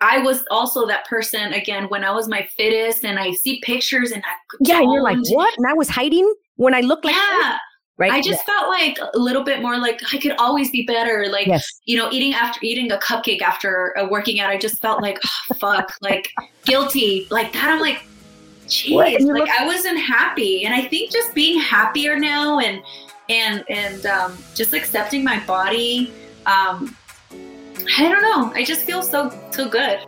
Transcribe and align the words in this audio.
I 0.00 0.18
was 0.18 0.44
also 0.50 0.86
that 0.86 1.06
person 1.06 1.52
again 1.52 1.84
when 1.84 2.04
I 2.04 2.10
was 2.10 2.28
my 2.28 2.48
fittest 2.56 3.04
and 3.04 3.18
I 3.18 3.32
see 3.32 3.60
pictures 3.62 4.12
and 4.12 4.22
I 4.24 4.32
Yeah, 4.60 4.80
you're 4.80 5.02
like, 5.02 5.18
what? 5.30 5.52
And 5.58 5.66
I 5.66 5.74
was 5.74 5.88
hiding 5.88 6.32
when 6.56 6.74
I 6.74 6.80
looked 6.80 7.04
like 7.04 7.14
yeah. 7.14 7.20
that? 7.20 7.58
Right. 7.98 8.10
I 8.12 8.22
just 8.22 8.42
yeah. 8.48 8.54
felt 8.54 8.70
like 8.70 8.98
a 9.12 9.18
little 9.18 9.44
bit 9.44 9.60
more 9.60 9.76
like 9.76 10.00
I 10.14 10.16
could 10.16 10.32
always 10.38 10.70
be 10.70 10.86
better. 10.86 11.26
Like, 11.30 11.46
Yes. 11.46 11.68
you 11.84 11.98
know, 11.98 12.10
eating 12.10 12.32
after 12.32 12.58
eating 12.62 12.90
a 12.92 12.96
cupcake 12.96 13.42
after 13.42 13.94
uh, 13.98 14.08
working 14.08 14.40
out, 14.40 14.48
I 14.48 14.56
just 14.56 14.80
felt 14.80 15.02
like, 15.02 15.18
oh, 15.22 15.54
fuck, 15.56 15.92
like 16.00 16.30
guilty, 16.64 17.26
like 17.30 17.52
that. 17.52 17.68
I'm 17.68 17.78
like, 17.80 18.02
jeez, 18.68 18.94
like 18.94 19.20
look- 19.20 19.50
I 19.50 19.66
wasn't 19.66 19.98
happy. 20.00 20.64
And 20.64 20.72
I 20.72 20.80
think 20.86 21.12
just 21.12 21.34
being 21.34 21.60
happier 21.60 22.18
now 22.18 22.58
and, 22.60 22.82
and, 23.28 23.64
and, 23.68 24.06
um, 24.06 24.38
just 24.54 24.72
accepting 24.72 25.22
my 25.22 25.38
body, 25.40 26.10
um, 26.46 26.96
I 27.96 28.08
don't 28.08 28.22
know. 28.22 28.52
I 28.54 28.64
just 28.64 28.82
feel 28.82 29.02
so, 29.02 29.32
so 29.50 29.68
good. 29.68 30.00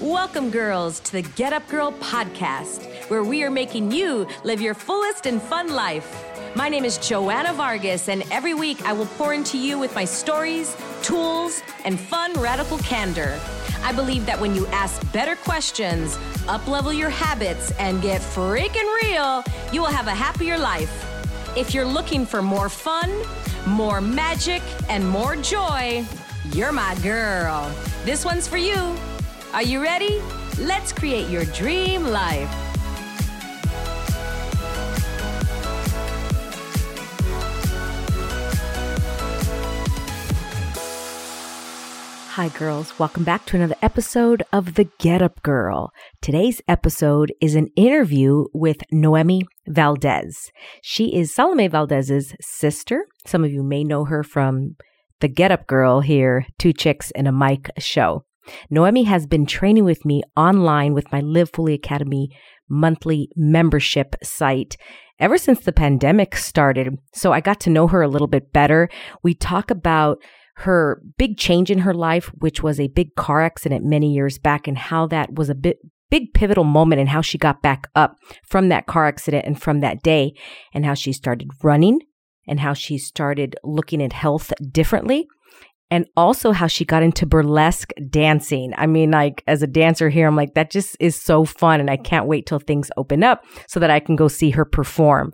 Welcome, 0.00 0.50
girls, 0.50 1.00
to 1.00 1.12
the 1.12 1.22
Get 1.22 1.52
Up 1.52 1.66
Girl 1.68 1.92
podcast, 1.92 2.84
where 3.08 3.24
we 3.24 3.42
are 3.42 3.50
making 3.50 3.92
you 3.92 4.26
live 4.44 4.60
your 4.60 4.74
fullest 4.74 5.26
and 5.26 5.40
fun 5.40 5.72
life. 5.72 6.24
My 6.54 6.68
name 6.68 6.84
is 6.84 6.98
Joanna 6.98 7.52
Vargas, 7.52 8.08
and 8.08 8.24
every 8.30 8.54
week 8.54 8.82
I 8.82 8.92
will 8.92 9.06
pour 9.06 9.32
into 9.34 9.58
you 9.58 9.78
with 9.78 9.94
my 9.94 10.04
stories, 10.04 10.76
tools, 11.02 11.62
and 11.84 11.98
fun 11.98 12.32
radical 12.34 12.78
candor. 12.78 13.38
I 13.82 13.92
believe 13.92 14.26
that 14.26 14.40
when 14.40 14.54
you 14.54 14.66
ask 14.68 15.00
better 15.12 15.36
questions, 15.36 16.16
uplevel 16.46 16.96
your 16.96 17.10
habits, 17.10 17.72
and 17.78 18.02
get 18.02 18.20
freaking 18.20 19.02
real, 19.02 19.44
you 19.72 19.80
will 19.80 19.88
have 19.88 20.08
a 20.08 20.14
happier 20.14 20.58
life. 20.58 21.15
If 21.56 21.72
you're 21.72 21.86
looking 21.86 22.26
for 22.26 22.42
more 22.42 22.68
fun, 22.68 23.10
more 23.66 24.02
magic, 24.02 24.60
and 24.90 25.08
more 25.08 25.36
joy, 25.36 26.04
you're 26.52 26.70
my 26.70 26.94
girl. 27.02 27.74
This 28.04 28.26
one's 28.26 28.46
for 28.46 28.58
you. 28.58 28.94
Are 29.54 29.62
you 29.62 29.82
ready? 29.82 30.20
Let's 30.58 30.92
create 30.92 31.30
your 31.30 31.46
dream 31.46 32.08
life. 32.08 32.65
Hi, 42.36 42.50
girls. 42.50 42.98
Welcome 42.98 43.24
back 43.24 43.46
to 43.46 43.56
another 43.56 43.76
episode 43.80 44.42
of 44.52 44.74
The 44.74 44.90
Get 44.98 45.22
Up 45.22 45.42
Girl. 45.42 45.90
Today's 46.20 46.60
episode 46.68 47.32
is 47.40 47.54
an 47.54 47.68
interview 47.76 48.44
with 48.52 48.82
Nohemi 48.92 49.44
Valdez. 49.66 50.52
She 50.82 51.16
is 51.16 51.32
Salome 51.32 51.68
Valdez's 51.68 52.34
sister. 52.42 53.06
Some 53.24 53.42
of 53.42 53.52
you 53.52 53.62
may 53.62 53.84
know 53.84 54.04
her 54.04 54.22
from 54.22 54.76
The 55.20 55.28
Get 55.28 55.50
Up 55.50 55.66
Girl 55.66 56.02
here, 56.02 56.44
Two 56.58 56.74
Chicks 56.74 57.10
and 57.12 57.26
a 57.26 57.32
Mic 57.32 57.70
show. 57.78 58.26
Nohemi 58.70 59.06
has 59.06 59.26
been 59.26 59.46
training 59.46 59.84
with 59.84 60.04
me 60.04 60.22
online 60.36 60.92
with 60.92 61.10
my 61.10 61.20
Live 61.20 61.48
Fully 61.54 61.72
Academy 61.72 62.28
monthly 62.68 63.30
membership 63.34 64.14
site 64.22 64.76
ever 65.18 65.38
since 65.38 65.60
the 65.60 65.72
pandemic 65.72 66.36
started. 66.36 66.98
So 67.14 67.32
I 67.32 67.40
got 67.40 67.60
to 67.60 67.70
know 67.70 67.86
her 67.86 68.02
a 68.02 68.08
little 68.08 68.28
bit 68.28 68.52
better. 68.52 68.90
We 69.22 69.32
talk 69.32 69.70
about 69.70 70.18
her 70.58 71.02
big 71.18 71.36
change 71.36 71.70
in 71.70 71.78
her 71.78 71.94
life, 71.94 72.26
which 72.38 72.62
was 72.62 72.80
a 72.80 72.88
big 72.88 73.14
car 73.14 73.42
accident 73.42 73.84
many 73.84 74.12
years 74.12 74.38
back, 74.38 74.66
and 74.66 74.78
how 74.78 75.06
that 75.06 75.34
was 75.34 75.50
a 75.50 75.54
bit 75.54 75.78
big 76.08 76.32
pivotal 76.34 76.64
moment 76.64 77.00
and 77.00 77.08
how 77.08 77.20
she 77.20 77.36
got 77.36 77.62
back 77.62 77.88
up 77.94 78.16
from 78.44 78.68
that 78.68 78.86
car 78.86 79.06
accident 79.06 79.44
and 79.44 79.60
from 79.60 79.80
that 79.80 80.02
day, 80.02 80.32
and 80.72 80.84
how 80.86 80.94
she 80.94 81.12
started 81.12 81.50
running 81.62 82.00
and 82.48 82.60
how 82.60 82.72
she 82.72 82.96
started 82.96 83.56
looking 83.64 84.02
at 84.02 84.12
health 84.12 84.52
differently. 84.70 85.26
And 85.88 86.06
also 86.16 86.50
how 86.50 86.66
she 86.66 86.84
got 86.84 87.04
into 87.04 87.26
burlesque 87.26 87.92
dancing. 88.10 88.72
I 88.76 88.86
mean, 88.86 89.12
like 89.12 89.44
as 89.46 89.62
a 89.62 89.68
dancer 89.68 90.08
here, 90.08 90.26
I'm 90.26 90.34
like, 90.34 90.54
that 90.54 90.68
just 90.68 90.96
is 90.98 91.14
so 91.14 91.44
fun. 91.44 91.78
And 91.78 91.88
I 91.88 91.96
can't 91.96 92.26
wait 92.26 92.44
till 92.44 92.58
things 92.58 92.90
open 92.96 93.22
up 93.22 93.44
so 93.68 93.78
that 93.78 93.88
I 93.90 94.00
can 94.00 94.16
go 94.16 94.26
see 94.26 94.50
her 94.50 94.64
perform. 94.64 95.32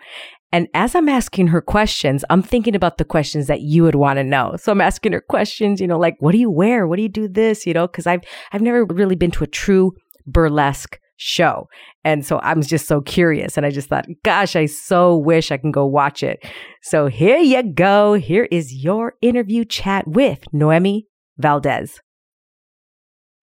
And 0.53 0.69
as 0.75 0.95
I'm 0.95 1.09
asking 1.09 1.49
her 1.49 1.63
questions, 1.63 2.25
I'm 2.29 2.43
thinking 2.43 2.75
about 2.75 2.99
the 2.99 3.05
questions 3.05 3.47
that 3.47 3.63
you 3.63 3.83
would 3.83 3.95
want 3.95 4.19
to 4.19 4.25
know. 4.25 4.55
So 4.59 4.71
I'm 4.71 4.81
asking 4.81 5.13
her 5.13 5.23
questions, 5.23 5.81
you 5.81 5.87
know, 5.87 5.99
like, 5.99 6.17
what 6.21 6.33
do 6.33 6.39
you 6.39 6.51
wear? 6.51 6.87
What 6.87 6.97
do 6.97 7.03
you 7.03 7.09
do 7.09 7.27
this? 7.27 7.67
You 7.67 7.73
know, 7.73 7.89
cause 7.89 8.07
I've, 8.07 8.21
I've 8.53 8.61
never 8.61 8.85
really 8.85 9.17
been 9.17 9.31
to 9.33 9.45
a 9.45 9.49
true 9.49 9.93
burlesque 10.27 10.99
show. 11.17 11.69
And 12.05 12.27
so 12.27 12.41
I'm 12.41 12.63
just 12.63 12.87
so 12.87 13.01
curious. 13.01 13.57
And 13.57 13.65
I 13.65 13.71
just 13.71 13.89
thought, 13.89 14.07
gosh, 14.25 14.57
I 14.57 14.67
so 14.67 15.17
wish 15.17 15.51
I 15.51 15.57
can 15.57 15.71
go 15.71 15.87
watch 15.87 16.23
it. 16.23 16.45
So 16.83 17.07
here 17.07 17.39
you 17.39 17.63
go. 17.63 18.15
Here 18.15 18.49
is 18.51 18.75
your 18.75 19.15
interview 19.23 19.65
chat 19.65 20.07
with 20.07 20.41
Nohemi 20.53 21.03
Valdez. 21.39 22.01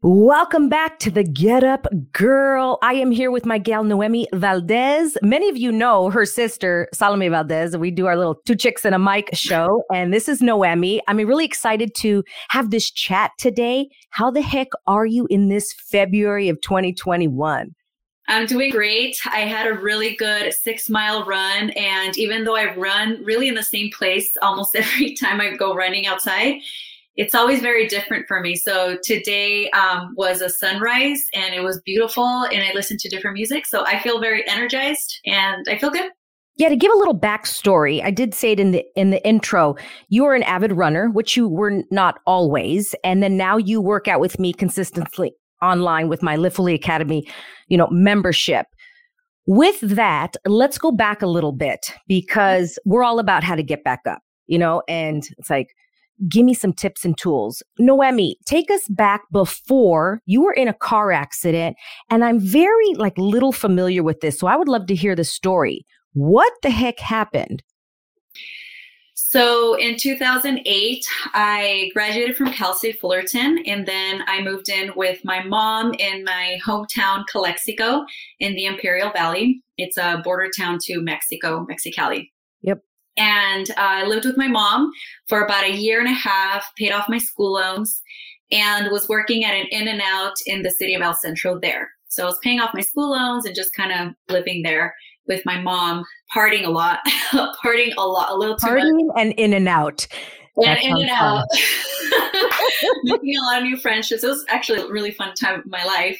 Welcome 0.02 0.70
back 0.70 0.98
to 1.00 1.12
the 1.12 1.26
Get 1.26 1.62
Up 1.62 1.86
Girl. 2.14 2.80
I 2.82 2.94
am 2.94 3.12
here 3.12 3.32
with 3.32 3.46
my 3.46 3.58
gal 3.58 3.84
Nohemi 3.84 4.28
Valdez. 4.34 5.18
Many 5.22 5.50
of 5.50 5.58
you 5.58 5.74
know 5.74 6.10
her 6.10 6.26
sister 6.26 6.88
Salome 6.94 7.28
Valdez. 7.28 7.76
We 7.76 7.92
do 7.92 8.06
our 8.06 8.16
little 8.16 8.36
two 8.46 8.56
chicks 8.56 8.86
and 8.86 8.96
a 8.96 9.00
mic 9.00 9.30
show, 9.34 9.84
and 9.94 10.14
this 10.14 10.30
is 10.30 10.40
Nohemi. 10.40 11.02
I'm 11.10 11.18
really 11.18 11.44
excited 11.44 11.96
to 11.96 12.24
have 12.48 12.72
this 12.72 12.90
chat 12.90 13.32
today. 13.38 13.90
How 14.12 14.32
the 14.32 14.42
heck 14.42 14.70
are 14.88 15.06
you 15.06 15.28
in 15.30 15.50
this 15.50 15.74
February 15.74 16.48
of 16.48 16.62
2021? 16.62 17.76
I'm 18.30 18.46
doing 18.46 18.72
great. 18.72 19.20
I 19.26 19.40
had 19.40 19.68
a 19.68 19.74
really 19.74 20.16
good 20.16 20.54
six 20.54 20.90
mile 20.90 21.26
run. 21.26 21.72
And 21.72 22.18
even 22.18 22.46
though 22.46 22.56
I 22.56 22.74
run 22.74 23.22
really 23.26 23.50
in 23.50 23.56
the 23.56 23.64
same 23.64 23.90
place 23.92 24.32
almost 24.42 24.76
every 24.78 25.14
time 25.16 25.42
I 25.42 25.58
go 25.58 25.76
running 25.76 26.08
outside, 26.08 26.62
it's 27.16 27.36
always 27.36 27.60
very 27.60 27.88
different 27.88 28.28
for 28.28 28.40
me. 28.40 28.56
So 28.56 28.98
today 29.04 29.70
um, 29.72 30.14
was 30.16 30.42
a 30.42 30.50
sunrise 30.50 31.26
and 31.34 31.54
it 31.54 31.62
was 31.62 31.82
beautiful 31.82 32.44
and 32.52 32.64
I 32.64 32.72
listened 32.74 33.00
to 33.02 33.10
different 33.10 33.36
music. 33.36 33.66
So 33.66 33.86
I 33.86 34.00
feel 34.00 34.22
very 34.22 34.48
energized 34.48 35.20
and 35.26 35.66
I 35.70 35.78
feel 35.78 35.90
good. 35.90 36.12
Yeah, 36.56 36.70
to 36.70 36.76
give 36.76 36.92
a 36.92 36.98
little 36.98 37.18
backstory, 37.18 38.04
I 38.04 38.12
did 38.12 38.34
say 38.34 38.52
it 38.52 38.60
in 38.60 38.72
the 38.72 38.86
in 38.98 39.12
the 39.12 39.26
intro. 39.26 39.76
You 40.10 40.26
are 40.26 40.36
an 40.36 40.44
avid 40.44 40.74
runner, 40.74 41.10
which 41.10 41.38
you 41.38 41.48
were 41.48 41.84
not 41.90 42.20
always, 42.28 42.94
and 43.02 43.24
then 43.24 43.38
now 43.38 43.56
you 43.56 43.80
work 43.80 44.10
out 44.10 44.20
with 44.20 44.40
me 44.40 44.52
consistently 44.52 45.34
online 45.62 46.10
with 46.10 46.22
my 46.22 46.36
Live 46.36 46.54
Fully 46.54 46.74
Academy, 46.74 47.26
you 47.70 47.78
know, 47.78 47.88
membership. 47.92 48.66
With 49.46 49.80
that, 49.82 50.36
let's 50.46 50.78
go 50.78 50.92
back 50.92 51.22
a 51.22 51.28
little 51.28 51.54
bit 51.54 51.94
because 52.08 52.78
we're 52.86 53.04
all 53.04 53.20
about 53.20 53.44
how 53.44 53.56
to 53.56 53.64
get 53.64 53.84
back 53.86 54.02
up, 54.06 54.20
you 54.48 54.58
know, 54.58 54.84
and 54.88 55.28
it's 55.38 55.50
like, 55.50 55.74
give 56.28 56.46
me 56.46 56.54
some 56.54 56.74
tips 56.74 57.06
and 57.06 57.18
tools. 57.18 57.64
Nohemi, 57.80 58.34
take 58.46 58.70
us 58.72 58.88
back 58.90 59.22
before 59.32 60.22
you 60.26 60.42
were 60.42 60.54
in 60.54 60.68
a 60.68 60.74
car 60.74 61.12
accident. 61.12 61.78
And 62.10 62.24
I'm 62.24 62.40
very 62.40 62.94
like 62.96 63.18
little 63.18 63.52
familiar 63.52 64.04
with 64.04 64.20
this. 64.22 64.40
So 64.40 64.48
I 64.48 64.56
would 64.56 64.68
love 64.68 64.88
to 64.88 64.96
hear 64.96 65.16
the 65.16 65.24
story. 65.24 65.86
What 66.14 66.52
the 66.64 66.70
heck 66.70 67.00
happened? 67.00 67.64
So 69.32 69.76
in 69.76 69.96
2008, 69.96 71.06
I 71.36 71.92
graduated 71.94 72.36
from 72.36 72.52
Cal 72.52 72.74
State 72.74 73.00
Fullerton, 73.00 73.60
and 73.68 73.86
then 73.86 74.24
I 74.26 74.42
moved 74.42 74.70
in 74.70 74.92
with 74.96 75.24
my 75.24 75.44
mom 75.44 75.94
in 76.00 76.24
my 76.24 76.58
hometown, 76.66 77.28
Calexico, 77.28 78.06
in 78.40 78.56
the 78.56 78.66
Imperial 78.66 79.12
Valley. 79.12 79.62
It's 79.78 79.98
a 79.98 80.20
border 80.24 80.50
town 80.58 80.80
to 80.86 81.00
Mexico, 81.00 81.68
Mexicali. 81.70 82.32
And 83.18 83.70
uh, 83.72 83.74
I 83.78 84.06
lived 84.06 84.26
with 84.26 84.38
my 84.38 84.48
mom 84.48 84.92
for 85.28 85.44
about 85.44 85.66
a 85.66 85.76
year 85.76 86.00
and 86.00 86.10
a 86.10 86.14
half, 86.14 86.66
paid 86.78 86.92
off 86.92 87.10
my 87.10 87.18
school 87.18 87.54
loans, 87.54 88.02
and 88.52 88.92
was 88.92 89.10
working 89.10 89.44
at 89.44 89.54
an 89.54 89.68
In-N-Out 89.72 90.36
in 90.46 90.62
the 90.62 90.72
city 90.72 90.96
of 90.96 91.02
El 91.02 91.14
Centro 91.16 91.60
there. 91.60 91.90
So 92.08 92.24
I 92.24 92.26
was 92.26 92.40
paying 92.44 92.60
off 92.60 92.74
my 92.74 92.82
school 92.82 93.12
loans 93.12 93.46
and 93.46 93.56
just 93.56 93.76
kind 93.76 93.92
of 93.92 94.16
living 94.30 94.64
there 94.64 94.96
with 95.28 95.46
my 95.46 95.62
mom, 95.62 96.04
partying 96.36 96.66
a 96.66 96.70
lot, 96.70 97.00
partying 97.32 97.94
a 97.98 98.06
lot, 98.06 98.32
a 98.32 98.36
little 98.36 98.56
too 98.56 98.74
much. 98.74 99.16
And 99.16 99.34
in 99.34 99.54
and 99.54 99.68
out. 99.68 100.08
And 100.58 100.80
in 100.82 100.98
and 100.98 101.10
out, 101.10 101.46
making 103.04 103.38
a 103.38 103.42
lot 103.44 103.60
of 103.60 103.64
new 103.64 103.78
friendships. 103.78 104.24
It 104.24 104.28
was 104.28 104.44
actually 104.50 104.82
a 104.82 104.88
really 104.88 105.12
fun 105.12 105.34
time 105.36 105.60
of 105.60 105.68
my 105.68 105.86
life. 105.86 106.20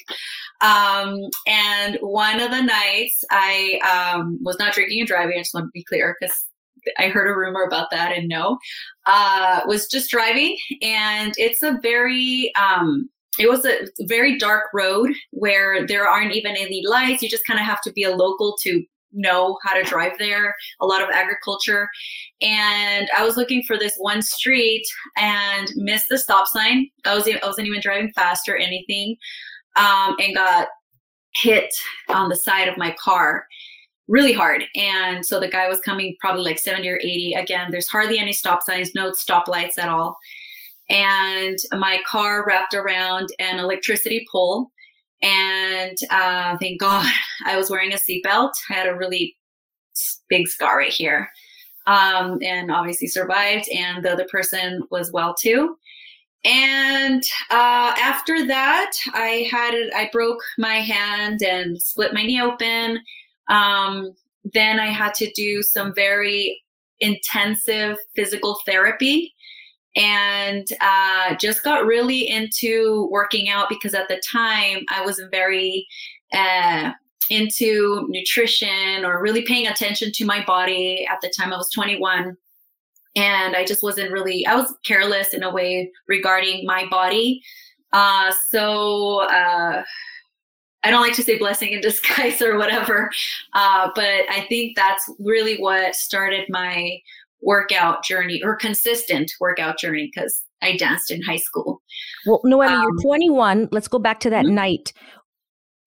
Um, 0.62 1.30
and 1.48 1.98
one 2.02 2.40
of 2.40 2.52
the 2.52 2.62
nights, 2.62 3.24
I 3.32 4.14
um, 4.16 4.40
was 4.42 4.58
not 4.60 4.74
drinking 4.74 5.00
and 5.00 5.08
driving. 5.08 5.36
I 5.38 5.42
just 5.42 5.54
want 5.54 5.66
to 5.66 5.72
be 5.74 5.84
clear 5.84 6.16
because 6.20 6.46
I 6.98 7.10
heard 7.10 7.30
a 7.30 7.36
rumor 7.36 7.64
about 7.64 7.90
that 7.92 8.12
and 8.12 8.28
no, 8.28 8.58
uh, 9.06 9.62
was 9.66 9.88
just 9.88 10.10
driving. 10.10 10.58
And 10.82 11.34
it's 11.38 11.64
a 11.64 11.80
very, 11.82 12.52
um, 12.56 13.10
it 13.40 13.50
was 13.50 13.66
a 13.66 13.88
very 14.02 14.38
dark 14.38 14.66
road 14.74 15.12
where 15.32 15.86
there 15.88 16.08
aren't 16.08 16.36
even 16.36 16.56
any 16.58 16.84
lights. 16.86 17.22
You 17.22 17.30
just 17.30 17.46
kind 17.46 17.60
of 17.60 17.66
have 17.66 17.82
to 17.82 17.92
be 17.94 18.04
a 18.04 18.16
local 18.16 18.58
to 18.64 18.84
know 19.12 19.58
how 19.64 19.74
to 19.74 19.84
drive 19.84 20.14
there. 20.20 20.56
A 20.82 20.86
lot 20.86 21.02
of 21.02 21.10
agriculture. 21.10 21.88
And 22.42 23.10
I 23.18 23.24
was 23.24 23.38
looking 23.38 23.64
for 23.64 23.78
this 23.78 23.96
one 23.98 24.22
street 24.22 24.86
and 25.18 25.70
missed 25.76 26.08
the 26.10 26.18
stop 26.18 26.48
sign. 26.48 26.90
I 27.06 27.16
was 27.16 27.28
I 27.28 27.46
wasn't 27.46 27.68
even 27.68 27.82
driving 27.82 28.12
fast 28.14 28.48
or 28.48 28.58
anything, 28.58 29.16
um, 29.76 30.16
and 30.20 30.36
got 30.36 30.68
hit 31.36 31.74
on 32.10 32.30
the 32.30 32.36
side 32.36 32.68
of 32.68 32.78
my 32.78 32.96
car 33.02 33.46
really 34.10 34.34
hard. 34.34 34.64
And 34.76 35.26
so 35.26 35.40
the 35.40 35.48
guy 35.48 35.70
was 35.70 35.80
coming 35.80 36.18
probably 36.20 36.42
like 36.44 36.60
70 36.60 36.90
or 36.90 36.98
80. 36.98 37.36
Again, 37.36 37.72
there's 37.72 37.88
hardly 37.88 38.20
any 38.20 38.34
stop 38.34 38.64
signs, 38.64 38.94
no 38.96 39.14
stop 39.14 39.48
lights 39.48 39.78
at 39.78 39.88
all. 39.88 40.18
and 40.90 41.58
my 41.74 42.00
car 42.08 42.44
wrapped 42.48 42.74
around 42.74 43.30
an 43.40 43.60
electricity 43.60 44.26
pole. 44.32 44.72
And 45.22 45.98
uh, 46.10 46.58
thank 46.58 46.80
God 46.80 47.06
I 47.46 47.56
was 47.58 47.70
wearing 47.70 47.94
a 47.94 47.98
seatbelt. 47.98 48.52
I 48.70 48.74
had 48.74 48.88
a 48.88 48.96
really 48.96 49.38
big 50.30 50.48
scar 50.48 50.78
right 50.78 50.92
here. 50.92 51.30
Um, 51.86 52.40
and 52.44 52.72
obviously 52.72 53.08
survived. 53.08 53.70
And 53.70 54.04
the 54.04 54.12
other 54.12 54.28
person 54.32 54.84
was 54.90 55.12
well 55.12 55.36
too. 55.36 55.78
And 56.46 57.22
uh, 57.52 57.94
after 58.00 58.48
that, 58.48 58.92
I 59.14 59.48
had 59.52 59.74
I 59.96 60.10
broke 60.12 60.42
my 60.58 60.76
hand 60.76 61.44
and 61.44 61.80
split 61.82 62.14
my 62.14 62.24
knee 62.24 62.42
open. 62.42 63.00
Um, 63.50 64.14
then 64.54 64.80
I 64.80 64.88
had 64.88 65.14
to 65.16 65.32
do 65.34 65.62
some 65.62 65.94
very 65.94 66.62
intensive 67.00 67.98
physical 68.16 68.60
therapy 68.66 69.34
and 69.96 70.68
uh, 70.82 71.36
just 71.36 71.64
got 71.64 71.86
really 71.86 72.30
into 72.30 73.08
working 73.12 73.50
out 73.50 73.70
because 73.70 73.94
at 73.94 74.08
the 74.08 74.22
time 74.32 74.86
I 74.90 75.04
wasn't 75.04 75.32
very 75.32 75.88
uh, 76.34 76.92
into 77.30 78.06
nutrition 78.10 79.04
or 79.04 79.22
really 79.22 79.44
paying 79.44 79.68
attention 79.68 80.12
to 80.14 80.26
my 80.26 80.44
body. 80.46 81.08
At 81.10 81.22
the 81.22 81.32
time, 81.38 81.54
I 81.54 81.58
was 81.58 81.72
21 81.72 82.36
and 83.16 83.56
I 83.56 83.66
just 83.66 83.84
wasn't 83.84 84.12
really, 84.12 84.46
I 84.46 84.56
was 84.56 84.74
careless 84.84 85.34
in 85.34 85.44
a 85.44 85.52
way 85.52 85.92
regarding 86.08 86.66
my 86.66 86.86
body. 86.90 87.42
Uh, 87.94 88.32
so, 88.50 89.28
uh, 89.30 89.84
I 90.84 90.92
don't 90.92 91.02
like 91.02 91.16
to 91.16 91.24
say 91.24 91.38
blessing 91.38 91.74
in 91.74 91.82
disguise 91.90 92.42
or 92.42 92.58
whatever, 92.58 93.10
uh, 93.54 93.90
but 93.96 94.30
I 94.30 94.46
think 94.50 94.76
that's 94.76 95.10
really 95.20 95.58
what 95.58 95.96
started 95.96 96.46
my 96.50 97.00
workout 97.42 98.04
journey 98.04 98.42
or 98.44 98.56
consistent 98.56 99.32
workout 99.40 99.78
journey 99.78 100.12
because 100.14 100.44
I 100.62 100.76
danced 100.76 101.12
in 101.12 101.22
high 101.22 101.38
school. 101.38 101.82
Well, 102.26 102.42
Nohemi, 102.46 102.70
um, 102.70 102.84
you're 102.84 103.02
21. 103.02 103.70
Let's 103.72 103.88
go 103.88 104.00
back 104.00 104.20
to 104.22 104.30
that 104.30 104.46
mm-hmm. 104.46 104.56
night. 104.56 104.94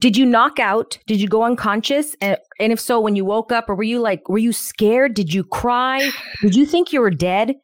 Did 0.00 0.16
you 0.16 0.26
knock 0.26 0.58
out? 0.58 0.98
Did 1.06 1.20
you 1.20 1.28
go 1.28 1.44
unconscious? 1.44 2.16
And, 2.20 2.36
and 2.58 2.72
if 2.72 2.80
so, 2.80 3.00
when 3.00 3.14
you 3.14 3.24
woke 3.24 3.52
up, 3.52 3.68
or 3.68 3.76
were 3.76 3.84
you 3.84 4.00
like, 4.00 4.28
were 4.28 4.38
you 4.38 4.52
scared? 4.52 5.14
Did 5.14 5.32
you 5.32 5.44
cry? 5.44 6.10
Did 6.40 6.56
you 6.56 6.66
think 6.66 6.92
you 6.92 7.00
were 7.00 7.10
dead? 7.10 7.54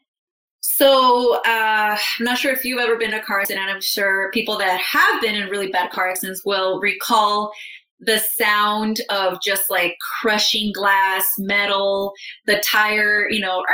So 0.77 1.41
uh, 1.47 1.97
I'm 2.19 2.25
not 2.25 2.39
sure 2.39 2.53
if 2.53 2.65
you've 2.65 2.79
ever 2.79 2.97
been 2.97 3.13
in 3.13 3.19
a 3.19 3.23
car 3.23 3.41
accident. 3.41 3.71
I'm 3.71 3.81
sure 3.81 4.31
people 4.33 4.59
that 4.59 4.79
have 4.81 5.21
been 5.23 5.35
in 5.35 5.49
really 5.49 5.69
bad 5.69 5.91
car 5.91 6.11
accidents 6.11 6.45
will 6.45 6.79
recall 6.79 7.53
the 8.01 8.19
sound 8.19 9.01
of 9.09 9.41
just 9.43 9.71
like 9.71 9.97
crushing 10.21 10.73
glass, 10.73 11.27
metal, 11.39 12.13
the 12.47 12.63
tire, 12.65 13.29
you 13.31 13.41
know, 13.41 13.65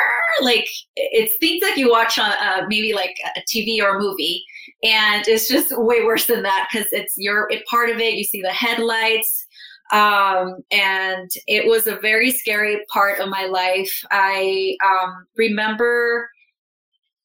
like 0.40 0.66
it's 0.96 1.36
things 1.40 1.62
like 1.62 1.76
you 1.76 1.90
watch 1.90 2.18
on 2.18 2.30
uh, 2.40 2.62
maybe 2.68 2.94
like 2.94 3.16
a 3.36 3.40
TV 3.40 3.82
or 3.82 3.96
a 3.96 4.00
movie. 4.00 4.42
And 4.82 5.26
it's 5.26 5.48
just 5.48 5.76
way 5.76 6.04
worse 6.04 6.26
than 6.26 6.42
that 6.44 6.68
because 6.70 6.90
it's 6.92 7.14
your 7.16 7.50
it, 7.50 7.66
part 7.66 7.90
of 7.90 7.98
it. 7.98 8.14
You 8.14 8.24
see 8.24 8.40
the 8.40 8.52
headlights. 8.52 9.46
Um, 9.92 10.62
and 10.70 11.30
it 11.46 11.66
was 11.66 11.86
a 11.86 11.96
very 11.96 12.30
scary 12.30 12.82
part 12.90 13.20
of 13.20 13.28
my 13.28 13.44
life. 13.46 13.92
I 14.10 14.76
um, 14.82 15.26
remember 15.36 16.30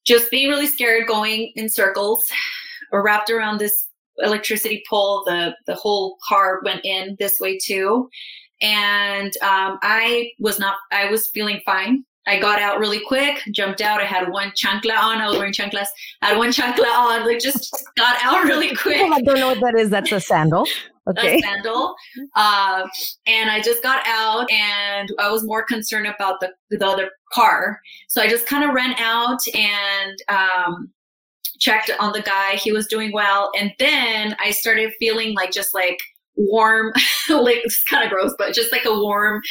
just 0.10 0.32
being 0.32 0.50
really 0.50 0.66
scared 0.66 1.08
going 1.08 1.52
in 1.56 1.70
circles 1.70 2.26
or 2.92 3.04
wrapped 3.04 3.30
around 3.30 3.60
this 3.60 3.90
electricity 4.18 4.84
pole. 4.90 5.24
The 5.26 5.56
the 5.68 5.76
whole 5.76 6.18
car 6.28 6.62
went 6.66 6.82
in 6.84 7.16
this 7.20 7.40
way 7.40 7.60
too, 7.60 8.10
and 8.62 9.32
um, 9.44 9.78
I 9.84 10.32
was 10.40 10.60
not. 10.60 10.78
I 10.92 11.10
was 11.12 11.28
feeling 11.28 11.62
fine. 11.64 12.04
I 12.28 12.40
got 12.40 12.60
out 12.60 12.80
really 12.80 13.02
quick, 13.08 13.42
jumped 13.54 13.82
out. 13.82 14.02
I 14.02 14.06
had 14.06 14.30
one 14.30 14.52
chancla 14.52 14.98
on. 14.98 15.20
I 15.20 15.28
was 15.28 15.38
wearing 15.38 15.54
chanclas. 15.54 15.88
I 16.22 16.30
had 16.30 16.38
one 16.38 16.50
chancla 16.50 16.86
on. 16.86 17.26
Like 17.26 17.40
just 17.40 17.76
got 17.96 18.18
out 18.24 18.44
really 18.44 18.76
quick. 18.76 19.02
I 19.02 19.22
don't 19.22 19.40
know 19.40 19.50
what 19.50 19.62
that 19.62 19.76
is. 19.76 19.90
That's 19.90 20.12
a 20.12 20.20
sandal. 20.20 20.68
Okay. 21.10 21.38
A 21.38 21.42
sandal. 21.42 21.96
Uh, 22.36 22.88
and 23.28 23.50
I 23.50 23.62
just 23.62 23.84
got 23.84 24.06
out, 24.06 24.50
and 24.52 25.10
I 25.20 25.32
was 25.32 25.44
more 25.44 25.64
concerned 25.64 26.08
about 26.08 26.40
the 26.40 26.52
the 26.70 26.86
other 26.86 27.12
car. 27.34 27.80
So 28.08 28.22
I 28.22 28.28
just 28.28 28.46
kind 28.46 28.64
of 28.64 28.74
ran 28.74 28.96
out 28.98 29.40
and 29.54 30.24
um, 30.28 30.92
checked 31.60 31.92
on 32.00 32.14
the 32.14 32.22
guy. 32.22 32.56
He 32.56 32.72
was 32.72 32.88
doing 32.88 33.12
well. 33.12 33.52
And 33.58 33.72
then 33.80 34.36
I 34.40 34.52
started 34.52 34.94
feeling 35.00 35.36
like 35.36 35.52
just 35.52 35.74
like 35.74 36.00
warm, 36.36 36.94
like 37.30 37.58
it's 37.64 37.84
kind 37.84 38.04
of 38.04 38.10
gross, 38.10 38.34
but 38.38 38.54
just 38.54 38.72
like 38.72 38.86
a 38.86 38.94
warm, 38.94 39.42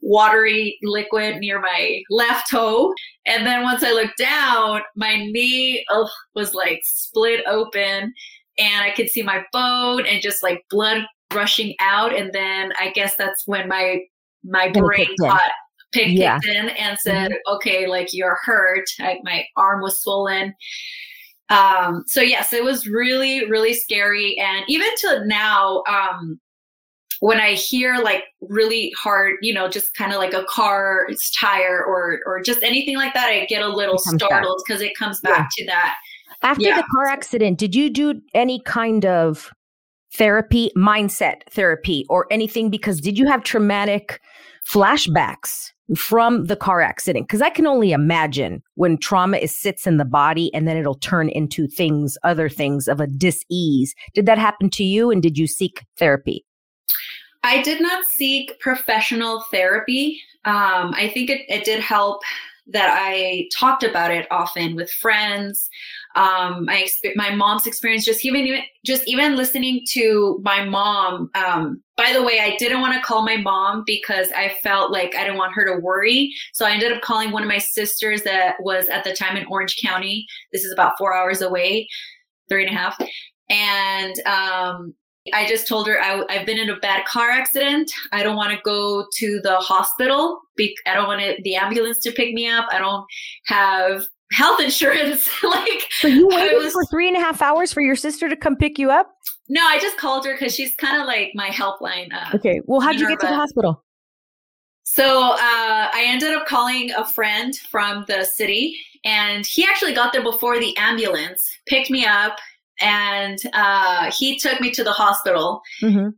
watery 0.00 0.78
liquid 0.82 1.38
near 1.38 1.60
my 1.60 2.02
left 2.10 2.50
toe. 2.50 2.94
And 3.26 3.46
then 3.46 3.62
once 3.62 3.82
I 3.82 3.92
looked 3.92 4.18
down, 4.18 4.82
my 4.94 5.16
knee 5.16 5.84
ugh, 5.90 6.08
was 6.34 6.54
like 6.54 6.80
split 6.84 7.42
open 7.46 8.14
and 8.58 8.82
I 8.82 8.90
could 8.90 9.10
see 9.10 9.22
my 9.22 9.44
bone 9.52 10.06
and 10.06 10.22
just 10.22 10.42
like 10.42 10.64
blood 10.70 11.04
rushing 11.34 11.74
out. 11.80 12.14
And 12.14 12.32
then 12.32 12.72
I 12.78 12.90
guess 12.90 13.16
that's 13.16 13.46
when 13.46 13.68
my 13.68 14.00
my 14.44 14.68
brain 14.68 15.08
got 15.20 15.50
picked 15.92 16.10
yeah. 16.10 16.38
in 16.44 16.68
and 16.70 16.98
said, 16.98 17.30
mm-hmm. 17.32 17.54
okay, 17.54 17.86
like 17.86 18.08
you're 18.12 18.38
hurt. 18.44 18.84
I, 19.00 19.18
my 19.22 19.44
arm 19.56 19.82
was 19.82 20.00
swollen. 20.00 20.54
Um, 21.48 22.04
so 22.06 22.20
yes, 22.20 22.52
it 22.52 22.64
was 22.64 22.86
really, 22.86 23.48
really 23.48 23.74
scary. 23.74 24.36
And 24.38 24.64
even 24.68 24.88
to 25.00 25.24
now, 25.26 25.82
um, 25.88 26.40
when 27.20 27.40
I 27.40 27.54
hear 27.54 27.98
like 27.98 28.24
really 28.40 28.92
hard, 28.98 29.36
you 29.40 29.54
know, 29.54 29.68
just 29.68 29.94
kind 29.94 30.12
of 30.12 30.18
like 30.18 30.34
a 30.34 30.44
car 30.44 31.08
tire 31.38 31.82
or 31.84 32.20
or 32.26 32.42
just 32.42 32.62
anything 32.62 32.96
like 32.96 33.14
that, 33.14 33.28
I 33.28 33.46
get 33.46 33.62
a 33.62 33.68
little 33.68 33.98
startled 33.98 34.62
because 34.66 34.82
it 34.82 34.96
comes 34.96 35.20
back 35.20 35.48
yeah. 35.56 35.64
to 35.64 35.66
that. 35.70 35.96
After 36.42 36.64
yeah. 36.64 36.76
the 36.76 36.86
car 36.94 37.06
accident, 37.06 37.58
did 37.58 37.74
you 37.74 37.90
do 37.90 38.20
any 38.34 38.60
kind 38.60 39.04
of 39.04 39.50
therapy, 40.12 40.70
mindset 40.76 41.42
therapy, 41.50 42.04
or 42.08 42.26
anything? 42.30 42.70
Because 42.70 43.00
did 43.00 43.18
you 43.18 43.26
have 43.26 43.42
traumatic 43.42 44.20
flashbacks 44.66 45.70
from 45.94 46.46
the 46.46 46.56
car 46.56 46.80
accident 46.80 47.28
because 47.28 47.40
i 47.40 47.48
can 47.48 47.66
only 47.66 47.92
imagine 47.92 48.60
when 48.74 48.98
trauma 48.98 49.36
is 49.36 49.56
sits 49.56 49.86
in 49.86 49.98
the 49.98 50.04
body 50.04 50.52
and 50.52 50.66
then 50.66 50.76
it'll 50.76 50.96
turn 50.96 51.28
into 51.28 51.68
things 51.68 52.18
other 52.24 52.48
things 52.48 52.88
of 52.88 52.98
a 52.98 53.06
dis-ease 53.06 53.94
did 54.12 54.26
that 54.26 54.38
happen 54.38 54.68
to 54.68 54.82
you 54.82 55.10
and 55.10 55.22
did 55.22 55.38
you 55.38 55.46
seek 55.46 55.84
therapy 55.96 56.44
i 57.44 57.62
did 57.62 57.80
not 57.80 58.04
seek 58.04 58.58
professional 58.58 59.44
therapy 59.52 60.20
um, 60.44 60.92
i 60.96 61.08
think 61.14 61.30
it, 61.30 61.42
it 61.48 61.64
did 61.64 61.78
help 61.78 62.20
that 62.66 62.96
i 63.00 63.48
talked 63.54 63.82
about 63.82 64.10
it 64.10 64.26
often 64.30 64.74
with 64.74 64.90
friends 64.90 65.68
um, 66.16 66.64
my 66.64 66.88
my 67.14 67.34
mom's 67.34 67.66
experience, 67.66 68.04
just 68.04 68.24
even 68.24 68.58
just 68.84 69.06
even 69.06 69.36
listening 69.36 69.82
to 69.90 70.40
my 70.42 70.64
mom. 70.64 71.30
Um, 71.34 71.82
by 71.96 72.12
the 72.14 72.22
way, 72.22 72.40
I 72.40 72.56
didn't 72.56 72.80
want 72.80 72.94
to 72.94 73.02
call 73.02 73.22
my 73.22 73.36
mom 73.36 73.84
because 73.86 74.32
I 74.32 74.56
felt 74.62 74.90
like 74.90 75.14
I 75.14 75.24
didn't 75.24 75.36
want 75.36 75.54
her 75.54 75.66
to 75.66 75.80
worry. 75.80 76.32
So 76.54 76.64
I 76.64 76.70
ended 76.70 76.92
up 76.92 77.02
calling 77.02 77.32
one 77.32 77.42
of 77.42 77.48
my 77.48 77.58
sisters 77.58 78.22
that 78.22 78.56
was 78.60 78.88
at 78.88 79.04
the 79.04 79.12
time 79.12 79.36
in 79.36 79.46
Orange 79.46 79.76
County. 79.82 80.26
This 80.52 80.64
is 80.64 80.72
about 80.72 80.96
four 80.96 81.14
hours 81.14 81.42
away, 81.42 81.86
three 82.48 82.66
and 82.66 82.74
a 82.74 82.78
half, 82.78 82.98
and 83.50 84.18
um, 84.20 84.94
I 85.32 85.46
just 85.46 85.66
told 85.66 85.86
her 85.88 86.00
I, 86.00 86.24
have 86.32 86.46
been 86.46 86.58
in 86.58 86.70
a 86.70 86.76
bad 86.76 87.04
car 87.04 87.30
accident. 87.30 87.90
I 88.12 88.22
don't 88.22 88.36
want 88.36 88.52
to 88.52 88.58
go 88.64 89.06
to 89.16 89.40
the 89.42 89.56
hospital. 89.56 90.40
I 90.58 90.94
don't 90.94 91.06
want 91.06 91.22
the 91.42 91.56
ambulance 91.56 91.98
to 92.00 92.12
pick 92.12 92.34
me 92.34 92.48
up. 92.48 92.66
I 92.70 92.78
don't 92.78 93.04
have 93.46 94.04
health 94.32 94.60
insurance. 94.60 95.28
like, 95.42 95.86
so 95.90 96.08
you 96.08 96.28
waited 96.28 96.56
was, 96.58 96.72
for 96.72 96.84
three 96.86 97.08
and 97.08 97.16
a 97.16 97.20
half 97.20 97.42
hours 97.42 97.72
for 97.72 97.80
your 97.80 97.96
sister 97.96 98.28
to 98.28 98.36
come 98.36 98.56
pick 98.56 98.78
you 98.78 98.90
up? 98.90 99.10
No, 99.48 99.64
I 99.64 99.78
just 99.78 99.96
called 99.96 100.26
her 100.26 100.32
because 100.32 100.54
she's 100.54 100.74
kind 100.74 101.00
of 101.00 101.06
like 101.06 101.32
my 101.34 101.48
helpline. 101.48 102.12
Uh, 102.12 102.36
okay. 102.36 102.60
Well, 102.64 102.80
how'd 102.80 102.98
you 102.98 103.08
get 103.08 103.20
to 103.20 103.26
the 103.26 103.34
hospital? 103.34 103.84
So 104.82 105.32
uh, 105.32 105.38
I 105.40 106.04
ended 106.06 106.32
up 106.32 106.46
calling 106.46 106.90
a 106.92 107.04
friend 107.04 107.54
from 107.70 108.04
the 108.08 108.24
city, 108.24 108.80
and 109.04 109.44
he 109.44 109.64
actually 109.64 109.92
got 109.92 110.12
there 110.12 110.22
before 110.22 110.58
the 110.58 110.76
ambulance 110.76 111.48
picked 111.66 111.90
me 111.90 112.06
up, 112.06 112.38
and 112.80 113.38
uh, 113.52 114.10
he 114.16 114.38
took 114.38 114.60
me 114.60 114.70
to 114.72 114.84
the 114.84 114.92
hospital. 114.92 115.62
Mm-hmm 115.82 116.10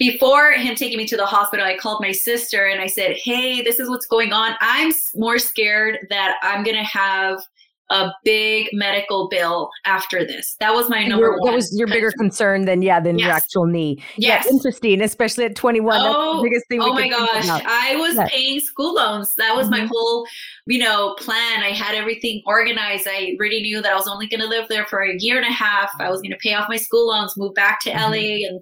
before 0.00 0.52
him 0.52 0.74
taking 0.74 0.96
me 0.96 1.06
to 1.06 1.16
the 1.16 1.26
hospital, 1.26 1.64
I 1.64 1.76
called 1.76 2.00
my 2.00 2.10
sister 2.10 2.64
and 2.64 2.80
I 2.80 2.86
said, 2.86 3.18
Hey, 3.22 3.60
this 3.60 3.78
is 3.78 3.90
what's 3.90 4.06
going 4.06 4.32
on. 4.32 4.56
I'm 4.60 4.92
more 5.14 5.38
scared 5.38 6.06
that 6.08 6.36
I'm 6.42 6.64
going 6.64 6.78
to 6.78 6.82
have 6.82 7.42
a 7.90 8.12
big 8.24 8.68
medical 8.72 9.28
bill 9.28 9.70
after 9.84 10.24
this. 10.24 10.56
That 10.60 10.74
was 10.74 10.88
my 10.88 11.04
number 11.04 11.32
one. 11.38 11.50
That 11.50 11.56
was 11.56 11.76
your 11.76 11.88
bigger 11.88 12.12
concern 12.12 12.64
than 12.64 12.82
yeah 12.82 13.00
than 13.00 13.18
yes. 13.18 13.26
your 13.26 13.34
actual 13.34 13.66
knee. 13.66 14.02
Yes, 14.16 14.44
yeah, 14.46 14.52
interesting, 14.52 15.02
especially 15.02 15.44
at 15.44 15.56
21. 15.56 16.00
Oh, 16.00 16.42
biggest 16.42 16.66
thing. 16.68 16.80
Oh 16.80 16.92
my 16.92 17.08
gosh, 17.08 17.48
I 17.48 17.96
was 17.96 18.14
yeah. 18.14 18.28
paying 18.28 18.60
school 18.60 18.94
loans. 18.94 19.34
That 19.34 19.56
was 19.56 19.68
mm-hmm. 19.68 19.82
my 19.82 19.88
whole, 19.90 20.26
you 20.66 20.78
know, 20.78 21.14
plan. 21.18 21.62
I 21.62 21.70
had 21.70 21.94
everything 21.94 22.42
organized. 22.46 23.08
I 23.08 23.36
already 23.38 23.62
knew 23.62 23.82
that 23.82 23.92
I 23.92 23.96
was 23.96 24.08
only 24.08 24.28
going 24.28 24.40
to 24.40 24.48
live 24.48 24.68
there 24.68 24.86
for 24.86 25.02
a 25.02 25.16
year 25.18 25.36
and 25.36 25.46
a 25.46 25.52
half. 25.52 25.90
I 25.98 26.10
was 26.10 26.20
going 26.20 26.32
to 26.32 26.38
pay 26.38 26.54
off 26.54 26.68
my 26.68 26.76
school 26.76 27.08
loans, 27.08 27.36
move 27.36 27.54
back 27.54 27.80
to 27.82 27.90
mm-hmm. 27.90 28.10
LA, 28.10 28.48
and 28.48 28.60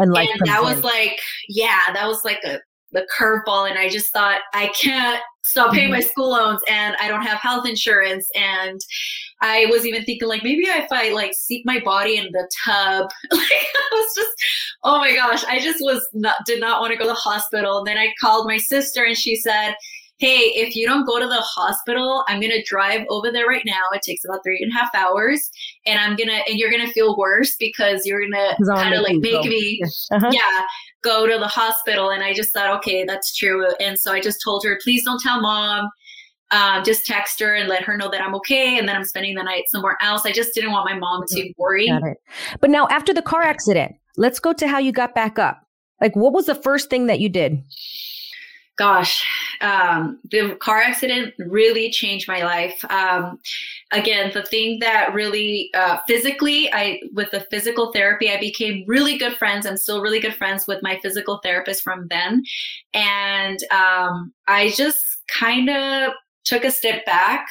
and, 0.00 0.16
and 0.16 0.46
that 0.46 0.62
was 0.62 0.84
like, 0.84 1.18
yeah, 1.48 1.92
that 1.94 2.06
was 2.06 2.24
like 2.24 2.38
a 2.44 2.58
the 2.92 3.06
curveball, 3.18 3.68
and 3.68 3.78
I 3.78 3.88
just 3.88 4.12
thought 4.12 4.40
I 4.54 4.68
can't 4.68 5.22
stop 5.48 5.72
paying 5.72 5.90
my 5.90 6.00
school 6.00 6.30
loans 6.30 6.60
and 6.68 6.94
I 7.00 7.08
don't 7.08 7.22
have 7.22 7.38
health 7.38 7.66
insurance. 7.66 8.28
And 8.34 8.80
I 9.40 9.66
was 9.70 9.86
even 9.86 10.04
thinking 10.04 10.28
like 10.28 10.42
maybe 10.42 10.64
if 10.64 10.92
I 10.92 11.10
like 11.10 11.32
seep 11.34 11.64
my 11.64 11.80
body 11.80 12.18
in 12.18 12.30
the 12.32 12.48
tub, 12.64 13.08
like 13.32 13.42
I 13.42 13.88
was 13.92 14.14
just, 14.14 14.32
oh 14.84 14.98
my 14.98 15.14
gosh, 15.14 15.44
I 15.44 15.58
just 15.60 15.78
was 15.80 16.06
not, 16.12 16.36
did 16.46 16.60
not 16.60 16.80
want 16.80 16.92
to 16.92 16.98
go 16.98 17.04
to 17.04 17.08
the 17.08 17.14
hospital. 17.14 17.78
And 17.78 17.86
then 17.86 17.96
I 17.96 18.12
called 18.20 18.46
my 18.46 18.58
sister 18.58 19.04
and 19.04 19.16
she 19.16 19.36
said, 19.36 19.74
hey, 20.18 20.52
if 20.56 20.74
you 20.74 20.86
don't 20.86 21.06
go 21.06 21.18
to 21.18 21.26
the 21.26 21.40
hospital, 21.40 22.24
I'm 22.28 22.40
gonna 22.40 22.62
drive 22.66 23.06
over 23.08 23.30
there 23.30 23.46
right 23.46 23.62
now. 23.64 23.82
It 23.92 24.02
takes 24.02 24.24
about 24.24 24.40
three 24.44 24.58
and 24.60 24.72
a 24.72 24.74
half 24.74 24.92
hours, 24.94 25.48
and 25.86 25.98
I'm 25.98 26.16
gonna 26.16 26.40
and 26.48 26.58
you're 26.58 26.72
gonna 26.72 26.88
feel 26.88 27.16
worse 27.16 27.54
because 27.58 28.02
you're 28.04 28.20
gonna 28.20 28.56
kind 28.66 28.94
of 28.94 29.02
like 29.02 29.18
make 29.18 29.44
go. 29.44 29.48
me, 29.48 29.80
uh-huh. 30.10 30.30
yeah, 30.32 30.64
go 31.02 31.26
to 31.26 31.38
the 31.38 31.46
hospital. 31.46 32.10
And 32.10 32.22
I 32.22 32.32
just 32.34 32.52
thought, 32.52 32.74
okay, 32.78 33.04
that's 33.04 33.36
true. 33.36 33.66
And 33.80 33.98
so 33.98 34.12
I 34.12 34.20
just 34.20 34.38
told 34.42 34.64
her, 34.64 34.78
please 34.82 35.04
don't 35.04 35.20
tell 35.20 35.40
mom. 35.40 35.88
Um, 36.50 36.82
just 36.82 37.04
text 37.04 37.40
her 37.40 37.54
and 37.54 37.68
let 37.68 37.82
her 37.82 37.94
know 37.98 38.08
that 38.10 38.22
I'm 38.22 38.34
okay, 38.36 38.78
and 38.78 38.88
then 38.88 38.96
I'm 38.96 39.04
spending 39.04 39.34
the 39.34 39.42
night 39.42 39.64
somewhere 39.68 39.98
else. 40.00 40.24
I 40.24 40.32
just 40.32 40.54
didn't 40.54 40.72
want 40.72 40.88
my 40.90 40.98
mom 40.98 41.24
to 41.28 41.42
mm, 41.42 41.52
worry. 41.58 41.92
But 42.62 42.70
now, 42.70 42.88
after 42.90 43.12
the 43.12 43.20
car 43.20 43.42
accident, 43.42 43.96
let's 44.16 44.40
go 44.40 44.54
to 44.54 44.66
how 44.66 44.78
you 44.78 44.90
got 44.90 45.14
back 45.14 45.38
up. 45.38 45.60
Like, 46.00 46.16
what 46.16 46.32
was 46.32 46.46
the 46.46 46.54
first 46.54 46.88
thing 46.88 47.06
that 47.08 47.20
you 47.20 47.28
did? 47.28 47.62
Gosh, 48.78 49.26
um, 49.60 50.20
the 50.30 50.56
car 50.60 50.78
accident 50.78 51.34
really 51.38 51.90
changed 51.90 52.28
my 52.28 52.42
life. 52.44 52.82
Um, 52.90 53.40
again, 53.92 54.30
the 54.32 54.44
thing 54.44 54.78
that 54.78 55.12
really 55.12 55.70
uh, 55.74 55.98
physically, 56.06 56.72
I 56.72 57.00
with 57.12 57.30
the 57.32 57.40
physical 57.50 57.92
therapy, 57.92 58.30
I 58.30 58.38
became 58.38 58.84
really 58.86 59.18
good 59.18 59.36
friends. 59.36 59.66
I'm 59.66 59.76
still 59.76 60.00
really 60.00 60.20
good 60.20 60.34
friends 60.34 60.66
with 60.66 60.82
my 60.82 60.98
physical 61.02 61.40
therapist 61.42 61.82
from 61.82 62.06
then, 62.08 62.44
and 62.94 63.58
um, 63.72 64.32
I 64.46 64.70
just 64.70 65.04
kind 65.26 65.68
of 65.68 66.12
took 66.44 66.64
a 66.64 66.70
step 66.70 67.04
back 67.04 67.46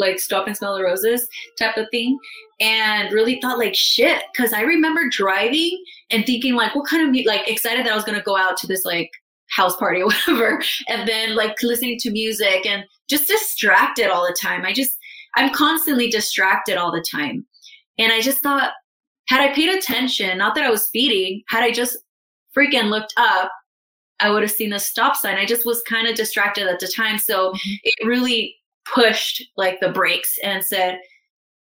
like 0.00 0.18
stop 0.18 0.46
and 0.46 0.56
smell 0.56 0.74
the 0.74 0.82
roses 0.82 1.28
type 1.58 1.76
of 1.76 1.86
thing 1.90 2.18
and 2.58 3.12
really 3.12 3.38
thought 3.40 3.58
like 3.58 3.74
shit 3.74 4.22
because 4.32 4.52
i 4.52 4.62
remember 4.62 5.08
driving 5.10 5.78
and 6.10 6.24
thinking 6.24 6.54
like 6.54 6.74
what 6.74 6.88
kind 6.88 7.06
of 7.06 7.26
like 7.26 7.46
excited 7.48 7.84
that 7.84 7.92
i 7.92 7.94
was 7.94 8.04
going 8.04 8.16
to 8.16 8.24
go 8.24 8.36
out 8.36 8.56
to 8.56 8.66
this 8.66 8.84
like 8.84 9.10
house 9.50 9.76
party 9.76 10.02
or 10.02 10.06
whatever 10.26 10.62
and 10.88 11.08
then 11.08 11.34
like 11.34 11.62
listening 11.62 11.98
to 11.98 12.10
music 12.10 12.66
and 12.66 12.84
just 13.08 13.28
distracted 13.28 14.08
all 14.08 14.26
the 14.26 14.36
time. 14.40 14.64
I 14.64 14.72
just 14.72 14.96
i'm 15.36 15.52
constantly 15.52 16.10
distracted 16.10 16.76
all 16.76 16.92
the 16.92 17.04
time. 17.10 17.46
And 17.98 18.12
i 18.12 18.20
just 18.20 18.42
thought 18.42 18.72
had 19.28 19.40
i 19.40 19.52
paid 19.52 19.76
attention 19.76 20.38
not 20.38 20.54
that 20.54 20.64
i 20.64 20.70
was 20.70 20.86
speeding 20.86 21.42
had 21.48 21.62
i 21.62 21.70
just 21.70 21.98
freaking 22.56 22.90
looked 22.90 23.14
up 23.16 23.50
i 24.20 24.30
would 24.30 24.42
have 24.42 24.52
seen 24.52 24.70
the 24.70 24.78
stop 24.78 25.16
sign. 25.16 25.36
I 25.36 25.44
just 25.44 25.66
was 25.66 25.82
kind 25.82 26.06
of 26.06 26.14
distracted 26.14 26.68
at 26.68 26.78
the 26.78 26.88
time. 26.88 27.18
So 27.18 27.50
mm-hmm. 27.50 27.74
it 27.82 28.06
really 28.06 28.56
pushed 28.84 29.44
like 29.56 29.80
the 29.80 29.90
brakes 29.90 30.38
and 30.44 30.64
said 30.64 30.98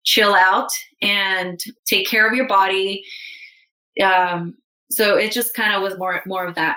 chill 0.04 0.35
out 0.35 0.68
and 1.02 1.59
take 1.87 2.09
care 2.09 2.26
of 2.26 2.35
your 2.35 2.47
body. 2.47 3.02
Um 4.02 4.54
so 4.90 5.16
it 5.16 5.33
just 5.33 5.54
kind 5.54 5.75
of 5.75 5.83
was 5.83 5.99
more 5.99 6.23
more 6.26 6.47
of 6.47 6.54
that 6.54 6.76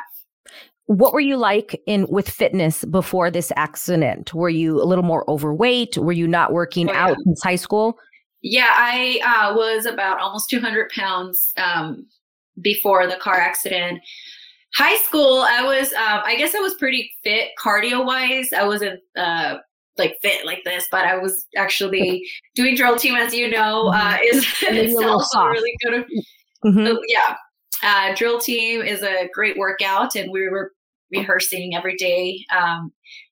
what 0.89 1.13
were 1.13 1.19
you 1.19 1.37
like 1.37 1.79
in 1.85 2.07
with 2.09 2.27
fitness 2.27 2.83
before 2.85 3.29
this 3.29 3.51
accident? 3.55 4.33
Were 4.33 4.49
you 4.49 4.81
a 4.81 4.85
little 4.85 5.03
more 5.03 5.23
overweight? 5.29 5.99
Were 5.99 6.11
you 6.11 6.27
not 6.27 6.51
working 6.51 6.89
oh, 6.89 6.93
yeah. 6.93 7.05
out 7.05 7.17
since 7.23 7.43
high 7.43 7.57
school? 7.57 7.99
Yeah, 8.41 8.71
I 8.71 9.21
uh, 9.23 9.55
was 9.55 9.85
about 9.85 10.19
almost 10.19 10.49
200 10.49 10.89
pounds 10.89 11.53
um, 11.57 12.07
before 12.59 13.05
the 13.05 13.17
car 13.17 13.35
accident. 13.35 13.99
High 14.73 14.97
school, 14.97 15.45
I 15.47 15.63
was, 15.63 15.93
uh, 15.93 16.21
I 16.25 16.35
guess 16.37 16.55
I 16.55 16.59
was 16.59 16.73
pretty 16.73 17.11
fit 17.23 17.49
cardio 17.63 18.03
wise. 18.03 18.51
I 18.51 18.63
wasn't 18.65 18.99
uh, 19.15 19.57
like 19.99 20.17
fit 20.23 20.43
like 20.43 20.63
this, 20.63 20.87
but 20.89 21.05
I 21.05 21.19
was 21.19 21.45
actually 21.55 22.27
doing 22.55 22.75
drill 22.75 22.97
team, 22.97 23.13
as 23.13 23.31
you 23.31 23.47
know, 23.47 23.89
uh, 23.89 24.17
mm-hmm. 24.17 24.23
is 24.23 24.47
itself 24.63 25.23
really 25.35 25.75
good. 25.83 26.05
Mm-hmm. 26.65 26.97
yeah. 27.07 27.35
Uh, 27.83 28.15
drill 28.15 28.39
team 28.39 28.81
is 28.81 29.03
a 29.03 29.29
great 29.33 29.57
workout, 29.57 30.15
and 30.15 30.31
we 30.31 30.49
were 30.49 30.73
rehearsing 31.11 31.75
every 31.75 31.95
day. 31.95 32.45
Um, 32.57 32.91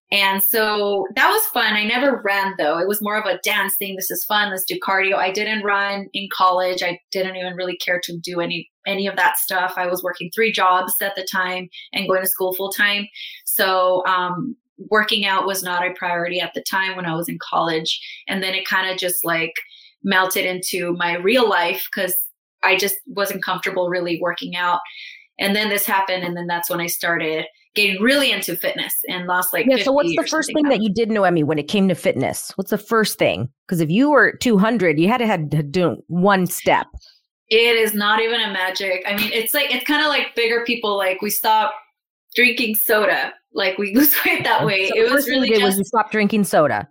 and 0.09 0.41
so 0.41 1.05
that 1.15 1.29
was 1.29 1.43
fun. 1.47 1.73
I 1.73 1.83
never 1.83 2.21
ran 2.23 2.53
though. 2.57 2.79
It 2.79 2.87
was 2.87 3.01
more 3.01 3.17
of 3.17 3.25
a 3.25 3.39
dance 3.43 3.75
thing. 3.77 3.95
This 3.95 4.09
is 4.09 4.23
fun. 4.23 4.51
Let's 4.51 4.63
do 4.63 4.79
cardio. 4.79 5.15
I 5.15 5.31
didn't 5.31 5.63
run 5.63 6.07
in 6.13 6.29
college. 6.31 6.81
I 6.81 6.97
didn't 7.11 7.35
even 7.35 7.55
really 7.55 7.75
care 7.77 7.99
to 8.03 8.17
do 8.17 8.39
any 8.39 8.69
any 8.85 9.05
of 9.05 9.17
that 9.17 9.37
stuff. 9.37 9.73
I 9.75 9.85
was 9.87 10.01
working 10.01 10.31
three 10.33 10.51
jobs 10.51 10.93
at 11.01 11.15
the 11.17 11.27
time 11.29 11.67
and 11.91 12.07
going 12.07 12.21
to 12.21 12.27
school 12.27 12.53
full 12.53 12.71
time. 12.71 13.05
So 13.45 14.05
um, 14.07 14.55
working 14.77 15.25
out 15.25 15.45
was 15.45 15.61
not 15.61 15.85
a 15.85 15.93
priority 15.93 16.39
at 16.39 16.53
the 16.53 16.63
time 16.63 16.95
when 16.95 17.05
I 17.05 17.13
was 17.13 17.27
in 17.27 17.37
college. 17.41 17.99
And 18.29 18.41
then 18.41 18.53
it 18.53 18.65
kind 18.65 18.89
of 18.89 18.97
just 18.97 19.25
like 19.25 19.53
melted 20.03 20.45
into 20.45 20.93
my 20.93 21.17
real 21.17 21.49
life 21.49 21.85
because 21.93 22.15
I 22.63 22.77
just 22.77 22.95
wasn't 23.07 23.43
comfortable 23.43 23.89
really 23.89 24.19
working 24.21 24.55
out. 24.55 24.79
And 25.39 25.55
then 25.55 25.69
this 25.69 25.85
happened, 25.85 26.23
and 26.23 26.35
then 26.35 26.47
that's 26.47 26.69
when 26.69 26.79
I 26.79 26.87
started 26.87 27.45
getting 27.77 28.01
really 28.01 28.31
into 28.31 28.55
fitness 28.57 28.93
and 29.07 29.27
lost 29.27 29.53
like 29.53 29.65
yeah. 29.69 29.83
So 29.83 29.93
what's 29.93 30.13
the 30.15 30.27
first 30.27 30.51
thing 30.53 30.67
that 30.67 30.81
you 30.81 30.91
did, 30.93 31.09
Nohemi, 31.09 31.45
when 31.45 31.57
it 31.57 31.69
came 31.69 31.87
to 31.87 31.95
fitness? 31.95 32.51
What's 32.55 32.71
the 32.71 32.77
first 32.77 33.17
thing? 33.17 33.49
Because 33.65 33.79
if 33.79 33.89
you 33.89 34.09
were 34.09 34.35
200, 34.37 34.99
you 34.99 35.07
had 35.07 35.19
to 35.19 35.27
had 35.27 35.51
to 35.51 35.63
do 35.63 36.03
one 36.07 36.47
step. 36.47 36.87
It 37.49 37.77
is 37.77 37.93
not 37.93 38.19
even 38.19 38.41
a 38.41 38.51
magic. 38.51 39.03
I 39.07 39.15
mean, 39.15 39.31
it's 39.31 39.53
like 39.53 39.73
it's 39.73 39.85
kind 39.85 40.01
of 40.01 40.09
like 40.09 40.35
bigger 40.35 40.65
people. 40.65 40.97
Like 40.97 41.21
we 41.21 41.29
stop 41.29 41.73
drinking 42.35 42.75
soda. 42.75 43.33
Like 43.53 43.77
we 43.77 43.95
lose 43.95 44.13
weight 44.25 44.43
that 44.43 44.65
way. 44.65 44.89
So 44.89 44.97
it 44.97 45.11
was 45.11 45.29
really 45.29 45.49
just 45.49 45.61
was 45.61 45.77
you 45.77 45.85
stop 45.85 46.11
drinking 46.11 46.43
soda 46.43 46.89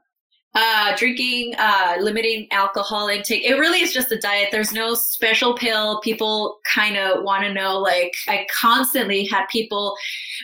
uh, 0.55 0.97
drinking, 0.97 1.55
uh, 1.59 1.97
limiting 2.00 2.47
alcohol 2.50 3.09
intake. 3.09 3.45
It 3.45 3.59
really 3.59 3.81
is 3.81 3.93
just 3.93 4.11
a 4.11 4.19
diet. 4.19 4.49
There's 4.50 4.73
no 4.73 4.95
special 4.95 5.55
pill. 5.55 6.00
People 6.00 6.59
kind 6.75 6.97
of 6.97 7.23
want 7.23 7.45
to 7.45 7.53
know. 7.53 7.79
Like, 7.79 8.15
I 8.26 8.47
constantly 8.50 9.26
had 9.26 9.47
people, 9.49 9.97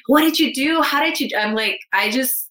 what 0.06 0.21
did 0.21 0.38
you 0.38 0.52
do? 0.52 0.82
How 0.82 1.02
did 1.02 1.18
you? 1.18 1.30
I'm 1.38 1.54
like, 1.54 1.80
I 1.94 2.11
just 2.11 2.50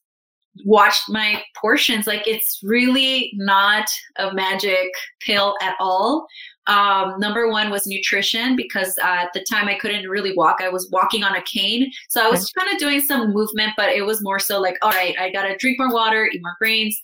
watched 0.66 1.04
my 1.08 1.44
portions. 1.56 2.08
Like, 2.08 2.28
it's 2.28 2.60
really 2.64 3.32
not 3.36 3.86
a 4.18 4.34
magic 4.34 4.90
pill 5.20 5.56
at 5.62 5.76
all. 5.80 6.26
Um, 6.68 7.20
number 7.20 7.50
one 7.50 7.72
was 7.72 7.88
nutrition 7.88 8.56
because 8.56 8.98
uh, 9.04 9.08
at 9.24 9.34
the 9.34 9.44
time 9.50 9.68
I 9.68 9.76
couldn't 9.76 10.08
really 10.08 10.34
walk. 10.36 10.58
I 10.62 10.70
was 10.70 10.90
walking 10.92 11.24
on 11.24 11.36
a 11.36 11.42
cane. 11.42 11.92
So 12.10 12.26
I 12.26 12.30
was 12.30 12.52
kind 12.52 12.72
of 12.72 12.80
doing 12.80 13.02
some 13.02 13.34
movement, 13.34 13.72
but 13.76 13.90
it 13.90 14.04
was 14.04 14.22
more 14.22 14.40
so 14.40 14.60
like, 14.62 14.78
all 14.82 14.92
right, 14.92 15.16
I 15.20 15.32
got 15.32 15.44
to 15.48 15.58
drink 15.58 15.80
more 15.80 15.92
water, 15.92 16.30
eat 16.32 16.42
more 16.44 16.56
grains, 16.60 17.02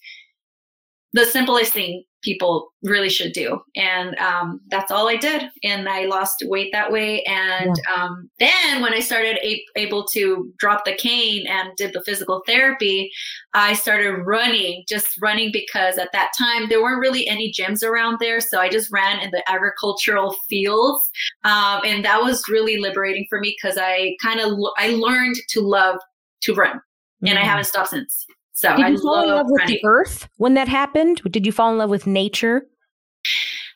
the 1.14 1.26
simplest 1.26 1.74
thing 1.74 2.04
people 2.24 2.74
really 2.84 3.10
should 3.10 3.32
do. 3.32 3.60
And 3.76 4.18
um, 4.18 4.60
that's 4.70 4.92
all 4.92 5.08
I 5.08 5.16
did. 5.16 5.44
And 5.64 5.88
I 5.88 6.06
lost 6.06 6.44
weight 6.46 6.72
that 6.74 6.92
way. 6.92 7.24
And 7.24 7.76
yeah. 7.78 8.04
um, 8.04 8.30
then 8.40 8.82
when 8.82 8.94
I 8.94 9.00
started 9.00 9.38
a- 9.44 9.64
able 9.76 10.06
to 10.08 10.52
drop 10.58 10.84
the 10.84 10.96
cane 10.96 11.46
and 11.48 11.70
did 11.78 11.94
the 11.94 12.04
physical 12.04 12.42
therapy, 12.46 13.12
I 13.54 13.74
started 13.74 14.14
running, 14.26 14.84
just 14.90 15.22
running 15.22 15.52
because 15.54 15.98
at 15.98 16.12
that 16.12 16.32
time 16.38 16.68
there 16.70 16.82
weren't 16.82 17.00
really 17.00 17.28
any 17.28 17.54
gyms 17.54 17.84
around 17.84 18.18
there. 18.20 18.42
So 18.42 18.60
I 18.60 18.68
just 18.68 18.92
ran 18.92 19.20
in 19.20 19.32
the 19.32 19.44
agricultural 19.50 20.36
fields. 20.50 21.10
Um, 21.44 21.82
and 21.86 22.04
that 22.04 22.22
was 22.22 22.44
really 22.50 22.78
liberating 22.78 23.26
for 23.30 23.40
me 23.40 23.56
because 23.62 23.78
I 23.80 24.16
kind 24.22 24.40
of, 24.40 24.58
I 24.78 24.90
learned 24.90 25.36
to 25.50 25.62
love 25.62 26.00
to 26.42 26.54
run. 26.54 26.78
Mm-hmm. 26.78 27.28
And 27.28 27.38
I 27.38 27.42
mm-hmm. 27.42 27.50
haven't 27.50 27.66
stopped 27.66 27.90
since. 27.90 28.26
So 28.58 28.76
did 28.76 28.80
you 28.90 28.98
I 28.98 29.02
fall 29.04 29.22
in 29.22 29.30
love 29.30 29.46
with 29.52 29.68
the 29.68 29.80
earth 29.86 30.28
when 30.38 30.56
that 30.56 30.68
happened? 30.68 31.22
Did 31.30 31.46
you 31.46 31.52
fall 31.52 31.72
in 31.72 31.78
love 31.78 31.92
with 31.92 32.08
nature? 32.08 32.66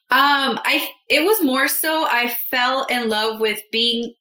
Um, 0.10 0.60
I 0.66 0.90
it 1.08 1.24
was 1.24 1.44
more 1.44 1.68
so 1.68 2.08
I 2.10 2.36
fell 2.50 2.86
in 2.86 3.08
love 3.08 3.40
with 3.40 3.62
being 3.72 4.12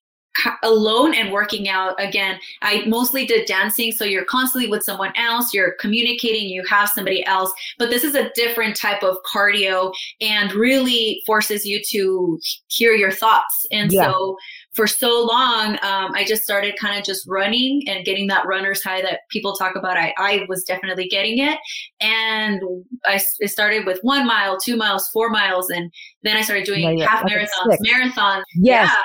alone 0.62 1.12
and 1.12 1.32
working 1.32 1.68
out 1.68 2.00
again 2.00 2.38
i 2.62 2.84
mostly 2.86 3.26
did 3.26 3.46
dancing 3.46 3.90
so 3.90 4.04
you're 4.04 4.24
constantly 4.24 4.70
with 4.70 4.82
someone 4.82 5.12
else 5.16 5.52
you're 5.52 5.74
communicating 5.80 6.48
you 6.48 6.64
have 6.70 6.88
somebody 6.88 7.26
else 7.26 7.52
but 7.78 7.90
this 7.90 8.04
is 8.04 8.14
a 8.14 8.30
different 8.36 8.76
type 8.76 9.02
of 9.02 9.16
cardio 9.30 9.92
and 10.20 10.52
really 10.52 11.20
forces 11.26 11.66
you 11.66 11.82
to 11.84 12.38
hear 12.68 12.92
your 12.92 13.10
thoughts 13.10 13.66
and 13.72 13.92
yeah. 13.92 14.04
so 14.04 14.36
for 14.72 14.86
so 14.86 15.24
long 15.24 15.72
um, 15.82 16.12
i 16.14 16.24
just 16.26 16.42
started 16.42 16.74
kind 16.78 16.98
of 16.98 17.04
just 17.04 17.26
running 17.28 17.82
and 17.88 18.04
getting 18.04 18.26
that 18.26 18.46
runner's 18.46 18.82
high 18.82 19.02
that 19.02 19.20
people 19.30 19.54
talk 19.54 19.76
about 19.76 19.96
i, 19.96 20.14
I 20.18 20.46
was 20.48 20.64
definitely 20.64 21.08
getting 21.08 21.38
it 21.38 21.58
and 22.00 22.62
I, 23.04 23.16
started 23.18 23.86
with 23.86 23.98
one 24.02 24.26
mile 24.26 24.58
two 24.58 24.76
miles 24.76 25.08
four 25.08 25.28
miles 25.30 25.70
and 25.70 25.92
then 26.22 26.36
i 26.36 26.42
started 26.42 26.64
doing 26.64 26.82
yeah, 26.82 26.90
yeah. 26.90 27.08
half 27.08 27.24
marathons 27.24 27.76
marathons 27.84 28.42
yes. 28.56 28.88
yeah 28.88 29.02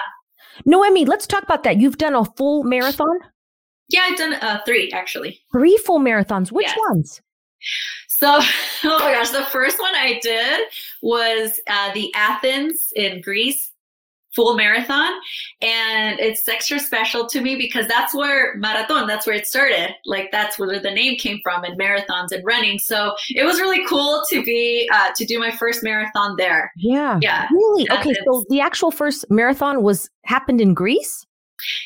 mean, 0.95 1.07
let's 1.07 1.27
talk 1.27 1.43
about 1.43 1.63
that. 1.63 1.79
You've 1.79 1.97
done 1.97 2.15
a 2.15 2.25
full 2.25 2.63
marathon? 2.63 3.19
Yeah, 3.89 4.01
I've 4.05 4.17
done 4.17 4.33
uh, 4.35 4.61
three 4.65 4.91
actually. 4.91 5.39
Three 5.51 5.77
full 5.77 5.99
marathons. 5.99 6.51
Which 6.51 6.65
yes. 6.67 6.77
ones? 6.89 7.21
So, 8.07 8.39
oh 8.85 8.99
my 8.99 9.11
gosh, 9.11 9.29
the 9.29 9.45
first 9.45 9.79
one 9.79 9.93
I 9.93 10.19
did 10.23 10.61
was 11.03 11.59
uh, 11.67 11.93
the 11.93 12.11
Athens 12.15 12.91
in 12.95 13.21
Greece 13.21 13.71
full 14.35 14.55
marathon. 14.55 15.11
And 15.61 16.19
it's 16.19 16.47
extra 16.47 16.79
special 16.79 17.27
to 17.27 17.41
me 17.41 17.55
because 17.55 17.87
that's 17.87 18.13
where 18.13 18.55
marathon, 18.57 19.07
that's 19.07 19.25
where 19.25 19.35
it 19.35 19.47
started. 19.47 19.95
Like 20.05 20.31
that's 20.31 20.59
where 20.59 20.79
the 20.79 20.91
name 20.91 21.17
came 21.17 21.39
from 21.43 21.63
and 21.63 21.79
marathons 21.79 22.31
and 22.31 22.43
running. 22.45 22.79
So 22.79 23.15
it 23.29 23.45
was 23.45 23.59
really 23.59 23.85
cool 23.87 24.23
to 24.29 24.43
be, 24.43 24.89
uh, 24.93 25.09
to 25.15 25.25
do 25.25 25.39
my 25.39 25.51
first 25.51 25.83
marathon 25.83 26.35
there. 26.37 26.71
Yeah. 26.75 27.19
Yeah. 27.21 27.47
Really? 27.51 27.89
Okay. 27.91 28.13
So 28.25 28.43
the 28.49 28.59
actual 28.59 28.91
first 28.91 29.25
marathon 29.29 29.81
was 29.81 30.09
happened 30.25 30.61
in 30.61 30.73
Greece? 30.73 31.25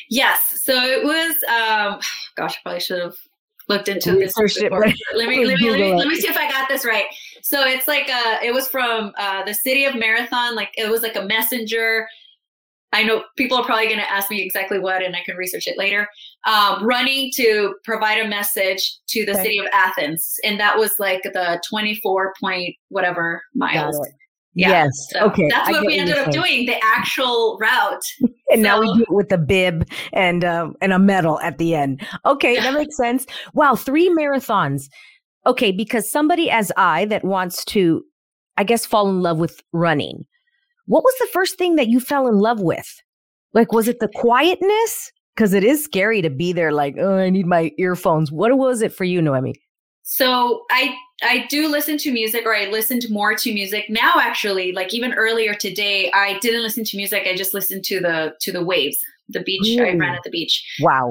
Yes. 0.08 0.40
So 0.56 0.74
it 0.74 1.04
was, 1.04 1.34
um, 1.44 2.00
gosh, 2.36 2.56
I 2.56 2.60
probably 2.62 2.80
should 2.80 3.00
have 3.00 3.16
looked 3.70 3.88
into 3.88 4.12
this. 4.12 4.32
It, 4.36 4.72
let 4.72 4.80
me 4.82 4.94
let 5.14 5.28
me, 5.28 5.46
let 5.46 5.58
me 5.80 5.94
let 5.94 6.08
me 6.08 6.16
see 6.16 6.28
if 6.28 6.36
I 6.36 6.50
got 6.50 6.68
this 6.68 6.84
right. 6.84 7.06
So 7.42 7.62
it's 7.62 7.88
like 7.88 8.10
uh 8.10 8.38
it 8.42 8.52
was 8.52 8.68
from 8.68 9.12
uh 9.16 9.44
the 9.44 9.54
city 9.54 9.84
of 9.84 9.94
Marathon, 9.94 10.54
like 10.54 10.74
it 10.76 10.90
was 10.90 11.02
like 11.02 11.16
a 11.16 11.22
messenger. 11.22 12.06
I 12.92 13.04
know 13.04 13.22
people 13.36 13.56
are 13.56 13.64
probably 13.64 13.86
going 13.86 14.00
to 14.00 14.10
ask 14.10 14.30
me 14.30 14.42
exactly 14.42 14.78
what, 14.78 15.02
and 15.02 15.14
I 15.14 15.20
can 15.24 15.36
research 15.36 15.66
it 15.66 15.78
later. 15.78 16.08
Um, 16.46 16.84
running 16.84 17.30
to 17.36 17.74
provide 17.84 18.18
a 18.18 18.28
message 18.28 18.98
to 19.08 19.24
the 19.24 19.32
okay. 19.32 19.42
city 19.42 19.58
of 19.58 19.66
Athens, 19.72 20.34
and 20.44 20.58
that 20.58 20.76
was 20.76 20.96
like 20.98 21.22
the 21.22 21.62
twenty-four 21.68 22.34
point 22.40 22.74
whatever 22.88 23.42
miles. 23.54 23.96
Yeah. 24.54 24.68
Yes. 24.68 24.90
So 25.10 25.20
okay. 25.26 25.48
That's 25.48 25.70
what 25.70 25.86
we 25.86 25.96
ended 25.96 26.18
up 26.18 26.32
doing, 26.32 26.66
the 26.66 26.76
actual 26.82 27.56
route. 27.60 28.02
and 28.50 28.56
so, 28.56 28.62
now 28.62 28.80
we 28.80 28.92
do 28.94 29.02
it 29.02 29.12
with 29.12 29.30
a 29.30 29.38
bib 29.38 29.88
and 30.12 30.44
um, 30.44 30.74
and 30.80 30.92
a 30.92 30.98
medal 30.98 31.38
at 31.40 31.58
the 31.58 31.74
end. 31.74 32.04
Okay, 32.26 32.56
that 32.56 32.74
makes 32.74 32.96
sense. 32.96 33.26
Wow, 33.54 33.76
three 33.76 34.08
marathons. 34.08 34.88
Okay, 35.46 35.70
because 35.70 36.10
somebody 36.10 36.50
as 36.50 36.72
I 36.76 37.04
that 37.06 37.24
wants 37.24 37.64
to, 37.66 38.04
I 38.56 38.64
guess, 38.64 38.84
fall 38.84 39.08
in 39.08 39.22
love 39.22 39.38
with 39.38 39.62
running. 39.72 40.26
What 40.90 41.04
was 41.04 41.14
the 41.20 41.28
first 41.32 41.56
thing 41.56 41.76
that 41.76 41.86
you 41.86 42.00
fell 42.00 42.26
in 42.26 42.40
love 42.40 42.60
with? 42.60 43.00
Like, 43.54 43.72
was 43.72 43.86
it 43.86 44.00
the 44.00 44.08
quietness? 44.08 45.12
Because 45.36 45.54
it 45.54 45.62
is 45.62 45.84
scary 45.84 46.20
to 46.20 46.30
be 46.30 46.52
there. 46.52 46.72
Like, 46.72 46.96
oh, 46.98 47.16
I 47.16 47.30
need 47.30 47.46
my 47.46 47.70
earphones. 47.78 48.32
What 48.32 48.58
was 48.58 48.82
it 48.82 48.92
for 48.92 49.04
you, 49.04 49.20
Nohemi? 49.20 49.54
So 50.02 50.64
I 50.68 50.96
I 51.22 51.46
do 51.48 51.68
listen 51.68 51.96
to 51.98 52.10
music 52.10 52.44
or 52.44 52.56
I 52.56 52.66
listened 52.66 53.04
more 53.08 53.36
to 53.36 53.54
music 53.54 53.84
now 53.88 54.14
actually 54.16 54.72
like 54.72 54.92
even 54.92 55.12
earlier 55.12 55.54
today 55.54 56.10
I 56.12 56.38
didn't 56.40 56.62
listen 56.62 56.82
to 56.82 56.96
music 56.96 57.24
I 57.26 57.36
just 57.36 57.54
listened 57.54 57.84
to 57.84 58.00
the 58.00 58.34
to 58.40 58.50
the 58.50 58.64
waves 58.64 58.98
the 59.28 59.42
beach 59.42 59.78
Ooh. 59.78 59.84
I 59.84 59.94
ran 59.94 60.14
at 60.14 60.22
the 60.24 60.30
beach 60.30 60.64
wow 60.80 61.10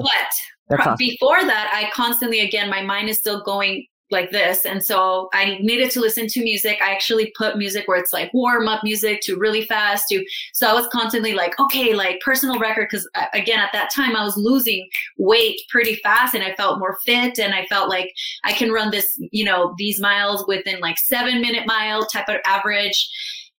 but 0.68 0.80
awesome. 0.80 0.96
before 0.98 1.44
that 1.44 1.70
I 1.72 1.90
constantly 1.94 2.40
again 2.40 2.68
my 2.68 2.82
mind 2.82 3.08
is 3.08 3.18
still 3.18 3.42
going 3.44 3.86
like 4.10 4.30
this. 4.30 4.64
And 4.66 4.84
so 4.84 5.28
I 5.32 5.58
needed 5.60 5.90
to 5.92 6.00
listen 6.00 6.26
to 6.28 6.42
music. 6.42 6.78
I 6.82 6.90
actually 6.90 7.32
put 7.36 7.56
music 7.56 7.86
where 7.86 7.98
it's 7.98 8.12
like 8.12 8.32
warm 8.34 8.68
up 8.68 8.82
music 8.82 9.20
to 9.22 9.36
really 9.36 9.64
fast 9.64 10.06
to, 10.08 10.24
so 10.52 10.68
I 10.68 10.72
was 10.72 10.88
constantly 10.88 11.34
like, 11.34 11.58
okay, 11.60 11.94
like 11.94 12.20
personal 12.20 12.58
record. 12.58 12.88
Cause 12.90 13.08
uh, 13.14 13.26
again, 13.34 13.60
at 13.60 13.72
that 13.72 13.90
time 13.94 14.16
I 14.16 14.24
was 14.24 14.36
losing 14.36 14.88
weight 15.18 15.60
pretty 15.68 15.96
fast 15.96 16.34
and 16.34 16.44
I 16.44 16.54
felt 16.54 16.78
more 16.78 16.98
fit 17.04 17.38
and 17.38 17.54
I 17.54 17.66
felt 17.66 17.88
like 17.88 18.12
I 18.44 18.52
can 18.52 18.72
run 18.72 18.90
this, 18.90 19.20
you 19.30 19.44
know, 19.44 19.74
these 19.78 20.00
miles 20.00 20.44
within 20.46 20.80
like 20.80 20.98
seven 20.98 21.40
minute 21.40 21.66
mile 21.66 22.04
type 22.06 22.28
of 22.28 22.36
average. 22.44 23.08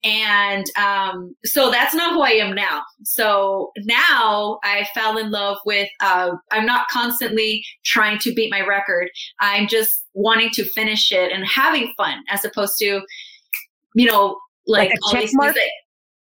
And 0.03 0.65
um, 0.77 1.36
so 1.46 1.70
that's 1.70 1.93
not 1.93 2.13
who 2.13 2.22
I 2.22 2.31
am 2.31 2.55
now. 2.55 2.81
So 3.03 3.72
now 3.84 4.60
I 4.63 4.88
fell 4.96 5.17
in 5.17 5.29
love 5.29 5.58
with, 5.65 5.89
uh, 6.01 6.31
I'm 6.51 6.65
not 6.65 6.88
constantly 6.89 7.63
trying 7.84 8.17
to 8.20 8.34
beat 8.34 8.51
my 8.51 8.62
record. 8.62 9.10
I'm 9.39 9.67
just 9.67 10.05
wanting 10.13 10.50
to 10.51 10.63
finish 10.72 11.12
it 11.12 11.31
and 11.31 11.46
having 11.46 11.93
fun 11.98 12.24
as 12.29 12.43
opposed 12.43 12.79
to, 12.79 13.01
you 13.93 14.05
know, 14.08 14.38
like, 14.65 14.89
like 14.89 15.00
all 15.05 15.20
these 15.20 15.36
mark? 15.36 15.55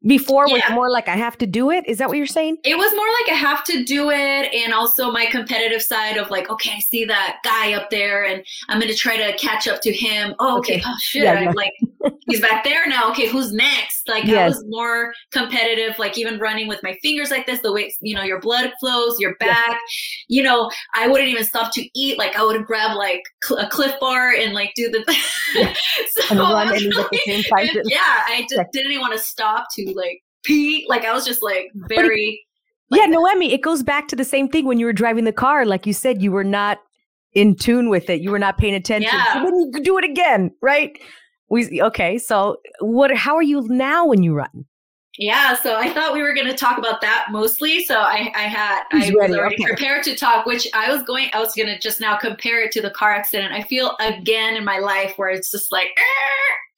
Before 0.06 0.46
yeah. 0.46 0.54
was 0.54 0.62
more 0.70 0.90
like 0.90 1.08
I 1.08 1.16
have 1.16 1.36
to 1.38 1.46
do 1.46 1.70
it. 1.70 1.84
Is 1.88 1.98
that 1.98 2.08
what 2.08 2.16
you're 2.16 2.26
saying? 2.26 2.58
It 2.62 2.76
was 2.76 2.92
more 2.94 3.06
like 3.06 3.32
I 3.32 3.34
have 3.34 3.64
to 3.64 3.82
do 3.82 4.10
it, 4.10 4.54
and 4.54 4.72
also 4.72 5.10
my 5.10 5.26
competitive 5.26 5.82
side 5.82 6.16
of 6.16 6.30
like, 6.30 6.48
okay, 6.48 6.70
I 6.76 6.78
see 6.78 7.04
that 7.06 7.38
guy 7.42 7.72
up 7.72 7.90
there, 7.90 8.24
and 8.24 8.44
I'm 8.68 8.78
gonna 8.78 8.94
try 8.94 9.16
to 9.16 9.36
catch 9.36 9.66
up 9.66 9.80
to 9.80 9.92
him. 9.92 10.34
Oh, 10.38 10.58
okay. 10.58 10.74
okay. 10.74 10.82
Oh 10.86 10.94
shit! 11.00 11.22
Yeah, 11.24 11.40
yeah. 11.40 11.52
like 11.56 11.72
he's 12.26 12.40
back 12.40 12.64
there 12.64 12.86
now. 12.88 13.10
Okay, 13.10 13.26
who's 13.28 13.52
next? 13.52 14.08
Like 14.08 14.24
yes. 14.24 14.38
I 14.38 14.46
was 14.48 14.64
more 14.68 15.12
competitive, 15.32 15.98
like 15.98 16.18
even 16.18 16.38
running 16.38 16.68
with 16.68 16.82
my 16.82 16.96
fingers 17.02 17.30
like 17.30 17.46
this, 17.46 17.60
the 17.60 17.72
way 17.72 17.92
you 18.00 18.14
know 18.14 18.22
your 18.22 18.40
blood 18.40 18.72
flows, 18.80 19.18
your 19.18 19.34
back. 19.36 19.70
Yeah. 19.70 19.76
You 20.28 20.42
know, 20.42 20.70
I 20.94 21.08
wouldn't 21.08 21.28
even 21.28 21.44
stop 21.44 21.72
to 21.74 21.88
eat. 21.94 22.18
Like 22.18 22.36
I 22.36 22.44
would 22.44 22.64
grab 22.64 22.96
like 22.96 23.22
cl- 23.42 23.60
a 23.60 23.68
Clif 23.68 23.94
Bar 24.00 24.32
and 24.32 24.54
like 24.54 24.72
do 24.74 24.90
the 24.90 25.04
so 26.10 26.22
and 26.30 26.40
run 26.40 26.68
and 26.68 26.80
really, 26.80 27.08
the 27.26 27.42
same 27.44 27.82
yeah, 27.84 28.00
I 28.26 28.46
just 28.50 28.62
didn't 28.72 28.92
even 28.92 29.00
want 29.00 29.14
to 29.14 29.18
stop 29.18 29.66
to 29.76 29.92
like 29.94 30.22
pee. 30.44 30.86
Like 30.88 31.04
I 31.04 31.12
was 31.12 31.24
just 31.24 31.42
like 31.42 31.70
very. 31.74 32.42
Like, 32.88 33.00
yeah, 33.00 33.06
Nohemi, 33.08 33.52
it 33.52 33.62
goes 33.62 33.82
back 33.82 34.06
to 34.08 34.16
the 34.16 34.24
same 34.24 34.48
thing 34.48 34.64
when 34.64 34.78
you 34.78 34.86
were 34.86 34.92
driving 34.92 35.24
the 35.24 35.32
car. 35.32 35.66
Like 35.66 35.86
you 35.86 35.92
said, 35.92 36.22
you 36.22 36.30
were 36.30 36.44
not 36.44 36.78
in 37.34 37.54
tune 37.54 37.90
with 37.90 38.08
it. 38.08 38.20
You 38.20 38.30
were 38.30 38.38
not 38.38 38.58
paying 38.58 38.74
attention. 38.74 39.10
Yeah. 39.12 39.34
So 39.34 39.42
then 39.44 39.58
you 39.58 39.80
do 39.82 39.98
it 39.98 40.04
again, 40.04 40.50
right? 40.62 40.98
We 41.48 41.80
okay. 41.82 42.18
So 42.18 42.58
what? 42.80 43.14
How 43.14 43.36
are 43.36 43.42
you 43.42 43.66
now 43.68 44.06
when 44.06 44.22
you 44.22 44.34
run? 44.34 44.66
Yeah, 45.18 45.54
so 45.54 45.76
I 45.76 45.90
thought 45.90 46.12
we 46.12 46.22
were 46.22 46.34
going 46.34 46.46
to 46.46 46.54
talk 46.56 46.76
about 46.76 47.00
that 47.00 47.28
mostly. 47.30 47.82
So 47.84 47.98
I, 47.98 48.30
I 48.34 48.42
had 48.42 48.82
He's 48.90 49.04
I 49.04 49.12
was 49.12 49.14
ready. 49.14 49.34
already 49.34 49.54
okay. 49.56 49.64
prepared 49.64 50.02
to 50.04 50.14
talk, 50.14 50.44
which 50.44 50.68
I 50.74 50.92
was 50.92 51.02
going. 51.04 51.30
I 51.32 51.40
was 51.40 51.54
going 51.54 51.68
to 51.68 51.78
just 51.78 52.00
now 52.00 52.16
compare 52.16 52.62
it 52.62 52.70
to 52.72 52.82
the 52.82 52.90
car 52.90 53.14
accident. 53.14 53.52
I 53.54 53.62
feel 53.62 53.96
again 53.98 54.56
in 54.56 54.64
my 54.64 54.78
life 54.78 55.14
where 55.16 55.30
it's 55.30 55.50
just 55.50 55.72
like 55.72 55.88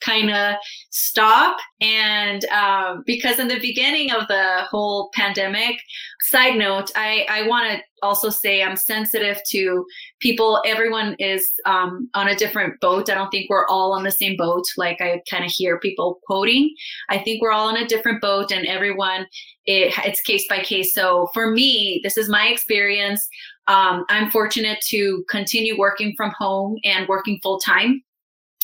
kind 0.00 0.30
of 0.30 0.56
stop. 0.90 1.56
And 1.80 2.44
um, 2.46 3.02
because 3.06 3.38
in 3.38 3.48
the 3.48 3.60
beginning 3.60 4.10
of 4.10 4.26
the 4.28 4.62
whole 4.70 5.10
pandemic, 5.14 5.76
side 6.22 6.56
note, 6.56 6.90
I 6.96 7.26
I 7.28 7.46
want 7.46 7.70
to 7.70 7.82
also 8.02 8.30
say 8.30 8.62
I'm 8.62 8.76
sensitive 8.76 9.40
to 9.50 9.84
people. 10.20 10.62
Everyone 10.66 11.14
is 11.18 11.48
um, 11.64 12.08
on 12.14 12.28
a 12.28 12.36
different 12.36 12.80
boat. 12.80 13.10
I 13.10 13.14
don't 13.14 13.30
think 13.30 13.48
we're 13.48 13.66
all 13.66 13.92
on 13.92 14.04
the 14.04 14.10
same 14.10 14.36
boat. 14.36 14.64
Like 14.76 15.00
I 15.00 15.22
kind 15.30 15.44
of 15.44 15.50
hear 15.50 15.78
people 15.78 16.20
quoting. 16.24 16.74
I 17.08 17.18
think 17.18 17.40
we're 17.40 17.52
all 17.52 17.68
on 17.68 17.76
a 17.76 17.86
different 17.86 18.20
boat, 18.20 18.50
and 18.50 18.66
everyone 18.66 19.26
it, 19.66 19.94
it's 20.04 20.20
case 20.22 20.46
by 20.48 20.60
case. 20.60 20.94
So 20.94 21.28
for 21.34 21.50
me, 21.50 22.00
this 22.02 22.16
is 22.16 22.28
my 22.28 22.48
experience. 22.48 23.26
Um, 23.66 24.04
I'm 24.08 24.30
fortunate 24.30 24.78
to 24.88 25.24
continue 25.28 25.78
working 25.78 26.14
from 26.16 26.32
home 26.38 26.78
and 26.84 27.06
working 27.06 27.38
full 27.42 27.60
time. 27.60 28.02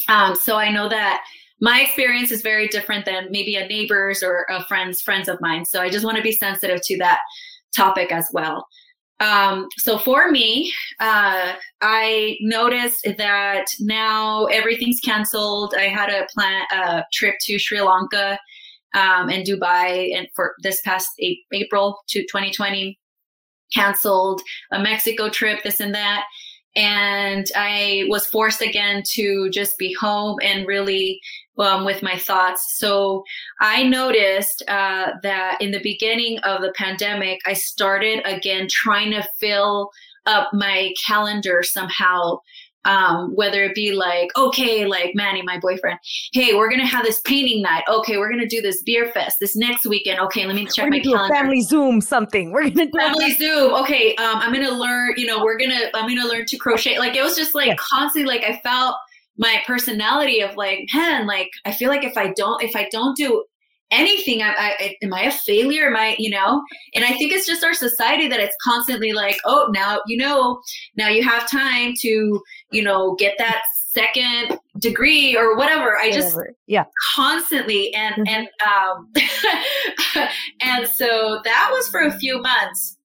Um, 0.09 0.35
so 0.35 0.57
I 0.57 0.71
know 0.71 0.89
that 0.89 1.23
my 1.61 1.81
experience 1.81 2.31
is 2.31 2.43
very 2.43 2.69
different 2.69 3.05
than 3.05 3.29
maybe 3.31 3.57
a 3.57 3.67
neighbor's 3.67 4.23
or 4.23 4.47
a 4.51 4.65
friend's 4.65 5.01
friends 5.01 5.29
of 5.29 5.41
mine. 5.41 5.65
So 5.65 5.81
I 5.81 5.89
just 5.89 6.05
want 6.05 6.17
to 6.17 6.23
be 6.23 6.33
sensitive 6.33 6.81
to 6.85 6.99
that 6.99 7.21
topic 7.75 8.13
as 8.13 8.29
well. 8.33 8.67
Um, 9.21 9.69
so 9.79 9.97
for 9.99 10.31
me, 10.31 10.73
uh, 11.01 11.53
I 11.81 12.37
noticed 12.41 13.07
that 13.17 13.67
now 13.81 14.47
everything's 14.47 15.01
canceled. 15.01 15.75
I 15.77 15.85
had 15.85 16.11
a 16.11 16.27
plan 16.35 16.65
a 16.73 17.05
trip 17.13 17.37
to 17.43 17.59
Sri 17.59 17.81
Lanka 17.81 18.39
um, 18.95 19.29
and 19.29 19.47
Dubai, 19.47 20.17
and 20.17 20.27
for 20.35 20.55
this 20.63 20.81
past 20.83 21.09
April 21.53 22.01
to 22.09 22.23
2020, 22.23 22.99
canceled 23.73 24.41
a 24.73 24.83
Mexico 24.83 25.29
trip, 25.29 25.63
this 25.63 25.81
and 25.81 25.95
that, 25.95 26.25
and 26.77 27.47
I 27.55 28.05
was 28.09 28.27
forced 28.27 28.61
again 28.61 29.03
to 29.13 29.49
just 29.51 29.79
be 29.79 29.93
home 29.93 30.39
and 30.43 30.67
really 30.67 31.21
um, 31.59 31.85
with 31.85 32.03
my 32.03 32.19
thoughts. 32.19 32.77
So 32.79 33.23
I 33.61 33.85
noticed 33.85 34.63
uh, 34.67 35.13
that 35.23 35.59
in 35.61 35.71
the 35.71 35.83
beginning 35.83 36.39
of 36.41 36.63
the 36.63 36.73
pandemic, 36.73 37.41
I 37.47 37.53
started 37.53 38.23
again 38.25 38.67
trying 38.69 39.13
to 39.13 39.27
fill 39.39 39.91
up 40.27 40.51
my 40.53 40.93
calendar 41.07 41.63
somehow. 41.63 42.39
Um, 42.87 43.35
whether 43.35 43.65
it 43.65 43.75
be 43.75 43.93
like, 43.93 44.29
okay, 44.37 44.85
like 44.85 45.15
Manny, 45.15 45.43
my 45.43 45.59
boyfriend, 45.59 45.99
hey, 46.33 46.55
we're 46.55 46.71
gonna 46.71 46.87
have 46.87 47.05
this 47.05 47.21
painting 47.21 47.63
night. 47.63 47.83
Okay, 47.89 48.19
we're 48.19 48.31
gonna 48.31 48.47
do 48.47 48.61
this 48.61 48.83
beer 48.83 49.11
fest 49.13 49.39
this 49.41 49.57
next 49.57 49.87
weekend. 49.87 50.21
Okay, 50.21 50.47
let 50.47 50.55
me 50.55 50.67
check 50.67 50.91
my 50.91 51.01
calendar. 51.01 51.35
family 51.35 51.63
Zoom 51.63 52.01
something. 52.01 52.53
We're 52.53 52.71
gonna 52.71 52.87
do 52.87 52.91
family 52.97 53.33
Zoom. 53.35 53.75
Okay, 53.75 54.15
um, 54.17 54.37
I'm 54.37 54.53
gonna 54.53 54.71
learn. 54.71 55.15
You 55.17 55.27
know, 55.27 55.43
we're 55.43 55.59
gonna 55.59 55.91
I'm 55.95 56.09
gonna 56.09 56.29
learn 56.29 56.45
to 56.47 56.57
crochet. 56.59 56.99
Like 56.99 57.17
it 57.17 57.23
was 57.23 57.37
just 57.37 57.55
like 57.55 57.69
yeah. 57.69 57.77
constantly 57.79 58.31
like 58.31 58.45
I 58.45 58.61
felt 58.63 58.97
my 59.37 59.63
personality 59.67 60.41
of 60.41 60.57
like, 60.57 60.89
man, 60.95 61.27
like 61.27 61.51
I 61.65 61.73
feel 61.73 61.89
like 61.89 62.05
if 62.05 62.17
I 62.17 62.33
don't, 62.33 62.63
if 62.63 62.77
I 62.77 62.89
don't 62.91 63.17
do 63.17 63.45
anything, 63.91 64.43
I, 64.43 64.55
I 64.57 64.97
am 65.03 65.13
I 65.13 65.23
a 65.23 65.33
failure? 65.33 65.87
Am 65.87 65.97
I, 65.97 66.17
you 66.19 66.31
know? 66.31 66.63
And 66.95 67.05
I 67.05 67.13
think 67.13 67.33
it's 67.33 67.47
just 67.47 67.65
our 67.65 67.75
society 67.75 68.29
that 68.29 68.41
it's 68.41 68.57
constantly 68.63 69.13
like, 69.13 69.37
oh, 69.45 69.71
now 69.73 70.01
you 70.07 70.17
know, 70.17 70.61
now 70.97 71.09
you 71.09 71.23
have 71.23 71.49
time 71.49 71.95
to, 72.01 72.43
you 72.75 72.83
know, 72.83 73.15
get 73.15 73.35
that 73.39 73.63
second 73.73 74.59
degree 74.79 75.37
or 75.37 75.57
whatever. 75.57 75.97
I 75.97 76.11
just 76.11 76.37
yeah 76.67 76.85
constantly 77.15 77.95
and 77.95 78.15
mm-hmm. 78.17 78.27
and 78.27 78.49
um 78.67 80.29
and 80.63 80.87
so 80.89 81.41
that 81.45 81.71
was 81.73 81.89
for 81.89 82.03
a 82.03 82.19
few 82.19 82.41
months. 82.43 82.99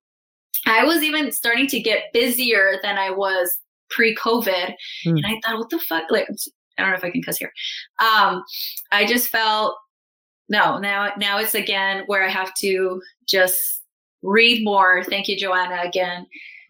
I 0.66 0.84
was 0.84 1.04
even 1.04 1.32
starting 1.32 1.68
to 1.68 1.80
get 1.80 2.12
busier 2.14 2.80
than 2.84 2.98
I 2.98 3.12
was 3.12 3.58
pre-COVID, 3.90 4.74
mm. 5.06 5.18
and 5.18 5.26
I 5.26 5.40
thought, 5.44 5.58
what 5.58 5.70
the 5.70 5.80
fuck? 5.80 6.04
Like, 6.10 6.28
I 6.78 6.82
don't 6.82 6.92
know 6.92 6.98
if 6.98 7.04
I 7.04 7.10
can 7.10 7.24
cuss 7.24 7.38
here. 7.38 7.52
Um, 8.00 8.44
I 8.92 9.06
just 9.08 9.30
felt 9.30 9.76
no, 10.50 10.80
now 10.80 11.12
now 11.18 11.38
it's 11.38 11.56
again 11.56 12.04
where 12.08 12.24
I 12.24 12.30
have 12.30 12.54
to 12.56 13.02
just 13.28 13.84
read 14.22 14.64
more. 14.64 15.04
Thank 15.04 15.28
you, 15.28 15.38
Joanna, 15.38 15.82
again. 15.84 16.26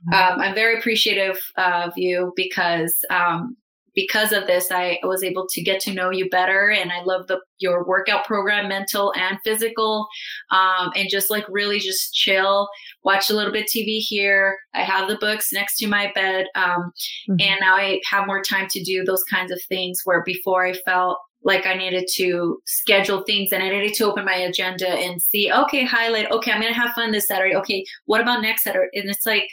Mm-hmm. 0.07 0.13
Um, 0.13 0.39
I'm 0.39 0.55
very 0.55 0.77
appreciative 0.77 1.39
of 1.57 1.93
you 1.97 2.33
because 2.35 2.95
um, 3.09 3.57
because 3.95 4.31
of 4.31 4.47
this, 4.47 4.71
I 4.71 4.99
was 5.03 5.23
able 5.23 5.45
to 5.49 5.61
get 5.61 5.81
to 5.81 5.93
know 5.93 6.09
you 6.09 6.29
better, 6.29 6.69
and 6.69 6.91
I 6.91 7.03
love 7.03 7.27
the 7.27 7.39
your 7.57 7.83
workout 7.83 8.23
program, 8.25 8.69
mental 8.69 9.13
and 9.17 9.37
physical, 9.43 10.07
um, 10.51 10.91
and 10.95 11.09
just 11.09 11.29
like 11.29 11.45
really 11.49 11.79
just 11.79 12.13
chill, 12.13 12.69
watch 13.03 13.29
a 13.29 13.33
little 13.33 13.51
bit 13.51 13.67
TV 13.67 13.99
here. 13.99 14.57
I 14.73 14.83
have 14.83 15.09
the 15.09 15.17
books 15.17 15.51
next 15.51 15.77
to 15.79 15.87
my 15.87 16.11
bed, 16.15 16.47
um, 16.55 16.93
mm-hmm. 17.29 17.35
and 17.39 17.59
now 17.59 17.75
I 17.75 17.99
have 18.09 18.27
more 18.27 18.41
time 18.41 18.67
to 18.69 18.83
do 18.83 19.03
those 19.03 19.23
kinds 19.23 19.51
of 19.51 19.61
things. 19.67 20.01
Where 20.05 20.23
before 20.23 20.65
I 20.65 20.73
felt 20.73 21.19
like 21.43 21.65
I 21.65 21.73
needed 21.73 22.07
to 22.15 22.61
schedule 22.65 23.23
things 23.23 23.51
and 23.53 23.63
I 23.63 23.69
needed 23.69 23.93
to 23.95 24.05
open 24.05 24.25
my 24.25 24.35
agenda 24.35 24.89
and 24.89 25.21
see, 25.21 25.51
okay, 25.51 25.85
highlight, 25.85 26.29
okay, 26.31 26.51
I'm 26.51 26.61
gonna 26.61 26.73
have 26.73 26.91
fun 26.91 27.11
this 27.11 27.27
Saturday. 27.27 27.55
Okay, 27.55 27.85
what 28.05 28.21
about 28.21 28.41
next 28.41 28.63
Saturday? 28.63 28.89
And 28.99 29.09
it's 29.09 29.25
like, 29.25 29.49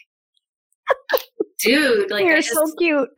dude, 1.59 2.11
like 2.11 2.25
you're 2.25 2.37
just, 2.37 2.55
so 2.55 2.73
cute. 2.79 3.09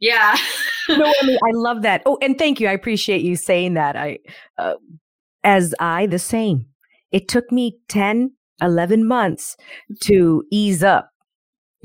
Yeah. 0.00 0.36
no, 0.88 1.04
I 1.04 1.26
mean, 1.26 1.38
I 1.44 1.50
love 1.52 1.82
that. 1.82 2.02
Oh, 2.06 2.18
and 2.20 2.38
thank 2.38 2.60
you. 2.60 2.68
I 2.68 2.72
appreciate 2.72 3.22
you 3.22 3.36
saying 3.36 3.74
that. 3.74 3.96
I, 3.96 4.18
uh, 4.58 4.74
as 5.44 5.74
I, 5.80 6.06
the 6.06 6.18
same. 6.18 6.66
It 7.12 7.28
took 7.28 7.50
me 7.50 7.78
10, 7.88 8.32
11 8.60 9.06
months 9.06 9.56
to 10.00 10.44
ease 10.50 10.82
up 10.82 11.10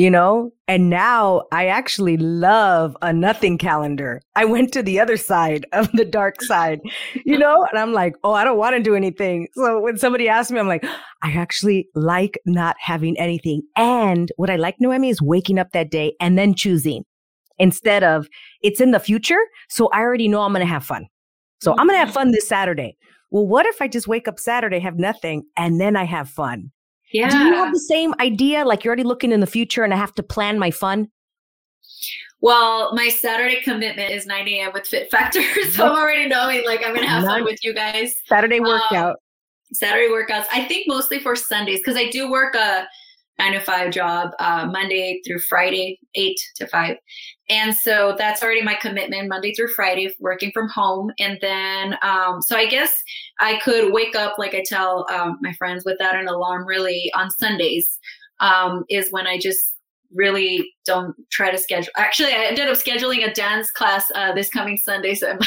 you 0.02 0.10
know? 0.10 0.52
And 0.68 0.90
now 0.90 1.44
I 1.52 1.68
actually 1.68 2.18
love 2.18 2.98
a 3.04 3.14
nothing 3.14 3.60
calendar. 3.60 4.20
I 4.36 4.46
went 4.46 4.74
to 4.74 4.82
the 4.82 5.00
other 5.00 5.16
side 5.16 5.68
of 5.74 5.92
the 5.92 6.06
dark 6.06 6.42
side, 6.42 6.80
you 7.24 7.38
know? 7.38 7.64
And 7.70 7.78
I'm 7.78 7.94
like, 7.94 8.16
oh, 8.24 8.34
I 8.34 8.44
don't 8.44 8.58
want 8.58 8.76
to 8.76 8.82
do 8.82 8.96
anything. 8.96 9.48
So 9.54 9.80
when 9.80 9.98
somebody 9.98 10.28
asks 10.28 10.52
me, 10.52 10.60
I'm 10.60 10.68
like, 10.68 10.84
I 11.22 11.34
actually 11.34 11.88
like 11.94 12.40
not 12.48 12.78
having 12.80 13.16
anything. 13.20 13.62
And 13.76 14.32
what 14.38 14.50
I 14.50 14.56
like, 14.56 14.78
Nohemi, 14.82 15.12
is 15.12 15.22
waking 15.22 15.60
up 15.60 15.72
that 15.74 15.92
day 15.92 16.16
and 16.20 16.36
then 16.36 16.56
choosing 16.56 17.04
instead 17.60 18.04
of 18.04 18.28
it's 18.64 18.82
in 18.82 18.90
the 18.90 19.00
future. 19.00 19.42
So 19.70 19.88
I 19.94 20.00
already 20.00 20.28
know 20.28 20.42
I'm 20.42 20.52
going 20.52 20.66
to 20.66 20.74
have 20.74 20.84
fun. 20.84 21.06
So 21.62 21.74
I'm 21.74 21.86
going 21.86 21.90
to 21.90 21.98
have 22.00 22.08
mm-hmm. 22.08 22.16
fun 22.16 22.32
this 22.32 22.48
Saturday. 22.48 22.98
Well, 23.30 23.46
what 23.46 23.68
if 23.68 23.84
I 23.84 23.88
just 23.88 24.08
wake 24.08 24.28
up 24.28 24.40
Saturday, 24.40 24.80
have 24.80 24.98
nothing, 24.98 25.44
and 25.56 25.80
then 25.80 25.96
I 25.96 26.06
have 26.06 26.28
fun? 26.28 26.72
Yeah. 27.12 27.30
Do 27.30 27.38
you 27.38 27.54
have 27.54 27.74
the 27.74 27.80
same 27.80 28.14
idea? 28.20 28.64
Like 28.66 28.84
you're 28.84 28.92
already 28.92 29.04
looking 29.04 29.32
in 29.32 29.40
the 29.40 29.48
future 29.48 29.84
and 29.84 29.94
I 29.94 29.98
have 29.98 30.14
to 30.16 30.24
plan 30.24 30.60
my 30.60 30.72
fun? 30.72 31.10
Well, 32.42 32.94
my 32.96 33.10
Saturday 33.10 33.62
commitment 33.62 34.12
is 34.12 34.26
9 34.26 34.48
a.m. 34.48 34.72
with 34.74 34.88
Fit 34.88 35.12
Factor. 35.12 35.42
So 35.72 35.86
I'm 35.86 35.96
already 35.96 36.28
knowing 36.28 36.64
like 36.66 36.82
I'm 36.84 36.94
going 36.94 37.06
to 37.06 37.10
have 37.10 37.24
fun 37.24 37.44
with 37.44 37.64
you 37.64 37.74
guys. 37.74 38.22
Saturday 38.26 38.60
um, 38.60 38.66
workout. 38.66 39.12
Um, 39.12 39.16
Saturday 39.74 40.08
workouts. 40.08 40.46
I 40.52 40.66
think 40.66 40.88
mostly 40.88 41.20
for 41.20 41.36
Sundays 41.36 41.80
because 41.80 41.96
I 41.96 42.10
do 42.10 42.30
work 42.32 42.56
a 42.56 42.88
nine 43.42 43.54
to 43.54 43.60
five 43.60 43.92
job, 43.92 44.32
uh, 44.40 44.68
Monday 44.72 45.20
through 45.26 45.40
Friday, 45.40 46.00
eight 46.16 46.40
to 46.56 46.68
five. 46.68 46.98
And 47.50 47.74
so 47.74 48.16
that's 48.18 48.44
already 48.44 48.62
my 48.62 48.76
commitment 48.76 49.28
Monday 49.28 49.54
through 49.54 49.70
Friday, 49.70 50.14
working 50.20 50.52
from 50.54 50.70
home. 50.70 51.12
And 51.20 51.40
then, 51.42 51.98
um, 52.04 52.42
so 52.42 52.56
I 52.56 52.68
guess 52.68 53.04
I 53.40 53.60
could 53.64 53.92
wake 53.92 54.16
up, 54.16 54.38
like 54.38 54.54
I 54.54 54.64
tell 54.66 55.08
um, 55.12 55.40
my 55.42 55.54
friends, 55.54 55.84
without 55.86 56.16
an 56.16 56.28
alarm 56.28 56.68
really 56.68 57.12
on 57.16 57.32
Sundays, 57.32 57.98
um, 58.40 58.86
is 58.90 59.12
when 59.12 59.26
I 59.26 59.40
just 59.40 59.76
really 60.14 60.72
don't 60.86 61.16
try 61.32 61.50
to 61.52 61.58
schedule. 61.58 61.92
Actually, 61.98 62.34
I 62.34 62.46
ended 62.46 62.68
up 62.68 62.78
scheduling 62.78 63.28
a 63.28 63.34
dance 63.34 63.72
class 63.72 64.12
uh, 64.14 64.34
this 64.34 64.50
coming 64.50 64.78
Sunday. 64.78 65.16
So 65.16 65.38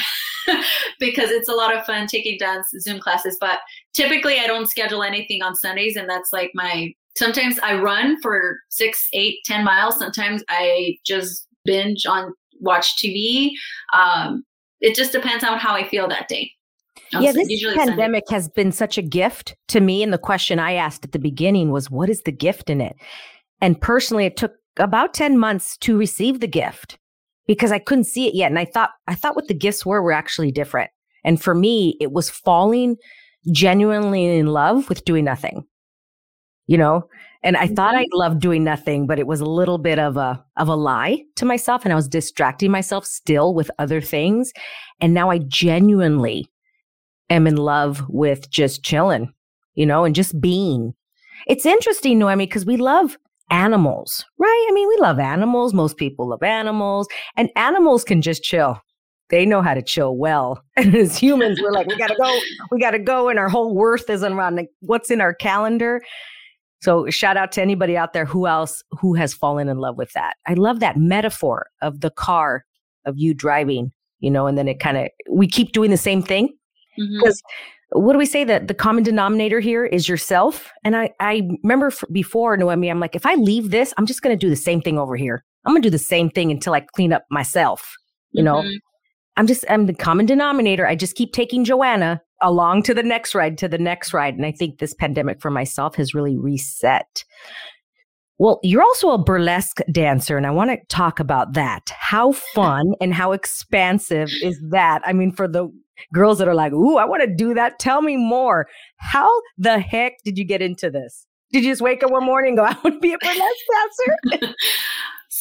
because 0.98 1.30
it's 1.30 1.48
a 1.48 1.54
lot 1.54 1.74
of 1.74 1.84
fun 1.86 2.06
taking 2.06 2.38
dance 2.38 2.68
Zoom 2.80 2.98
classes. 2.98 3.36
But 3.40 3.60
typically, 3.94 4.40
I 4.40 4.46
don't 4.46 4.68
schedule 4.68 5.02
anything 5.02 5.42
on 5.42 5.54
Sundays, 5.54 5.96
and 5.96 6.08
that's 6.08 6.32
like 6.32 6.50
my. 6.54 6.92
Sometimes 7.16 7.58
I 7.60 7.78
run 7.78 8.20
for 8.20 8.58
six, 8.70 9.08
eight, 9.12 9.38
ten 9.44 9.64
miles. 9.64 9.98
Sometimes 9.98 10.42
I 10.48 10.96
just 11.06 11.46
binge 11.64 12.06
on 12.06 12.32
watch 12.60 12.96
TV. 13.02 13.50
Um, 13.94 14.44
it 14.80 14.94
just 14.94 15.12
depends 15.12 15.44
on 15.44 15.58
how 15.58 15.74
I 15.74 15.88
feel 15.88 16.08
that 16.08 16.28
day. 16.28 16.50
Yeah, 17.12 17.32
this 17.32 17.64
pandemic 17.74 18.24
Sunday. 18.26 18.34
has 18.34 18.48
been 18.48 18.72
such 18.72 18.98
a 18.98 19.02
gift 19.02 19.54
to 19.68 19.80
me. 19.80 20.02
And 20.02 20.12
the 20.12 20.18
question 20.18 20.58
I 20.58 20.74
asked 20.74 21.04
at 21.04 21.12
the 21.12 21.18
beginning 21.18 21.70
was, 21.70 21.90
what 21.90 22.10
is 22.10 22.22
the 22.22 22.32
gift 22.32 22.70
in 22.70 22.80
it? 22.80 22.96
And 23.60 23.80
personally, 23.80 24.26
it 24.26 24.36
took 24.36 24.52
about 24.78 25.14
10 25.14 25.38
months 25.38 25.76
to 25.78 25.96
receive 25.96 26.40
the 26.40 26.48
gift 26.48 26.98
because 27.46 27.72
I 27.72 27.78
couldn't 27.78 28.04
see 28.04 28.26
it 28.26 28.34
yet. 28.34 28.50
And 28.50 28.58
I 28.58 28.64
thought, 28.64 28.90
I 29.06 29.14
thought 29.14 29.36
what 29.36 29.48
the 29.48 29.54
gifts 29.54 29.86
were 29.86 30.02
were 30.02 30.12
actually 30.12 30.50
different. 30.50 30.90
And 31.24 31.40
for 31.40 31.54
me, 31.54 31.96
it 32.00 32.12
was 32.12 32.30
falling 32.30 32.96
genuinely 33.50 34.36
in 34.38 34.46
love 34.46 34.88
with 34.88 35.04
doing 35.04 35.24
nothing, 35.24 35.64
you 36.66 36.78
know? 36.78 37.08
And 37.42 37.58
I 37.58 37.66
thought 37.66 37.94
I 37.94 38.04
mm-hmm. 38.04 38.18
loved 38.18 38.40
doing 38.40 38.64
nothing, 38.64 39.06
but 39.06 39.18
it 39.18 39.26
was 39.26 39.40
a 39.40 39.46
little 39.46 39.78
bit 39.78 39.98
of 39.98 40.16
a 40.16 40.42
of 40.56 40.68
a 40.68 40.74
lie 40.74 41.22
to 41.36 41.44
myself 41.44 41.84
and 41.84 41.92
I 41.92 41.96
was 41.96 42.08
distracting 42.08 42.70
myself 42.70 43.04
still 43.04 43.54
with 43.54 43.70
other 43.78 44.00
things. 44.00 44.52
And 45.00 45.12
now 45.12 45.30
I 45.30 45.38
genuinely 45.38 46.48
am 47.30 47.46
in 47.46 47.56
love 47.56 48.02
with 48.08 48.50
just 48.50 48.82
chilling, 48.82 49.32
you 49.74 49.84
know, 49.84 50.04
and 50.04 50.14
just 50.14 50.40
being. 50.40 50.94
It's 51.46 51.66
interesting, 51.66 52.18
Nohemi, 52.18 52.38
because 52.38 52.64
we 52.64 52.78
love 52.78 53.18
animals, 53.50 54.24
right? 54.38 54.66
I 54.70 54.72
mean, 54.72 54.88
we 54.88 54.96
love 55.00 55.18
animals. 55.18 55.74
Most 55.74 55.98
people 55.98 56.28
love 56.28 56.42
animals, 56.42 57.08
and 57.36 57.50
animals 57.56 58.04
can 58.04 58.22
just 58.22 58.42
chill. 58.42 58.80
They 59.30 59.44
know 59.44 59.62
how 59.62 59.74
to 59.74 59.82
chill 59.82 60.16
well. 60.16 60.62
And 60.76 60.94
as 60.94 61.16
humans, 61.16 61.60
we're 61.62 61.72
like, 61.72 61.86
we 61.86 61.96
gotta 61.96 62.16
go, 62.16 62.38
we 62.70 62.80
gotta 62.80 62.98
go, 62.98 63.28
and 63.28 63.38
our 63.38 63.48
whole 63.48 63.74
worth 63.74 64.08
is 64.10 64.22
around 64.22 64.66
what's 64.80 65.10
in 65.10 65.20
our 65.20 65.34
calendar. 65.34 66.02
So 66.84 67.08
shout 67.08 67.38
out 67.38 67.50
to 67.52 67.62
anybody 67.62 67.96
out 67.96 68.12
there 68.12 68.26
who 68.26 68.46
else 68.46 68.82
who 68.90 69.14
has 69.14 69.32
fallen 69.32 69.70
in 69.70 69.78
love 69.78 69.96
with 69.96 70.12
that. 70.12 70.34
I 70.46 70.52
love 70.52 70.80
that 70.80 70.98
metaphor 70.98 71.68
of 71.80 72.02
the 72.02 72.10
car 72.10 72.66
of 73.06 73.14
you 73.16 73.32
driving, 73.32 73.90
you 74.20 74.30
know, 74.30 74.46
and 74.46 74.58
then 74.58 74.68
it 74.68 74.80
kind 74.80 74.98
of 74.98 75.08
we 75.30 75.46
keep 75.46 75.72
doing 75.72 75.90
the 75.90 75.96
same 75.96 76.22
thing 76.22 76.54
because 76.98 77.40
mm-hmm. 77.40 78.02
what 78.02 78.12
do 78.12 78.18
we 78.18 78.26
say 78.26 78.44
that 78.44 78.68
the 78.68 78.74
common 78.74 79.02
denominator 79.02 79.60
here 79.60 79.86
is 79.86 80.10
yourself? 80.10 80.70
And 80.84 80.94
I 80.94 81.08
I 81.20 81.48
remember 81.62 81.90
before 82.12 82.58
Nohemi, 82.58 82.90
I'm 82.90 83.00
like, 83.00 83.16
if 83.16 83.24
I 83.24 83.34
leave 83.36 83.70
this, 83.70 83.94
I'm 83.96 84.04
just 84.04 84.20
going 84.20 84.38
to 84.38 84.46
do 84.46 84.50
the 84.50 84.54
same 84.54 84.82
thing 84.82 84.98
over 84.98 85.16
here. 85.16 85.42
I'm 85.64 85.72
going 85.72 85.80
to 85.80 85.86
do 85.86 85.90
the 85.90 85.98
same 85.98 86.28
thing 86.28 86.50
until 86.50 86.74
I 86.74 86.80
clean 86.80 87.14
up 87.14 87.24
myself. 87.30 87.94
You 88.32 88.44
mm-hmm. 88.44 88.66
know, 88.66 88.78
I'm 89.38 89.46
just 89.46 89.64
I'm 89.70 89.86
the 89.86 89.94
common 89.94 90.26
denominator. 90.26 90.86
I 90.86 90.96
just 90.96 91.16
keep 91.16 91.32
taking 91.32 91.64
Joanna 91.64 92.20
along 92.44 92.82
to 92.84 92.94
the 92.94 93.02
next 93.02 93.34
ride, 93.34 93.58
to 93.58 93.68
the 93.68 93.78
next 93.78 94.12
ride. 94.12 94.34
And 94.34 94.46
I 94.46 94.52
think 94.52 94.78
this 94.78 94.94
pandemic 94.94 95.40
for 95.40 95.50
myself 95.50 95.96
has 95.96 96.14
really 96.14 96.36
reset. 96.36 97.24
Well, 98.38 98.60
you're 98.62 98.82
also 98.82 99.10
a 99.10 99.22
burlesque 99.22 99.78
dancer, 99.90 100.36
and 100.36 100.46
I 100.46 100.50
want 100.50 100.70
to 100.70 100.78
talk 100.88 101.20
about 101.20 101.54
that. 101.54 101.90
How 101.90 102.32
fun 102.32 102.94
and 103.00 103.14
how 103.14 103.32
expansive 103.32 104.28
is 104.42 104.60
that? 104.70 105.02
I 105.04 105.12
mean, 105.12 105.32
for 105.32 105.48
the 105.48 105.68
girls 106.12 106.38
that 106.38 106.48
are 106.48 106.54
like, 106.54 106.72
Ooh, 106.72 106.96
I 106.96 107.04
want 107.04 107.22
to 107.22 107.32
do 107.32 107.54
that, 107.54 107.78
tell 107.78 108.02
me 108.02 108.16
more. 108.16 108.66
How 108.96 109.30
the 109.56 109.78
heck 109.78 110.14
did 110.24 110.36
you 110.36 110.44
get 110.44 110.62
into 110.62 110.90
this? 110.90 111.26
Did 111.52 111.64
you 111.64 111.70
just 111.70 111.80
wake 111.80 112.02
up 112.02 112.10
one 112.10 112.24
morning 112.24 112.50
and 112.50 112.58
go, 112.58 112.64
I 112.64 112.76
want 112.82 112.96
to 112.96 113.00
be 113.00 113.12
a 113.12 113.18
burlesque 113.18 114.40
dancer? 114.40 114.54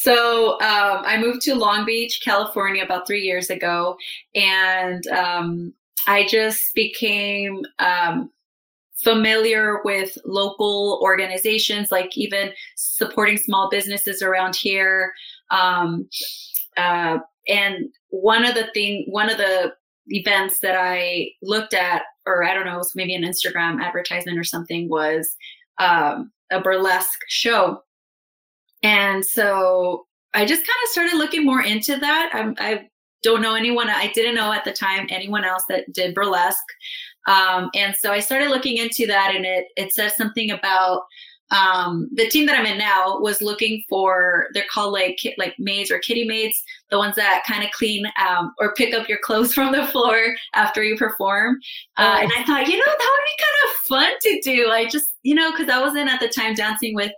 So 0.03 0.53
um, 0.53 1.03
I 1.05 1.17
moved 1.17 1.43
to 1.43 1.55
Long 1.55 1.85
Beach, 1.85 2.19
California, 2.21 2.83
about 2.83 3.07
three 3.07 3.21
years 3.21 3.49
ago, 3.49 3.95
and 4.35 5.07
um, 5.07 5.73
I 6.07 6.27
just 6.27 6.73
became 6.73 7.61
um, 7.79 8.29
familiar 9.03 9.81
with 9.83 10.17
local 10.25 10.99
organizations, 11.01 11.91
like 11.91 12.17
even 12.17 12.51
supporting 12.75 13.37
small 13.37 13.69
businesses 13.69 14.21
around 14.21 14.55
here. 14.55 15.13
Um, 15.51 16.07
uh, 16.77 17.19
and 17.47 17.89
one 18.09 18.45
of 18.45 18.55
the 18.55 18.67
thing, 18.73 19.05
one 19.09 19.29
of 19.29 19.37
the 19.37 19.73
events 20.07 20.59
that 20.59 20.75
I 20.77 21.29
looked 21.41 21.73
at, 21.73 22.03
or 22.25 22.43
I 22.43 22.53
don't 22.53 22.65
know, 22.65 22.75
it 22.75 22.77
was 22.77 22.95
maybe 22.95 23.15
an 23.15 23.23
Instagram 23.23 23.81
advertisement 23.81 24.37
or 24.37 24.43
something, 24.43 24.89
was 24.89 25.35
um, 25.79 26.31
a 26.51 26.61
burlesque 26.61 27.19
show. 27.27 27.81
And 28.81 29.25
so 29.25 30.05
I 30.33 30.45
just 30.45 30.61
kind 30.61 30.77
of 30.83 30.89
started 30.89 31.17
looking 31.17 31.45
more 31.45 31.61
into 31.61 31.97
that. 31.97 32.31
I'm, 32.33 32.55
I 32.59 32.89
don't 33.23 33.41
know 33.41 33.55
anyone. 33.55 33.89
I 33.89 34.11
didn't 34.13 34.35
know 34.35 34.51
at 34.51 34.65
the 34.65 34.73
time 34.73 35.07
anyone 35.09 35.43
else 35.43 35.63
that 35.69 35.91
did 35.91 36.13
burlesque. 36.13 36.57
Um, 37.27 37.69
and 37.73 37.95
so 37.95 38.11
I 38.11 38.19
started 38.19 38.49
looking 38.49 38.77
into 38.77 39.07
that, 39.07 39.33
and 39.33 39.45
it 39.45 39.67
it 39.77 39.93
says 39.93 40.15
something 40.15 40.51
about 40.51 41.03
um, 41.53 42.09
the 42.13 42.27
team 42.27 42.47
that 42.47 42.57
I'm 42.57 42.65
in 42.65 42.79
now 42.79 43.19
was 43.19 43.41
looking 43.41 43.83
for 43.87 44.47
they're 44.53 44.65
called 44.71 44.91
like 44.91 45.19
like 45.37 45.53
maids 45.59 45.91
or 45.91 45.99
kitty 45.99 46.25
maids, 46.25 46.61
the 46.89 46.97
ones 46.97 47.15
that 47.15 47.43
kind 47.47 47.63
of 47.63 47.71
clean 47.71 48.05
um, 48.19 48.53
or 48.59 48.73
pick 48.73 48.93
up 48.93 49.07
your 49.07 49.19
clothes 49.23 49.53
from 49.55 49.71
the 49.71 49.85
floor 49.87 50.35
after 50.53 50.83
you 50.83 50.97
perform. 50.97 51.59
Uh, 51.97 52.17
and 52.21 52.31
I 52.35 52.43
thought, 52.43 52.67
you 52.67 52.77
know, 52.77 52.83
that 52.85 53.17
would 53.17 53.25
be 53.25 53.43
kind 53.43 53.69
of 53.69 53.75
fun 53.87 54.13
to 54.21 54.41
do. 54.43 54.69
I 54.69 54.87
just, 54.89 55.11
you 55.21 55.35
know, 55.35 55.51
because 55.51 55.69
I 55.69 55.79
wasn't 55.79 56.09
at 56.09 56.19
the 56.19 56.27
time 56.27 56.55
dancing 56.55 56.95
with 56.95 57.11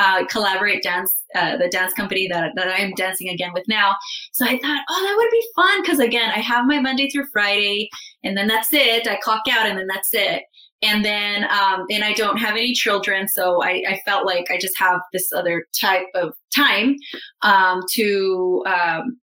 uh, 0.00 0.24
Collaborate 0.26 0.82
Dance 0.82 1.20
uh, 1.34 1.56
the 1.56 1.68
dance 1.68 1.92
company 1.94 2.26
that, 2.28 2.52
that 2.56 2.68
I'm 2.68 2.92
dancing 2.94 3.28
again 3.28 3.52
with 3.54 3.66
now. 3.68 3.94
So 4.32 4.44
I 4.44 4.58
thought, 4.58 4.84
oh, 4.90 5.04
that 5.04 5.14
would 5.16 5.30
be 5.30 5.46
fun 5.54 5.82
because 5.82 6.00
again, 6.00 6.30
I 6.34 6.40
have 6.40 6.66
my 6.66 6.80
Monday 6.80 7.08
through 7.08 7.26
Friday, 7.32 7.88
and 8.24 8.36
then 8.36 8.48
that's 8.48 8.72
it. 8.72 9.06
I 9.06 9.16
clock 9.22 9.42
out, 9.50 9.66
and 9.66 9.78
then 9.78 9.86
that's 9.86 10.12
it. 10.12 10.42
And 10.82 11.04
then, 11.04 11.44
um, 11.44 11.84
and 11.90 12.02
I 12.02 12.14
don't 12.14 12.38
have 12.38 12.56
any 12.56 12.72
children, 12.72 13.28
so 13.28 13.62
I, 13.62 13.82
I 13.86 14.00
felt 14.04 14.26
like 14.26 14.50
I 14.50 14.58
just 14.58 14.78
have 14.78 15.00
this 15.12 15.30
other 15.32 15.66
type 15.78 16.06
of 16.14 16.32
time 16.54 16.96
um, 17.42 17.82
to 17.92 18.64
um, 18.66 19.20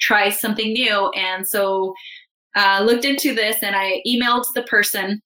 try 0.00 0.28
something 0.28 0.72
new. 0.72 1.10
And 1.16 1.48
so, 1.48 1.94
uh, 2.54 2.82
looked 2.84 3.04
into 3.04 3.34
this, 3.34 3.62
and 3.62 3.74
I 3.74 4.02
emailed 4.06 4.44
the 4.54 4.62
person 4.64 5.22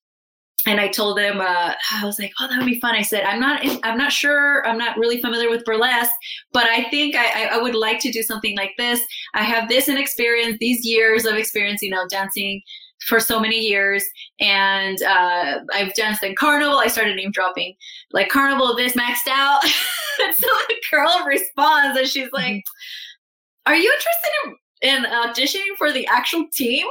and 0.67 0.81
I 0.81 0.89
told 0.89 1.19
him, 1.19 1.41
uh, 1.41 1.75
I 1.93 2.05
was 2.05 2.19
like, 2.19 2.33
oh, 2.41 2.49
that 2.49 2.57
would 2.57 2.67
be 2.67 2.81
fun. 2.81 2.95
I 2.95 3.03
said, 3.03 3.25
I'm 3.25 3.39
not, 3.39 3.61
I'm 3.83 3.99
not 3.99 4.13
sure. 4.13 4.67
I'm 4.67 4.79
not 4.79 4.97
really 4.97 5.21
familiar 5.21 5.51
with 5.51 5.65
burlesque, 5.65 6.15
but 6.53 6.67
I 6.67 6.85
think 6.85 7.15
I, 7.17 7.45
I 7.47 7.59
would 7.59 7.75
like 7.75 8.01
to 8.01 8.11
do 8.11 8.23
something 8.23 8.57
like 8.57 8.73
this. 8.79 9.01
I 9.35 9.43
have 9.43 9.69
this 9.69 9.89
in 9.89 9.99
experience, 9.99 10.57
these 10.61 10.87
years 10.87 11.27
of 11.27 11.35
experience, 11.35 11.83
you 11.83 11.91
know, 11.91 12.07
dancing 12.09 12.63
for 13.07 13.21
so 13.21 13.39
many 13.39 13.59
years. 13.59 14.05
And 14.41 15.03
uh, 15.03 15.61
I've 15.73 15.95
danced 15.95 16.23
in 16.23 16.35
carnival. 16.37 16.79
I 16.79 16.87
started 16.87 17.17
name 17.17 17.33
dropping 17.33 17.75
like 18.13 18.29
carnival, 18.29 18.75
this 18.75 18.95
maxed 18.95 19.29
out. 19.29 19.63
and 20.25 20.35
so 20.35 20.47
the 20.69 20.77
girl 20.91 21.25
responds 21.27 21.99
and 21.99 22.09
she's 22.09 22.33
like, 22.33 22.55
mm-hmm. 22.55 23.73
are 23.73 23.77
you 23.77 23.93
interested 23.93 24.59
in, 24.83 25.05
in 25.05 25.11
auditioning 25.11 25.77
for 25.77 25.93
the 25.93 26.07
actual 26.07 26.47
team? 26.53 26.87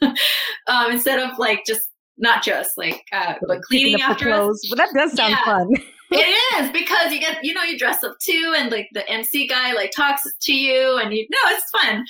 um, 0.02 0.92
instead 0.92 1.18
of 1.18 1.38
like 1.38 1.64
just 1.66 1.87
not 2.18 2.42
just 2.42 2.76
like 2.76 3.04
uh, 3.12 3.34
but 3.46 3.62
cleaning 3.62 4.00
after 4.00 4.30
us. 4.30 4.66
But 4.68 4.78
that 4.78 4.90
does 4.94 5.12
sound 5.14 5.30
yeah. 5.30 5.44
fun. 5.44 5.68
it 6.10 6.62
is 6.64 6.70
because 6.70 7.12
you 7.12 7.20
get 7.20 7.42
you 7.44 7.54
know 7.54 7.62
you 7.62 7.78
dress 7.78 8.02
up 8.04 8.16
too, 8.20 8.54
and 8.56 8.70
like 8.70 8.88
the 8.92 9.08
MC 9.10 9.46
guy 9.46 9.72
like 9.72 9.92
talks 9.92 10.22
to 10.40 10.52
you, 10.52 10.98
and 10.98 11.12
you 11.12 11.26
know 11.30 11.38
it's 11.46 11.70
fun. 11.70 12.04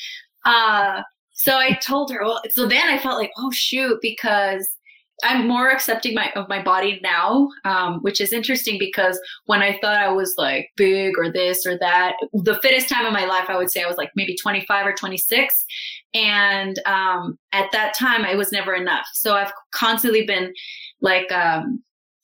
Uh, 0.44 1.02
so 1.32 1.56
I 1.56 1.74
told 1.74 2.10
her. 2.12 2.20
Well, 2.22 2.42
so 2.50 2.66
then 2.66 2.88
I 2.88 2.98
felt 2.98 3.18
like 3.18 3.32
oh 3.38 3.50
shoot 3.50 3.98
because 4.02 4.68
I'm 5.24 5.48
more 5.48 5.68
accepting 5.68 6.14
my 6.14 6.30
of 6.36 6.48
my 6.48 6.62
body 6.62 7.00
now, 7.02 7.48
um, 7.64 8.00
which 8.02 8.20
is 8.20 8.32
interesting 8.32 8.78
because 8.78 9.18
when 9.46 9.62
I 9.62 9.78
thought 9.80 9.96
I 9.96 10.12
was 10.12 10.34
like 10.38 10.70
big 10.76 11.18
or 11.18 11.30
this 11.30 11.66
or 11.66 11.76
that, 11.78 12.14
the 12.32 12.58
fittest 12.62 12.88
time 12.88 13.04
of 13.04 13.12
my 13.12 13.24
life, 13.24 13.46
I 13.48 13.56
would 13.56 13.70
say 13.70 13.82
I 13.82 13.88
was 13.88 13.96
like 13.96 14.10
maybe 14.14 14.36
25 14.36 14.86
or 14.86 14.92
26, 14.92 15.66
and 16.14 16.78
um, 16.86 17.38
at 17.52 17.70
that 17.72 17.94
time, 17.94 18.24
I 18.24 18.34
was 18.34 18.52
never 18.52 18.74
enough. 18.74 19.06
So 19.12 19.34
I've 19.34 19.52
constantly 19.72 20.24
been 20.24 20.52
like 21.00 21.30
um, 21.32 21.82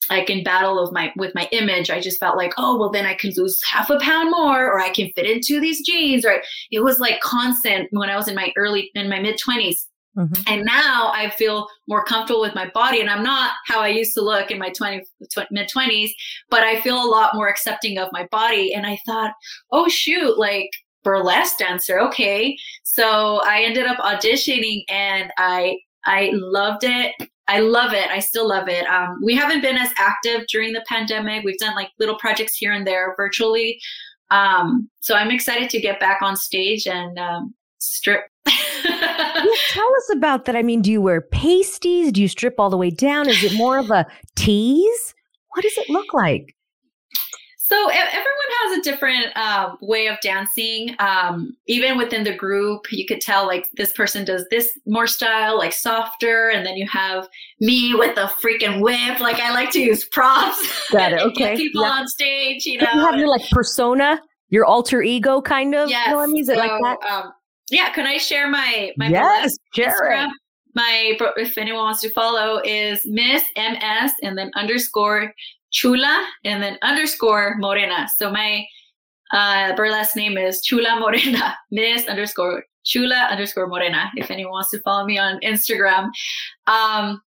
like 0.09 0.29
in 0.29 0.43
battle 0.43 0.79
of 0.79 0.93
my 0.93 1.11
with 1.17 1.35
my 1.35 1.49
image. 1.51 1.89
I 1.89 1.99
just 1.99 2.19
felt 2.19 2.37
like 2.37 2.53
oh 2.57 2.77
well 2.77 2.91
then 2.91 3.05
i 3.05 3.13
can 3.13 3.31
lose 3.35 3.59
half 3.69 3.89
a 3.89 3.99
pound 3.99 4.31
more 4.31 4.65
or 4.65 4.79
i 4.79 4.89
can 4.89 5.09
fit 5.15 5.29
into 5.29 5.59
these 5.59 5.85
jeans. 5.85 6.23
Right 6.23 6.41
it 6.71 6.81
was 6.81 6.99
like 6.99 7.19
constant 7.21 7.87
when 7.91 8.09
i 8.09 8.15
was 8.15 8.27
in 8.27 8.35
my 8.35 8.51
early 8.57 8.91
in 8.93 9.09
my 9.09 9.19
mid 9.19 9.39
20s 9.39 9.85
Mm-hmm. 10.17 10.41
And 10.47 10.63
now 10.65 11.11
I 11.13 11.29
feel 11.29 11.67
more 11.87 12.03
comfortable 12.03 12.41
with 12.41 12.55
my 12.55 12.69
body 12.69 13.01
and 13.01 13.09
I'm 13.09 13.23
not 13.23 13.53
how 13.65 13.81
I 13.81 13.89
used 13.89 14.13
to 14.15 14.21
look 14.21 14.49
in 14.49 14.59
my 14.59 14.69
20, 14.69 15.01
tw- 15.29 15.51
mid 15.51 15.69
20s, 15.69 16.11
but 16.49 16.63
I 16.63 16.79
feel 16.81 17.03
a 17.03 17.05
lot 17.09 17.35
more 17.35 17.49
accepting 17.49 17.97
of 17.97 18.09
my 18.11 18.27
body. 18.31 18.73
And 18.73 18.85
I 18.85 18.97
thought, 19.05 19.33
oh, 19.71 19.87
shoot, 19.87 20.37
like 20.37 20.69
burlesque 21.03 21.57
dancer. 21.57 21.99
Okay. 21.99 22.57
So 22.83 23.41
I 23.45 23.63
ended 23.63 23.85
up 23.85 23.97
auditioning 23.97 24.83
and 24.89 25.31
I, 25.37 25.77
I 26.05 26.31
loved 26.33 26.83
it. 26.83 27.13
I 27.47 27.59
love 27.59 27.93
it. 27.93 28.09
I 28.09 28.19
still 28.19 28.47
love 28.47 28.69
it. 28.69 28.87
Um, 28.87 29.19
we 29.23 29.35
haven't 29.35 29.61
been 29.61 29.77
as 29.77 29.91
active 29.99 30.47
during 30.47 30.73
the 30.73 30.83
pandemic. 30.87 31.43
We've 31.43 31.59
done 31.59 31.75
like 31.75 31.91
little 31.99 32.17
projects 32.17 32.55
here 32.55 32.73
and 32.73 32.87
there 32.87 33.13
virtually. 33.17 33.79
Um, 34.31 34.89
so 35.01 35.13
I'm 35.15 35.29
excited 35.29 35.69
to 35.69 35.79
get 35.79 35.99
back 35.99 36.21
on 36.23 36.35
stage 36.35 36.87
and 36.87 37.19
um, 37.19 37.53
strip 37.77 38.23
tell 39.69 39.95
us 39.95 40.09
about 40.13 40.45
that. 40.45 40.55
I 40.55 40.61
mean, 40.61 40.81
do 40.81 40.91
you 40.91 41.01
wear 41.01 41.21
pasties? 41.21 42.11
Do 42.11 42.21
you 42.21 42.27
strip 42.27 42.59
all 42.59 42.69
the 42.69 42.77
way 42.77 42.89
down? 42.89 43.27
Is 43.29 43.43
it 43.43 43.53
more 43.55 43.77
of 43.77 43.89
a 43.91 44.05
tease? 44.35 45.13
What 45.53 45.63
does 45.63 45.77
it 45.77 45.89
look 45.89 46.13
like? 46.13 46.55
So 47.67 47.89
everyone 47.89 48.51
has 48.61 48.77
a 48.77 48.81
different 48.83 49.27
uh, 49.35 49.75
way 49.81 50.05
of 50.05 50.19
dancing. 50.21 50.95
Um, 50.99 51.57
even 51.65 51.97
within 51.97 52.23
the 52.23 52.35
group, 52.35 52.91
you 52.91 53.07
could 53.07 53.21
tell 53.21 53.47
like 53.47 53.65
this 53.75 53.91
person 53.91 54.23
does 54.23 54.45
this 54.51 54.77
more 54.85 55.07
style, 55.07 55.57
like 55.57 55.73
softer, 55.73 56.49
and 56.49 56.63
then 56.63 56.75
you 56.75 56.87
have 56.87 57.27
me 57.59 57.95
with 57.95 58.15
a 58.17 58.31
freaking 58.43 58.81
whip. 58.81 59.19
Like 59.19 59.39
I 59.39 59.51
like 59.51 59.71
to 59.71 59.79
use 59.79 60.05
props. 60.05 60.89
Got 60.91 61.13
it. 61.13 61.21
Okay. 61.25 61.55
people 61.57 61.81
yeah. 61.81 61.89
on 61.89 62.07
stage. 62.07 62.67
You 62.67 62.79
know, 62.79 62.87
you 62.93 62.99
have 62.99 63.15
your 63.15 63.27
like 63.27 63.49
persona, 63.49 64.21
your 64.49 64.65
alter 64.65 65.01
ego, 65.01 65.41
kind 65.41 65.73
of. 65.73 65.89
Yes. 65.89 66.09
You 66.09 66.13
know 66.13 66.37
Is 66.37 66.49
it 66.49 66.55
so, 66.55 66.61
like 66.61 66.81
that? 66.81 66.97
Um, 67.09 67.33
yeah, 67.69 67.91
can 67.91 68.05
I 68.05 68.17
share 68.17 68.49
my 68.49 68.93
my 68.97 69.09
yes, 69.09 69.57
Instagram? 69.75 70.29
My 70.75 71.17
if 71.37 71.57
anyone 71.57 71.83
wants 71.83 72.01
to 72.01 72.09
follow 72.09 72.61
is 72.63 73.01
Miss 73.05 73.43
MS 73.55 74.11
and 74.23 74.37
then 74.37 74.51
underscore 74.55 75.33
Chula 75.71 76.27
and 76.43 76.61
then 76.61 76.77
underscore 76.81 77.55
Morena. 77.57 78.07
So 78.17 78.31
my 78.31 78.65
uh, 79.31 79.75
burlesque 79.75 80.15
name 80.15 80.37
is 80.37 80.61
Chula 80.61 80.99
Morena, 80.99 81.55
Miss 81.71 82.07
underscore 82.07 82.63
Chula 82.83 83.27
underscore 83.31 83.67
Morena. 83.67 84.11
If 84.15 84.29
anyone 84.29 84.51
wants 84.53 84.71
to 84.71 84.79
follow 84.79 85.05
me 85.05 85.17
on 85.17 85.39
Instagram. 85.41 86.09
Um, 86.67 87.21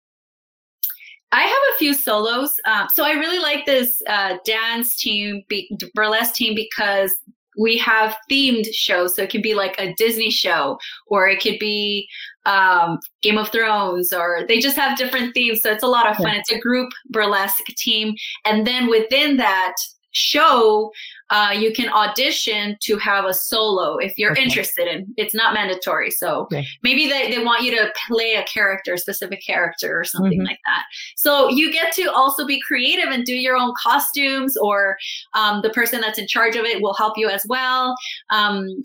I 1.31 1.41
have 1.41 1.75
a 1.75 1.77
few 1.77 1.93
solos. 1.93 2.55
Uh, 2.65 2.87
so 2.87 3.03
I 3.03 3.11
really 3.11 3.39
like 3.39 3.65
this 3.65 4.01
uh, 4.07 4.37
dance 4.45 4.95
team, 4.97 5.43
be- 5.49 5.69
burlesque 5.93 6.35
team, 6.35 6.55
because 6.55 7.13
we 7.57 7.77
have 7.77 8.15
themed 8.31 8.67
shows. 8.73 9.15
So 9.15 9.23
it 9.23 9.29
could 9.29 9.41
be 9.41 9.55
like 9.55 9.75
a 9.79 9.93
Disney 9.95 10.29
show, 10.29 10.77
or 11.07 11.27
it 11.27 11.41
could 11.41 11.59
be 11.59 12.07
um, 12.45 12.99
Game 13.21 13.37
of 13.37 13.49
Thrones, 13.49 14.13
or 14.13 14.45
they 14.47 14.59
just 14.59 14.77
have 14.77 14.97
different 14.97 15.33
themes. 15.33 15.61
So 15.61 15.71
it's 15.71 15.83
a 15.83 15.87
lot 15.87 16.09
of 16.09 16.15
fun. 16.17 16.33
Yeah. 16.33 16.39
It's 16.39 16.51
a 16.51 16.59
group 16.59 16.91
burlesque 17.09 17.65
team. 17.77 18.15
And 18.45 18.65
then 18.65 18.89
within 18.89 19.37
that 19.37 19.73
show, 20.11 20.91
uh, 21.29 21.53
you 21.57 21.73
can 21.73 21.89
audition 21.89 22.77
to 22.81 22.97
have 22.97 23.25
a 23.25 23.33
solo 23.33 23.97
if 23.97 24.17
you're 24.17 24.31
okay. 24.31 24.43
interested 24.43 24.87
in 24.87 25.05
it's 25.17 25.33
not 25.33 25.53
mandatory 25.53 26.11
so 26.11 26.41
okay. 26.41 26.65
maybe 26.83 27.09
they, 27.09 27.29
they 27.29 27.43
want 27.43 27.63
you 27.63 27.71
to 27.71 27.91
play 28.07 28.35
a 28.35 28.43
character 28.43 28.93
a 28.93 28.97
specific 28.97 29.41
character 29.45 29.99
or 29.99 30.03
something 30.03 30.39
mm-hmm. 30.39 30.47
like 30.47 30.59
that 30.65 30.83
so 31.15 31.49
you 31.49 31.71
get 31.71 31.93
to 31.93 32.11
also 32.11 32.45
be 32.45 32.59
creative 32.61 33.09
and 33.09 33.25
do 33.25 33.33
your 33.33 33.55
own 33.55 33.73
costumes 33.81 34.55
or 34.57 34.97
um, 35.33 35.61
the 35.61 35.69
person 35.71 36.01
that's 36.01 36.19
in 36.19 36.27
charge 36.27 36.55
of 36.55 36.65
it 36.65 36.81
will 36.81 36.93
help 36.93 37.17
you 37.17 37.27
as 37.29 37.45
well 37.47 37.95
um, 38.29 38.81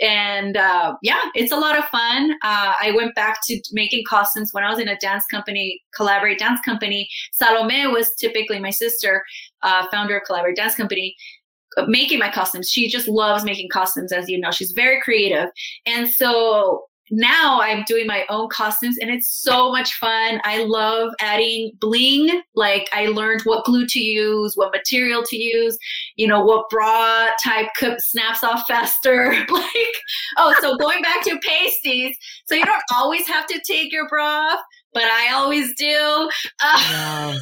and 0.00 0.56
uh, 0.56 0.94
yeah, 1.02 1.20
it's 1.34 1.52
a 1.52 1.56
lot 1.56 1.78
of 1.78 1.84
fun. 1.86 2.32
Uh, 2.42 2.74
I 2.80 2.92
went 2.94 3.14
back 3.14 3.38
to 3.46 3.60
making 3.72 4.04
costumes 4.08 4.52
when 4.52 4.64
I 4.64 4.70
was 4.70 4.78
in 4.78 4.88
a 4.88 4.98
dance 4.98 5.24
company, 5.30 5.80
Collaborate 5.94 6.38
Dance 6.38 6.60
Company. 6.64 7.08
Salome 7.32 7.86
was 7.86 8.14
typically 8.14 8.58
my 8.58 8.70
sister, 8.70 9.22
uh, 9.62 9.86
founder 9.90 10.16
of 10.16 10.24
Collaborate 10.26 10.56
Dance 10.56 10.74
Company 10.74 11.14
making 11.86 12.18
my 12.18 12.30
costumes. 12.30 12.70
She 12.70 12.88
just 12.88 13.08
loves 13.08 13.44
making 13.44 13.68
costumes, 13.70 14.12
as 14.12 14.28
you 14.28 14.38
know. 14.38 14.50
She's 14.50 14.72
very 14.72 15.00
creative. 15.00 15.48
And 15.86 16.08
so 16.08 16.84
now 17.12 17.60
I'm 17.60 17.84
doing 17.86 18.06
my 18.06 18.24
own 18.30 18.48
costumes 18.48 18.96
and 18.98 19.10
it's 19.10 19.30
so 19.30 19.70
much 19.70 19.92
fun. 19.94 20.40
I 20.44 20.64
love 20.64 21.12
adding 21.20 21.72
bling. 21.78 22.42
Like 22.54 22.88
I 22.90 23.06
learned 23.06 23.42
what 23.42 23.66
glue 23.66 23.86
to 23.86 24.00
use, 24.00 24.56
what 24.56 24.72
material 24.72 25.22
to 25.24 25.36
use, 25.36 25.76
you 26.16 26.26
know, 26.26 26.42
what 26.42 26.70
bra 26.70 27.28
type 27.44 27.68
snaps 27.98 28.42
off 28.42 28.66
faster. 28.66 29.30
like, 29.50 29.94
oh, 30.38 30.54
so 30.62 30.78
going 30.78 31.02
back 31.02 31.22
to 31.24 31.38
pasties. 31.46 32.16
So 32.46 32.54
you 32.54 32.64
don't 32.64 32.82
always 32.94 33.26
have 33.26 33.46
to 33.48 33.60
take 33.66 33.92
your 33.92 34.08
bra 34.08 34.24
off 34.24 34.60
but 34.94 35.04
I 35.04 35.32
always 35.32 35.74
do. 35.74 36.30
Uh. 36.62 37.38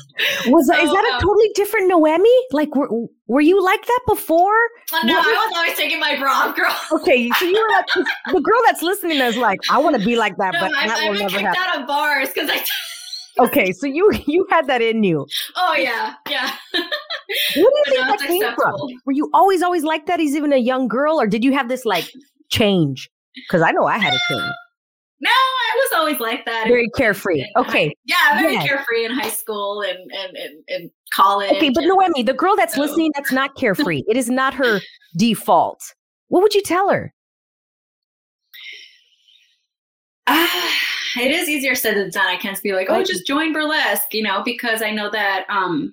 Was 0.47 0.67
so, 0.67 0.75
is 0.81 0.91
that 0.91 1.11
a 1.11 1.15
um, 1.15 1.21
totally 1.21 1.51
different 1.55 1.91
Nohemi? 1.91 2.25
Like, 2.53 2.75
were, 2.75 2.89
were 3.27 3.41
you 3.41 3.63
like 3.63 3.85
that 3.87 4.01
before? 4.07 4.55
Uh, 4.93 5.05
no, 5.05 5.15
what? 5.15 5.27
I 5.27 5.47
was 5.47 5.57
always 5.57 5.77
taking 5.77 6.01
my 6.01 6.17
bra 6.19 6.31
off, 6.31 6.57
girl. 6.57 6.75
Okay, 7.01 7.31
so 7.31 7.45
you 7.45 7.55
were 7.55 7.75
like 7.75 7.87
the 8.33 8.41
girl 8.41 8.61
that's 8.67 8.83
listening 8.83 9.19
is 9.19 9.37
like, 9.37 9.61
I 9.71 9.79
want 9.79 9.99
to 9.99 10.05
be 10.05 10.17
like 10.17 10.37
that, 10.37 10.53
no, 10.55 10.61
but 10.61 10.75
I, 10.75 10.87
that 10.89 10.99
I've 10.99 11.09
will 11.09 11.13
been 11.15 11.23
never 11.23 11.39
kicked 11.39 11.57
happen. 11.57 11.63
out 11.63 11.81
of 11.81 11.87
bars 11.87 12.29
because 12.29 12.51
I. 12.51 12.65
okay, 13.47 13.73
so 13.73 13.87
you 13.87 14.11
you 14.27 14.47
had 14.51 14.67
that 14.69 14.83
in 14.83 15.03
you. 15.03 15.27
Oh 15.57 15.75
yeah, 15.75 16.15
yeah. 16.29 16.51
Where 16.73 16.83
do 17.55 17.61
you 17.61 17.85
think 17.89 18.07
that 18.07 18.21
came 18.21 18.55
from? 18.55 18.75
Were 19.07 19.13
you 19.13 19.29
always 19.35 19.63
always 19.63 19.83
like 19.85 20.07
that 20.07 20.21
as 20.21 20.37
even 20.37 20.53
a 20.53 20.59
young 20.59 20.89
girl, 20.89 21.21
or 21.21 21.27
did 21.27 21.45
you 21.45 21.53
have 21.53 21.69
this 21.69 21.85
like 21.85 22.09
change? 22.51 23.11
Because 23.35 23.63
I 23.63 23.71
know 23.73 23.87
I 23.87 23.99
had 23.99 24.13
a 24.13 24.19
change. 24.29 24.53
No, 25.22 25.30
I 25.30 25.76
was 25.76 25.98
always 25.98 26.18
like 26.18 26.46
that. 26.46 26.66
Very 26.66 26.88
carefree. 26.96 27.44
Okay. 27.56 27.88
High, 27.88 27.94
yeah, 28.04 28.40
very 28.40 28.56
carefree 28.56 29.04
in 29.04 29.12
high 29.12 29.28
school 29.28 29.83
and, 29.83 29.98
and, 30.12 30.37
and, 30.37 30.64
and 30.68 30.90
college. 31.12 31.50
Okay, 31.52 31.70
but 31.70 31.85
Nohemi, 31.85 32.24
the 32.24 32.33
girl 32.33 32.56
that's 32.56 32.74
so. 32.74 32.80
listening 32.80 33.12
that's 33.14 33.30
not 33.30 33.54
carefree, 33.54 34.02
it 34.09 34.16
is 34.16 34.30
not 34.30 34.54
her 34.54 34.80
default. 35.16 35.94
What 36.28 36.42
would 36.42 36.54
you 36.54 36.62
tell 36.62 36.88
her? 36.88 37.12
Uh, 40.26 40.48
it 41.20 41.30
is 41.30 41.48
easier 41.50 41.74
said 41.74 41.96
than 41.96 42.11
done. 42.11 42.26
I 42.26 42.37
can't 42.37 42.61
be 42.62 42.72
like, 42.72 42.88
oh, 42.88 43.04
just 43.04 43.26
join 43.26 43.52
burlesque, 43.52 44.14
you 44.14 44.22
know, 44.22 44.42
because 44.42 44.80
I 44.80 44.90
know 44.90 45.11
that 45.11 45.44
um 45.50 45.92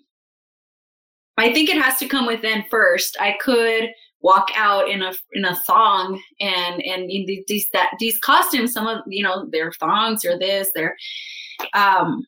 I 1.38 1.54
think 1.54 1.70
it 1.70 1.78
has 1.78 1.98
to 2.00 2.08
come 2.08 2.26
within 2.26 2.64
first. 2.70 3.18
I 3.20 3.38
could 3.40 3.90
walk 4.22 4.50
out 4.56 4.90
in 4.90 5.02
a 5.02 5.14
in 5.34 5.46
a 5.46 5.56
thong 5.56 6.22
and 6.40 6.82
and 6.84 7.10
these 7.10 7.70
that 7.72 7.92
these 8.00 8.18
costumes 8.20 8.74
some 8.74 8.88
of 8.88 9.02
you 9.08 9.24
know 9.24 9.48
their 9.52 9.72
thongs 9.74 10.26
or 10.26 10.38
this 10.38 10.72
they're 10.74 10.96
um 11.74 12.26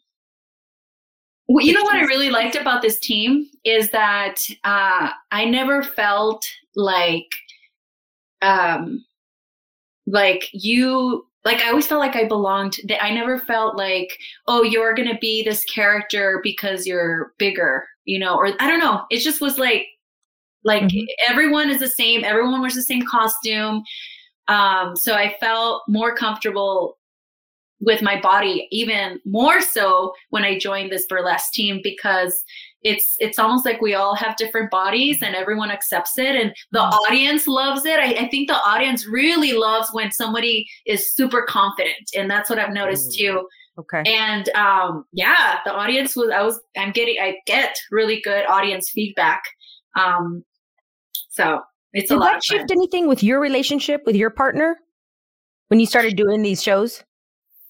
you 1.50 1.74
know 1.74 1.82
what 1.82 1.96
I 1.96 2.02
really 2.02 2.30
liked 2.30 2.56
about 2.56 2.84
this 2.84 3.00
team 3.00 3.48
is 3.64 3.90
that 3.90 4.36
uh, 4.64 5.10
I 5.32 5.46
never 5.46 5.82
felt 5.82 6.46
like 6.76 7.28
um 8.42 9.04
like 10.06 10.48
you 10.54 11.26
like 11.44 11.62
I 11.62 11.70
always 11.70 11.88
felt 11.88 12.00
like 12.00 12.16
I 12.16 12.28
belonged. 12.28 12.76
That 12.88 13.04
I 13.04 13.12
never 13.12 13.40
felt 13.40 13.76
like, 13.76 14.18
oh, 14.48 14.62
you're 14.62 14.94
gonna 14.94 15.18
be 15.20 15.44
this 15.44 15.64
character 15.66 16.40
because 16.44 16.86
you're 16.86 17.34
bigger, 17.40 17.88
you 18.06 18.20
know, 18.20 18.36
or 18.36 18.48
I 18.60 18.68
don't 18.68 18.80
know. 18.80 19.06
It 19.10 19.20
just 19.20 19.42
was 19.42 19.58
like, 19.58 19.88
like 20.64 20.84
mm-hmm. 20.84 21.06
everyone 21.28 21.70
is 21.70 21.80
the 21.80 21.90
same. 21.90 22.24
Everyone 22.24 22.62
wears 22.62 22.76
the 22.76 22.82
same 22.82 23.06
costume. 23.06 23.84
Um, 24.48 24.96
so 24.96 25.14
I 25.14 25.36
felt 25.40 25.84
more 25.88 26.16
comfortable 26.16 26.98
with 27.82 28.02
my 28.02 28.20
body, 28.20 28.68
even 28.72 29.20
more 29.26 29.62
so 29.62 30.12
when 30.32 30.44
I 30.44 30.60
joined 30.60 30.92
this 30.92 31.06
burlesque 31.08 31.54
team 31.54 31.80
because 31.84 32.44
it's 32.84 33.16
it's 33.20 33.40
almost 33.40 33.66
like 33.66 33.82
we 33.82 33.94
all 33.94 34.16
have 34.16 34.38
different 34.38 34.72
bodies 34.72 35.22
and 35.22 35.36
everyone 35.36 35.72
accepts 35.72 36.18
it 36.18 36.36
and 36.36 36.54
the 36.72 36.80
mm. 36.80 36.92
audience 36.92 37.48
loves 37.48 37.86
it 37.86 38.00
I, 38.00 38.14
I, 38.14 38.30
think 38.30 38.48
the 38.48 38.56
audience 38.56 39.06
really 39.06 39.54
loves 39.54 39.90
when 39.92 40.12
somebody 40.12 40.66
is 40.86 41.14
super 41.14 41.42
confident 41.42 42.10
and 42.16 42.32
that's 42.32 42.50
what 42.50 42.58
i've 42.58 42.72
noticed 42.72 43.18
too 43.18 43.46
okay 43.78 44.02
and 44.06 44.48
um 44.50 45.04
yeah 45.12 45.60
the 45.66 45.74
audience 45.74 46.16
was 46.16 46.30
i 46.30 46.42
was 46.42 46.60
i'm 46.78 46.92
getting 46.92 47.18
i 47.22 47.36
get 47.46 47.76
really 47.92 48.22
good 48.22 48.46
audience 48.48 48.90
feedback 48.92 49.44
um 49.98 50.44
so 51.40 51.62
it's 51.94 52.10
Did 52.10 52.16
a 52.16 52.20
lot 52.20 52.34
that 52.34 52.44
shift 52.44 52.72
anything 52.72 53.08
with 53.08 53.24
your 53.24 53.40
relationship 53.40 54.04
with 54.06 54.16
your 54.16 54.30
partner 54.30 54.78
when 55.68 55.80
you 55.80 55.86
started 55.86 56.16
doing 56.16 56.42
these 56.42 56.62
shows 56.62 57.04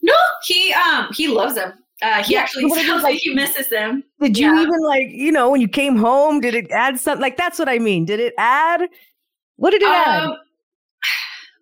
no 0.02 0.14
he 0.44 0.74
um 0.74 1.08
he 1.14 1.28
loves 1.28 1.56
them 1.56 1.74
uh, 2.02 2.24
he 2.24 2.34
yeah, 2.34 2.42
actually 2.42 2.70
sounds 2.70 3.04
like, 3.04 3.20
he 3.20 3.34
misses 3.34 3.68
them. 3.70 4.04
Did 4.22 4.38
you 4.38 4.56
yeah. 4.56 4.62
even 4.62 4.80
like, 4.82 5.10
you 5.10 5.32
know, 5.32 5.50
when 5.50 5.60
you 5.60 5.68
came 5.68 5.98
home, 5.98 6.40
did 6.40 6.56
it 6.56 6.72
add 6.72 7.00
something? 7.00 7.22
Like, 7.22 7.36
that's 7.36 7.60
what 7.60 7.68
I 7.68 7.78
mean. 7.78 8.06
Did 8.06 8.20
it 8.20 8.34
add? 8.38 8.82
What 9.58 9.72
did 9.72 9.82
it 9.82 9.88
um, 9.88 9.94
add? 9.96 10.30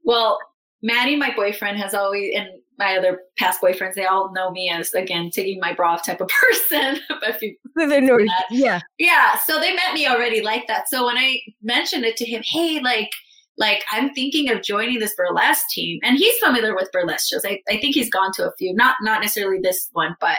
Well, 0.03 0.37
Manny, 0.81 1.17
my 1.17 1.35
boyfriend, 1.35 1.77
has 1.79 1.93
always, 1.93 2.33
and 2.33 2.47
my 2.77 2.97
other 2.97 3.21
past 3.37 3.61
boyfriends, 3.61 3.95
they 3.95 4.05
all 4.05 4.31
know 4.33 4.51
me 4.51 4.69
as, 4.69 4.93
again, 4.93 5.29
taking 5.31 5.59
my 5.59 5.73
bra 5.73 5.93
off 5.93 6.05
type 6.05 6.21
of 6.21 6.27
person. 6.41 6.99
if 7.23 7.41
you 7.41 7.55
know, 8.01 8.17
yeah. 8.51 8.81
Yeah. 8.97 9.37
So 9.45 9.59
they 9.59 9.73
met 9.73 9.93
me 9.93 10.07
already 10.07 10.41
like 10.41 10.67
that. 10.67 10.89
So 10.89 11.05
when 11.05 11.17
I 11.17 11.39
mentioned 11.61 12.05
it 12.05 12.17
to 12.17 12.25
him, 12.25 12.41
hey, 12.45 12.79
like, 12.81 13.09
like 13.57 13.83
I'm 13.91 14.13
thinking 14.13 14.51
of 14.51 14.61
joining 14.61 14.99
this 14.99 15.15
burlesque 15.15 15.65
team. 15.71 15.99
And 16.03 16.17
he's 16.17 16.37
familiar 16.39 16.75
with 16.75 16.91
burlesque 16.91 17.29
shows. 17.31 17.43
I, 17.43 17.59
I 17.67 17.77
think 17.79 17.95
he's 17.95 18.09
gone 18.09 18.31
to 18.33 18.47
a 18.47 18.53
few, 18.57 18.73
not 18.75 18.97
not 19.01 19.21
necessarily 19.21 19.59
this 19.61 19.89
one, 19.93 20.15
but 20.19 20.37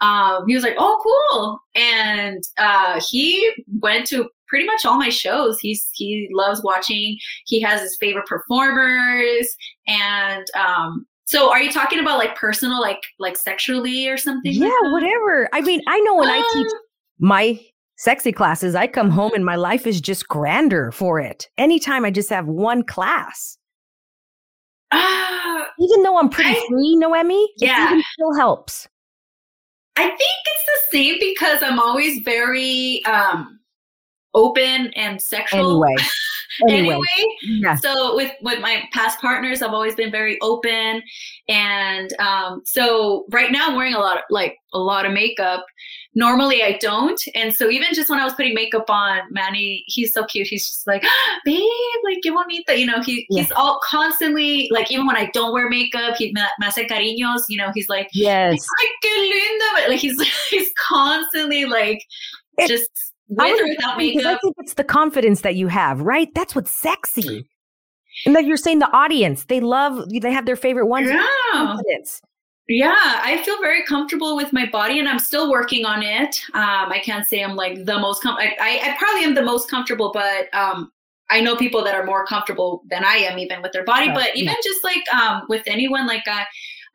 um, 0.00 0.44
he 0.46 0.54
was 0.54 0.64
like, 0.64 0.76
"Oh, 0.78 1.00
cool!" 1.02 1.60
And 1.74 2.42
uh, 2.58 3.00
he 3.06 3.52
went 3.80 4.06
to 4.08 4.28
pretty 4.48 4.66
much 4.66 4.84
all 4.84 4.98
my 4.98 5.08
shows. 5.08 5.58
He's 5.60 5.88
he 5.92 6.28
loves 6.32 6.62
watching. 6.62 7.18
He 7.46 7.60
has 7.60 7.80
his 7.80 7.96
favorite 8.00 8.26
performers, 8.26 9.54
and 9.86 10.46
um, 10.56 11.06
so 11.24 11.50
are 11.50 11.60
you 11.60 11.72
talking 11.72 11.98
about 11.98 12.18
like 12.18 12.36
personal, 12.36 12.80
like 12.80 13.02
like 13.18 13.36
sexually 13.36 14.08
or 14.08 14.16
something? 14.16 14.52
Yeah, 14.52 14.68
like 14.82 14.92
whatever. 14.92 15.48
I 15.52 15.62
mean, 15.62 15.80
I 15.86 15.98
know 16.00 16.16
when 16.16 16.28
uh, 16.28 16.32
I 16.32 16.50
teach 16.52 16.72
my 17.18 17.60
sexy 17.96 18.32
classes, 18.32 18.74
I 18.74 18.86
come 18.86 19.10
home 19.10 19.32
and 19.34 19.44
my 19.44 19.56
life 19.56 19.86
is 19.86 20.00
just 20.00 20.28
grander 20.28 20.92
for 20.92 21.20
it. 21.20 21.48
Anytime 21.56 22.04
I 22.04 22.10
just 22.10 22.28
have 22.30 22.46
one 22.46 22.82
class. 22.82 23.56
Uh, 24.90 25.64
even 25.80 26.02
though 26.02 26.18
I'm 26.18 26.28
pretty 26.28 26.50
I, 26.50 26.66
free, 26.68 26.96
Nohemi, 26.96 27.46
yeah, 27.56 27.96
it 27.96 28.04
still 28.12 28.34
helps. 28.36 28.86
I 29.96 30.06
think 30.06 30.20
it's 30.20 30.66
the 30.66 30.96
same 30.96 31.16
because 31.20 31.62
I'm 31.62 31.78
always 31.78 32.20
very 32.22 33.04
um 33.06 33.60
open 34.34 34.92
and 34.94 35.20
sexual. 35.22 35.84
Anyway. 35.84 36.04
Anyway, 36.62 36.94
anyway. 36.94 37.36
Yeah. 37.42 37.74
so 37.74 38.14
with 38.16 38.32
with 38.42 38.60
my 38.60 38.82
past 38.92 39.20
partners 39.20 39.62
i've 39.62 39.72
always 39.72 39.94
been 39.94 40.10
very 40.10 40.38
open 40.40 41.02
and 41.48 42.12
um 42.18 42.62
so 42.64 43.24
right 43.30 43.50
now 43.50 43.68
i'm 43.68 43.76
wearing 43.76 43.94
a 43.94 43.98
lot 43.98 44.16
of 44.16 44.22
like 44.30 44.56
a 44.72 44.78
lot 44.78 45.06
of 45.06 45.12
makeup 45.12 45.64
normally 46.14 46.62
I 46.62 46.78
don't. 46.80 47.20
And 47.34 47.54
so 47.54 47.68
even 47.70 47.88
just 47.92 48.08
when 48.08 48.18
I 48.18 48.24
was 48.24 48.34
putting 48.34 48.54
makeup 48.54 48.88
on, 48.88 49.20
Manny, 49.30 49.84
he's 49.86 50.12
so 50.12 50.24
cute. 50.24 50.46
He's 50.46 50.66
just 50.66 50.86
like, 50.86 51.02
babe, 51.44 51.60
like, 52.04 52.18
qué 52.24 52.32
that. 52.66 52.78
You 52.78 52.86
know, 52.86 53.00
he, 53.02 53.26
yeah. 53.30 53.42
he's 53.42 53.52
all 53.52 53.80
constantly, 53.84 54.68
like, 54.72 54.90
even 54.90 55.06
when 55.06 55.16
I 55.16 55.30
don't 55.32 55.52
wear 55.52 55.68
makeup, 55.68 56.16
he 56.16 56.32
me, 56.32 56.42
me 56.58 56.66
hace 56.66 56.86
cariños, 56.88 57.42
you 57.48 57.58
know, 57.58 57.70
he's 57.74 57.88
like, 57.88 58.08
yes. 58.12 58.64
Ay, 58.80 58.86
qué 59.02 59.30
lindo. 59.30 59.88
Like, 59.88 60.00
he's, 60.00 60.20
he's 60.50 60.70
constantly 60.78 61.64
like, 61.64 62.02
it, 62.58 62.68
just 62.68 63.13
with 63.28 63.60
or 63.60 63.68
without 63.68 63.96
makeup. 63.96 64.26
I 64.26 64.38
think 64.38 64.54
it's 64.58 64.74
the 64.74 64.84
confidence 64.84 65.42
that 65.42 65.54
you 65.54 65.68
have, 65.68 66.00
right? 66.00 66.28
That's 66.34 66.54
what's 66.54 66.70
sexy. 66.70 67.48
And 68.26 68.36
that 68.36 68.44
you're 68.44 68.56
saying, 68.56 68.78
the 68.78 68.90
audience, 68.96 69.44
they 69.46 69.60
love, 69.60 70.08
they 70.08 70.32
have 70.32 70.46
their 70.46 70.56
favorite 70.56 70.86
ones. 70.86 71.08
Yeah. 71.08 71.26
Confidence. 71.52 72.20
Yeah, 72.66 72.94
I 72.96 73.42
feel 73.44 73.60
very 73.60 73.84
comfortable 73.84 74.36
with 74.36 74.52
my 74.52 74.64
body, 74.64 74.98
and 74.98 75.06
I'm 75.06 75.18
still 75.18 75.50
working 75.50 75.84
on 75.84 76.02
it. 76.02 76.40
Um, 76.54 76.90
I 76.90 76.98
can't 77.04 77.26
say 77.26 77.44
I'm 77.44 77.56
like 77.56 77.84
the 77.84 77.98
most. 77.98 78.22
Com- 78.22 78.38
I, 78.38 78.56
I, 78.58 78.90
I 78.90 78.96
probably 78.98 79.22
am 79.24 79.34
the 79.34 79.42
most 79.42 79.68
comfortable, 79.68 80.12
but 80.14 80.48
um, 80.54 80.90
I 81.30 81.42
know 81.42 81.56
people 81.56 81.84
that 81.84 81.94
are 81.94 82.06
more 82.06 82.24
comfortable 82.24 82.82
than 82.88 83.04
I 83.04 83.16
am, 83.16 83.38
even 83.38 83.60
with 83.60 83.72
their 83.72 83.84
body. 83.84 84.10
but 84.14 84.34
even 84.34 84.54
yeah. 84.54 84.54
just 84.64 84.82
like 84.82 85.02
um, 85.12 85.42
with 85.50 85.62
anyone, 85.66 86.06
like 86.06 86.26
uh, 86.26 86.44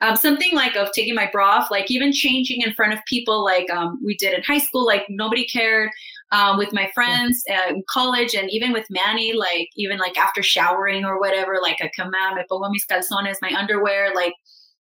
um, 0.02 0.16
something 0.16 0.56
like 0.56 0.76
of 0.76 0.92
taking 0.92 1.14
my 1.14 1.30
bra 1.32 1.58
off, 1.58 1.70
like 1.70 1.92
even 1.92 2.12
changing 2.12 2.62
in 2.62 2.74
front 2.74 2.94
of 2.94 3.00
people, 3.06 3.44
like 3.44 3.70
um, 3.70 4.00
we 4.04 4.16
did 4.18 4.34
in 4.34 4.42
high 4.42 4.58
school, 4.58 4.86
like 4.86 5.06
nobody 5.08 5.46
cared. 5.46 5.92
Um, 6.32 6.60
with 6.60 6.72
my 6.74 6.92
friends 6.94 7.42
uh, 7.50 7.74
in 7.74 7.84
college 7.90 8.36
and 8.36 8.52
even 8.52 8.72
with 8.72 8.86
Manny, 8.92 9.34
like 9.34 9.70
even 9.76 9.98
like 9.98 10.16
after 10.16 10.44
showering 10.44 11.04
or 11.04 11.20
whatever, 11.20 11.58
like 11.60 11.78
I 11.82 11.90
come 11.96 12.12
out, 12.16 12.36
me 12.36 12.44
pongo 12.48 12.70
mis 12.70 12.86
calzones, 12.86 13.38
my 13.42 13.52
underwear, 13.58 14.14
like 14.14 14.34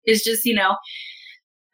is 0.07 0.23
just, 0.23 0.43
you 0.43 0.55
know, 0.55 0.75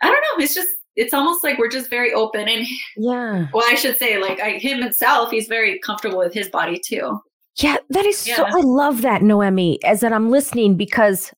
I 0.02 0.08
don't 0.08 0.22
know. 0.22 0.44
It's 0.44 0.54
just, 0.54 0.68
it's 0.98 1.14
almost 1.14 1.42
like 1.42 1.58
we're 1.58 1.70
just 1.70 1.90
very 1.90 2.14
open 2.14 2.50
and 2.50 2.68
yeah. 2.98 3.48
Well, 3.54 3.66
I 3.66 3.76
should 3.76 3.98
say 3.98 4.22
like 4.22 4.42
I, 4.42 4.58
him 4.58 4.82
himself, 4.82 5.32
he's 5.32 5.48
very 5.48 5.80
comfortable 5.80 6.18
with 6.18 6.34
his 6.34 6.50
body 6.50 6.78
too. 6.78 7.22
Yeah, 7.58 7.78
that 7.90 8.06
is 8.06 8.28
yeah. 8.28 8.38
so. 8.38 8.46
I 8.46 8.62
love 8.62 9.02
that, 9.02 9.22
Nohemi, 9.22 9.78
as 9.84 10.02
that 10.02 10.14
I'm 10.14 10.30
listening 10.30 10.76
because 10.76 11.34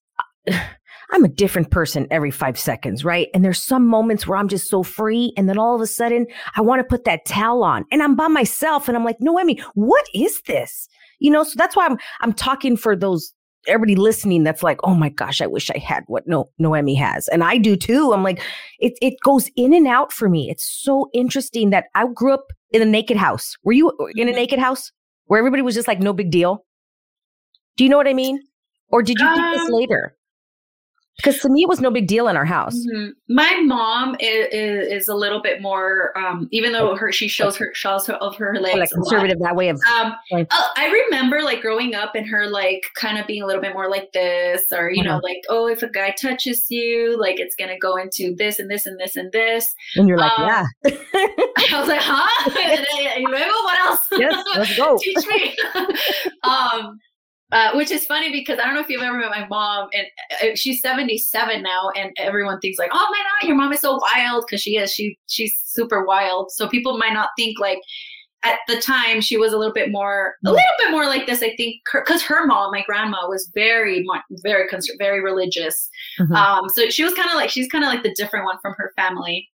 I'm 1.11 1.23
a 1.23 1.29
different 1.29 1.71
person 1.71 2.07
every 2.11 2.31
five 2.31 2.57
seconds, 2.57 3.03
right? 3.05 3.29
And 3.33 3.43
there's 3.43 3.63
some 3.63 3.87
moments 3.87 4.27
where 4.27 4.37
I'm 4.37 4.47
just 4.47 4.69
so 4.69 4.83
free. 4.83 5.33
And 5.37 5.47
then 5.47 5.57
all 5.57 5.75
of 5.75 5.81
a 5.81 5.87
sudden, 5.87 6.27
I 6.55 6.61
want 6.61 6.79
to 6.79 6.83
put 6.83 7.05
that 7.05 7.25
towel 7.25 7.63
on 7.63 7.85
and 7.91 8.01
I'm 8.01 8.15
by 8.15 8.27
myself. 8.27 8.87
And 8.87 8.97
I'm 8.97 9.05
like, 9.05 9.19
Nohemi, 9.19 9.61
what 9.75 10.05
is 10.13 10.41
this? 10.47 10.87
You 11.19 11.31
know, 11.31 11.43
so 11.43 11.53
that's 11.57 11.75
why 11.75 11.85
I'm, 11.85 11.97
I'm 12.21 12.33
talking 12.33 12.75
for 12.77 12.95
those 12.95 13.33
everybody 13.67 13.95
listening 13.95 14.43
that's 14.43 14.63
like, 14.63 14.79
oh 14.83 14.93
my 14.93 15.09
gosh, 15.09 15.41
I 15.41 15.47
wish 15.47 15.69
I 15.69 15.77
had 15.77 16.03
what 16.07 16.27
no 16.27 16.49
Nohemi 16.59 16.97
has. 16.97 17.27
And 17.29 17.43
I 17.43 17.57
do 17.57 17.75
too. 17.75 18.13
I'm 18.13 18.23
like, 18.23 18.41
it 18.79 18.93
it 19.01 19.15
goes 19.23 19.49
in 19.55 19.73
and 19.73 19.87
out 19.87 20.11
for 20.11 20.29
me. 20.29 20.49
It's 20.49 20.65
so 20.65 21.09
interesting 21.13 21.69
that 21.69 21.85
I 21.95 22.05
grew 22.13 22.33
up 22.33 22.47
in 22.71 22.81
a 22.81 22.85
naked 22.85 23.17
house. 23.17 23.55
Were 23.63 23.73
you 23.73 23.91
in 24.15 24.27
a 24.27 24.31
mm-hmm. 24.31 24.35
naked 24.35 24.59
house 24.59 24.91
where 25.25 25.39
everybody 25.39 25.61
was 25.61 25.75
just 25.75 25.87
like 25.87 25.99
no 25.99 26.13
big 26.13 26.31
deal? 26.31 26.65
Do 27.77 27.83
you 27.83 27.89
know 27.89 27.97
what 27.97 28.07
I 28.07 28.13
mean? 28.13 28.39
Or 28.89 29.01
did 29.01 29.17
you 29.19 29.25
um, 29.25 29.35
get 29.35 29.57
this 29.57 29.69
later? 29.69 30.15
Because 31.17 31.39
to 31.39 31.49
me 31.49 31.63
it 31.63 31.69
was 31.69 31.79
no 31.79 31.91
big 31.91 32.07
deal 32.07 32.27
in 32.27 32.37
our 32.37 32.45
house. 32.45 32.75
Mm-hmm. 32.75 33.11
my 33.29 33.59
mom 33.61 34.15
is, 34.19 34.47
is, 34.51 35.07
a 35.07 35.15
little 35.15 35.41
bit 35.41 35.61
more 35.61 36.17
um, 36.17 36.47
even 36.51 36.71
though 36.71 36.95
her 36.95 37.11
she 37.11 37.27
shows 37.27 37.55
her 37.57 37.71
shows 37.73 38.07
her 38.07 38.15
of 38.15 38.35
her 38.37 38.55
legs 38.59 38.79
like 38.79 38.89
conservative 38.89 39.37
that 39.39 39.55
way 39.55 39.69
of 39.69 39.79
um, 39.99 40.13
like, 40.31 40.47
oh, 40.51 40.69
i 40.77 40.89
remember 40.89 41.41
like 41.41 41.61
growing 41.61 41.93
up 41.93 42.15
and 42.15 42.25
her 42.25 42.47
like 42.47 42.83
kind 42.95 43.17
of 43.17 43.27
being 43.27 43.43
a 43.43 43.45
little 43.45 43.61
bit 43.61 43.73
more 43.73 43.89
like 43.89 44.11
this 44.13 44.63
or 44.71 44.89
you 44.89 45.01
uh-huh. 45.01 45.15
know 45.15 45.21
like 45.23 45.41
oh 45.49 45.67
if 45.67 45.83
a 45.83 45.89
guy 45.89 46.11
touches 46.11 46.65
you 46.69 47.19
like 47.19 47.39
it's 47.39 47.55
gonna 47.55 47.77
go 47.77 47.97
into 47.97 48.33
this 48.37 48.59
and 48.59 48.69
this 48.69 48.85
and 48.85 48.99
this 48.99 49.15
and 49.15 49.31
this. 49.31 49.73
And 49.95 50.07
you're 50.07 50.17
like 50.17 50.37
um, 50.39 50.47
yeah. 50.47 50.65
I 50.85 51.79
was 51.79 51.87
like 51.87 52.01
huh? 52.01 52.49
What 53.63 53.79
else? 53.79 54.07
Yes 54.13 54.43
let's 54.55 54.77
go. 54.77 54.97
Teach 55.01 55.27
me. 55.27 55.55
Um 56.43 56.99
uh, 57.53 57.71
which 57.75 57.91
is 57.91 58.05
funny 58.05 58.31
because 58.31 58.57
I 58.57 58.65
don't 58.65 58.73
know 58.73 58.81
if 58.81 58.89
you've 58.89 59.03
ever 59.03 59.17
met 59.17 59.29
my 59.29 59.47
mom, 59.47 59.87
and 59.93 60.07
uh, 60.41 60.55
she's 60.55 60.81
77 60.81 61.61
now, 61.61 61.91
and 61.95 62.11
everyone 62.17 62.59
thinks 62.59 62.79
like, 62.79 62.89
"Oh 62.91 63.07
my 63.11 63.17
god, 63.17 63.47
your 63.47 63.55
mom 63.55 63.71
is 63.71 63.79
so 63.79 63.99
wild," 64.01 64.45
because 64.47 64.59
she 64.61 64.77
is. 64.77 64.91
She 64.91 65.17
she's 65.27 65.55
super 65.63 66.03
wild. 66.03 66.51
So 66.51 66.67
people 66.67 66.97
might 66.97 67.13
not 67.13 67.29
think 67.37 67.59
like 67.59 67.79
at 68.43 68.59
the 68.67 68.81
time 68.81 69.21
she 69.21 69.37
was 69.37 69.53
a 69.53 69.57
little 69.57 69.73
bit 69.73 69.91
more, 69.91 70.33
a 70.43 70.49
mm. 70.49 70.51
little 70.51 70.75
bit 70.79 70.89
more 70.89 71.05
like 71.05 71.27
this. 71.27 71.43
I 71.43 71.55
think 71.55 71.75
because 71.93 72.23
her, 72.23 72.39
her, 72.39 72.47
mom, 72.47 72.71
my 72.71 72.81
grandma, 72.81 73.27
was 73.27 73.49
very 73.53 74.03
very 74.41 74.67
very 74.97 75.21
religious. 75.21 75.89
Mm-hmm. 76.19 76.33
Um, 76.33 76.69
so 76.69 76.89
she 76.89 77.03
was 77.03 77.13
kind 77.13 77.29
of 77.29 77.35
like 77.35 77.51
she's 77.51 77.67
kind 77.67 77.83
of 77.83 77.89
like 77.89 78.01
the 78.01 78.15
different 78.15 78.45
one 78.45 78.57
from 78.63 78.73
her 78.77 78.91
family. 78.95 79.47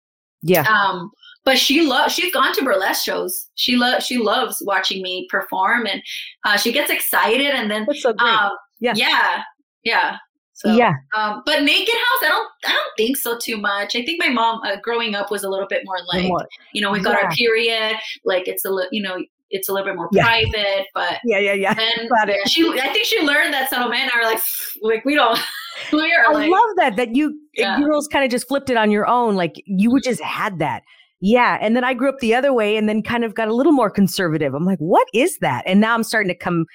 Yeah. 0.43 0.63
Um, 0.63 1.09
but 1.47 1.57
she 1.57 1.81
loves 1.81 2.13
she's 2.13 2.33
gone 2.33 2.51
to 2.53 2.61
burlesque 2.61 3.05
shows 3.05 3.47
she 3.55 3.77
loves 3.77 4.05
she 4.05 4.17
loves 4.17 4.61
watching 4.65 5.01
me 5.01 5.25
perform 5.31 5.85
and 5.87 6.01
uh, 6.45 6.57
she 6.57 6.73
gets 6.73 6.91
excited 6.91 7.47
and 7.59 7.71
then 7.71 7.85
That's 7.87 8.01
so 8.03 8.11
great. 8.11 8.29
um, 8.29 8.51
Yeah. 8.81 8.93
yeah 8.95 9.43
yeah 9.83 10.17
so 10.51 10.75
yeah. 10.75 10.91
um, 11.15 11.43
but 11.45 11.63
naked 11.63 11.95
house 11.95 12.21
i 12.23 12.27
don't 12.27 12.49
i 12.65 12.71
don't 12.71 12.93
think 12.97 13.15
so 13.15 13.37
too 13.37 13.55
much 13.57 13.95
i 13.95 14.03
think 14.03 14.19
my 14.19 14.27
mom 14.29 14.59
uh, 14.65 14.75
growing 14.83 15.15
up 15.15 15.31
was 15.31 15.43
a 15.43 15.49
little 15.49 15.67
bit 15.69 15.83
more 15.85 15.97
like 16.11 16.25
More. 16.27 16.45
you 16.73 16.81
know 16.81 16.91
we 16.91 16.99
got 16.99 17.17
Yeah. 17.17 17.25
our 17.27 17.31
period 17.31 17.95
like 18.25 18.47
it's 18.49 18.65
a 18.65 18.69
little 18.69 18.89
you 18.91 19.01
know 19.01 19.17
it's 19.49 19.69
a 19.69 19.71
little 19.73 19.87
bit 19.87 19.95
more 19.95 20.09
Yeah. 20.11 20.23
private 20.25 20.87
but 20.93 21.19
Yeah, 21.23 21.39
yeah, 21.39 21.53
yeah. 21.53 21.73
then 21.73 22.09
yeah, 22.27 22.35
she 22.47 22.67
i 22.81 22.91
think 22.91 23.05
she 23.05 23.21
learned 23.21 23.53
that 23.53 23.69
some 23.69 23.89
men 23.89 24.09
are 24.13 24.23
like 24.23 24.41
like 24.81 25.05
we 25.05 25.15
don't 25.15 25.39
we 25.93 26.11
are 26.11 26.25
I 26.31 26.33
like 26.33 26.49
love 26.51 26.71
that 26.77 26.95
that 26.97 27.15
you 27.15 27.39
Yeah. 27.53 27.79
girls 27.79 28.07
kind 28.09 28.25
of 28.25 28.31
just 28.31 28.47
flipped 28.49 28.69
it 28.69 28.75
on 28.77 28.91
your 28.91 29.07
own. 29.07 29.35
Like 29.35 29.53
you 29.65 29.91
would 29.91 30.03
just 30.03 30.21
had 30.21 30.59
that. 30.59 30.81
Yeah. 31.19 31.57
And 31.61 31.75
then 31.75 31.83
I 31.83 31.93
grew 31.93 32.09
up 32.09 32.19
the 32.19 32.35
other 32.35 32.53
way 32.53 32.77
and 32.77 32.87
then 32.87 33.01
kind 33.01 33.23
of 33.23 33.33
got 33.33 33.47
a 33.47 33.53
little 33.53 33.71
more 33.73 33.89
conservative. 33.89 34.53
I'm 34.53 34.65
like, 34.65 34.77
what 34.79 35.07
is 35.13 35.37
that? 35.39 35.63
And 35.65 35.79
now 35.81 35.93
I'm 35.95 36.03
starting 36.03 36.29
to 36.29 36.37
come, 36.37 36.65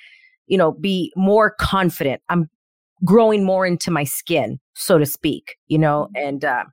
you 0.47 0.59
know, 0.59 0.73
be 0.73 1.13
more 1.17 1.55
confident. 1.61 2.23
I'm 2.29 2.49
growing 3.05 3.45
more 3.45 3.67
into 3.67 3.91
my 3.91 4.05
skin, 4.05 4.59
so 4.75 4.99
to 4.99 5.07
speak, 5.07 5.57
you 5.69 5.79
know, 5.79 6.09
Mm-hmm. 6.17 6.27
and 6.29 6.45
uh 6.45 6.65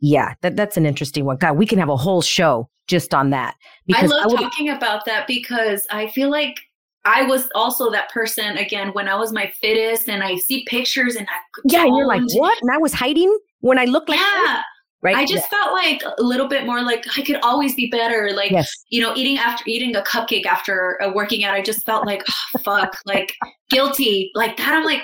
yeah, 0.00 0.34
that 0.42 0.56
that's 0.56 0.76
an 0.76 0.84
interesting 0.86 1.24
one. 1.24 1.36
God, 1.38 1.56
we 1.56 1.66
can 1.66 1.78
have 1.78 1.88
a 1.88 1.96
whole 1.96 2.20
show 2.20 2.68
just 2.88 3.14
on 3.14 3.30
that. 3.30 3.54
I 3.94 4.04
love 4.06 4.32
would- 4.32 4.40
talking 4.40 4.68
about 4.68 5.04
that 5.06 5.26
because 5.26 5.86
I 5.90 6.08
feel 6.08 6.30
like 6.30 6.60
I 7.06 7.22
was 7.22 7.48
also 7.54 7.90
that 7.90 8.10
person 8.10 8.56
again 8.56 8.88
when 8.88 9.08
I 9.08 9.14
was 9.14 9.32
my 9.32 9.52
fittest 9.60 10.08
and 10.08 10.22
I 10.22 10.36
see 10.36 10.64
pictures 10.66 11.16
and 11.16 11.26
I 11.28 11.36
Yeah, 11.66 11.84
and 11.84 11.96
you're 11.96 12.06
like, 12.06 12.22
what? 12.34 12.58
And 12.62 12.70
I 12.70 12.78
was 12.78 12.92
hiding 12.94 13.36
when 13.60 13.78
I 13.78 13.84
looked 13.84 14.08
like 14.08 14.18
yeah, 14.18 14.40
this, 14.42 14.60
right? 15.04 15.14
I 15.14 15.26
just 15.26 15.48
felt 15.50 15.72
like 15.72 16.02
a 16.02 16.22
little 16.22 16.48
bit 16.48 16.64
more 16.66 16.82
like 16.82 17.04
I 17.16 17.22
could 17.22 17.36
always 17.42 17.74
be 17.74 17.88
better. 17.88 18.30
Like 18.34 18.50
yes. 18.50 18.72
you 18.88 19.00
know, 19.00 19.14
eating 19.14 19.38
after 19.38 19.62
eating 19.66 19.94
a 19.94 20.02
cupcake 20.02 20.46
after 20.46 21.00
uh, 21.00 21.12
working 21.12 21.44
out, 21.44 21.54
I 21.54 21.62
just 21.62 21.84
felt 21.84 22.06
like 22.06 22.24
oh, 22.28 22.58
fuck, 22.64 22.96
like 23.04 23.34
guilty, 23.70 24.32
like 24.34 24.56
that. 24.56 24.74
I'm 24.74 24.84
like, 24.84 25.02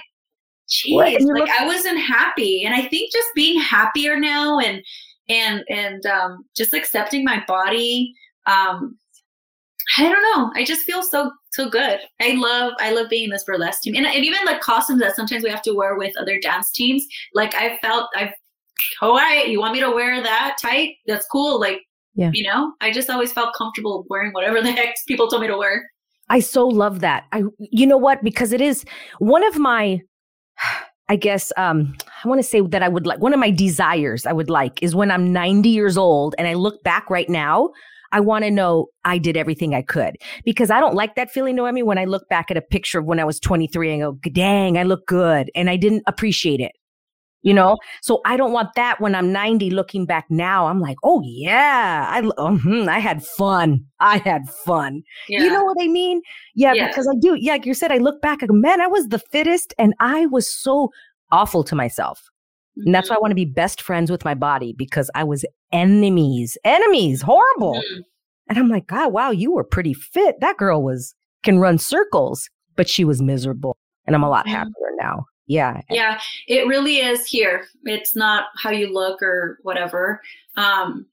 jeez, 0.69 0.97
like 0.97 1.21
look- 1.21 1.51
I 1.51 1.67
wasn't 1.67 2.01
happy, 2.01 2.65
and 2.65 2.75
I 2.75 2.89
think 2.89 3.13
just 3.13 3.29
being 3.35 3.61
happier 3.61 4.19
now 4.19 4.59
and 4.59 4.83
and 5.29 5.63
and 5.69 6.05
um, 6.07 6.45
just 6.57 6.75
accepting 6.75 7.23
my 7.23 7.45
body. 7.47 8.13
Um, 8.47 8.97
I 9.99 10.03
don't 10.03 10.23
know. 10.23 10.51
I 10.55 10.65
just 10.65 10.83
feel 10.83 11.03
so 11.03 11.31
so 11.51 11.69
good. 11.69 12.01
I 12.21 12.33
love 12.37 12.73
I 12.79 12.93
love 12.93 13.11
being 13.11 13.25
in 13.25 13.31
this 13.31 13.45
burlesque 13.45 13.83
team, 13.83 13.95
and, 13.97 14.07
and 14.07 14.25
even 14.25 14.47
like 14.47 14.61
costumes 14.63 15.01
that 15.01 15.15
sometimes 15.15 15.45
we 15.45 15.51
have 15.51 15.63
to 15.63 15.75
wear 15.75 15.97
with 15.97 16.17
other 16.19 16.41
dance 16.41 16.71
teams. 16.71 17.07
Like 17.35 17.55
I 17.55 17.77
felt 17.83 18.09
I've 18.17 18.33
all 19.01 19.15
right, 19.15 19.49
you 19.49 19.61
want 19.61 19.73
me 19.75 19.81
to 19.81 19.91
wear 19.91 20.23
that 20.23 20.57
tight? 20.61 20.97
That's 21.07 21.27
cool. 21.27 21.61
Like 21.61 21.81
Yeah. 22.15 22.31
you 22.33 22.45
know, 22.45 22.73
I 22.81 22.91
just 22.93 23.11
always 23.11 23.33
felt 23.33 23.55
comfortable 23.57 24.07
wearing 24.09 24.33
whatever 24.33 24.61
the 24.63 24.73
heck 24.73 24.95
people 25.07 25.29
told 25.29 25.43
me 25.43 25.49
to 25.49 25.57
wear. 25.57 25.89
I 26.29 26.41
so 26.41 26.67
love 26.67 27.01
that. 27.01 27.25
I 27.33 27.43
you 27.59 27.87
know 27.87 27.99
what? 27.99 28.23
Because 28.23 28.53
it 28.53 28.61
is 28.61 28.85
one 29.19 29.45
of 29.45 29.59
my 29.59 30.01
I 31.09 31.17
guess 31.17 31.53
um 31.57 31.97
I 32.25 32.29
want 32.29 32.39
to 32.39 32.47
say 32.47 32.61
that 32.61 32.83
I 32.83 32.89
would 32.89 33.07
like 33.07 33.19
one 33.21 33.33
of 33.33 33.41
my 33.41 33.51
desires 33.51 34.27
I 34.27 34.33
would 34.33 34.51
like 34.51 34.83
is 34.83 34.95
when 34.95 35.11
I'm 35.11 35.33
90 35.33 35.69
years 35.69 35.97
old 35.97 36.35
and 36.39 36.47
I 36.47 36.55
look 36.55 36.83
back 36.85 37.11
right 37.11 37.29
now, 37.29 37.71
I 38.13 38.21
want 38.21 38.45
to 38.45 38.51
know 38.51 38.87
I 39.05 39.19
did 39.19 39.37
everything 39.37 39.75
I 39.75 39.83
could. 39.83 40.17
Because 40.45 40.71
I 40.71 40.81
don't 40.81 40.95
like 40.95 41.15
that 41.15 41.31
feeling, 41.31 41.57
Nohemi, 41.57 41.85
when 41.85 41.99
I 41.99 42.05
look 42.05 42.29
back 42.29 42.51
at 42.51 42.57
a 42.57 42.63
picture 42.63 42.99
of 42.99 43.07
when 43.07 43.21
I 43.21 43.25
was 43.25 43.39
23 43.41 43.93
and 43.93 44.03
go, 44.03 44.31
dang, 44.31 44.79
I 44.79 44.83
look 44.83 45.07
good. 45.07 45.51
And 45.55 45.71
I 45.71 45.77
didn't 45.77 46.03
appreciate 46.07 46.61
it. 46.61 46.73
You 47.43 47.55
know, 47.55 47.79
so 48.03 48.21
I 48.27 48.37
don't 48.37 48.53
want 48.53 48.75
that 48.77 49.01
when 49.01 49.15
I'm 49.15 49.33
90 49.33 49.71
looking 49.71 50.05
back 50.05 50.27
now. 50.29 50.67
I'm 50.67 50.79
like, 50.81 50.99
oh, 51.03 51.23
yeah, 51.25 52.07
I, 52.11 52.21
mhm, 52.21 52.87
I 52.87 52.99
had 52.99 53.25
fun. 53.25 53.83
I 53.99 54.19
had 54.19 54.43
fun. 54.51 55.03
Yeah. 55.29 55.45
You 55.45 55.51
know 55.51 55.65
what 55.65 55.79
I 55.81 55.89
mean? 55.89 56.21
Yeah, 56.55 56.75
Yeah. 56.75 56.89
because 56.89 57.09
I 57.09 57.15
do. 57.19 57.35
Yeah, 57.41 57.53
like 57.53 57.65
you 57.65 57.73
said, 57.73 57.93
I 57.93 57.97
look 57.97 58.21
back, 58.21 58.41
go, 58.41 58.53
man, 58.53 58.83
I 58.83 58.87
was 58.89 59.09
the 59.09 59.19
fittest 59.19 59.73
and 59.79 59.95
I 60.01 60.27
was 60.27 60.47
so 60.53 60.91
awful 61.33 61.65
to 61.65 61.75
myself. 61.75 62.29
And 62.77 62.95
that's 62.95 63.09
why 63.09 63.17
I 63.17 63.19
want 63.19 63.31
to 63.31 63.35
be 63.37 63.45
best 63.47 63.81
friends 63.81 64.11
with 64.11 64.25
my 64.25 64.35
body 64.35 64.75
because 64.77 65.11
I 65.15 65.25
was 65.25 65.45
enemies, 65.73 66.57
enemies, 66.65 67.23
horrible. 67.23 67.75
Mhm. 67.75 68.01
And 68.49 68.59
I'm 68.59 68.69
like, 68.69 68.87
God, 68.87 69.13
wow, 69.15 69.31
you 69.31 69.53
were 69.53 69.65
pretty 69.65 69.95
fit. 69.95 70.37
That 70.41 70.57
girl 70.59 70.83
was, 70.83 71.15
can 71.43 71.59
run 71.59 71.79
circles, 71.79 72.49
but 72.77 72.89
she 72.89 73.05
was 73.05 73.23
miserable. 73.23 73.77
And 74.07 74.15
I'm 74.15 74.23
a 74.25 74.29
lot 74.31 74.47
Mhm. 74.47 74.51
happier 74.51 74.91
now. 74.99 75.25
Yeah. 75.51 75.81
Yeah, 75.91 76.21
it 76.47 76.69
really 76.69 76.99
is 76.99 77.27
here. 77.27 77.67
It's 77.83 78.15
not 78.15 78.45
how 78.57 78.71
you 78.71 78.93
look 78.93 79.21
or 79.21 79.59
whatever. 79.65 80.23
Um, 80.57 81.07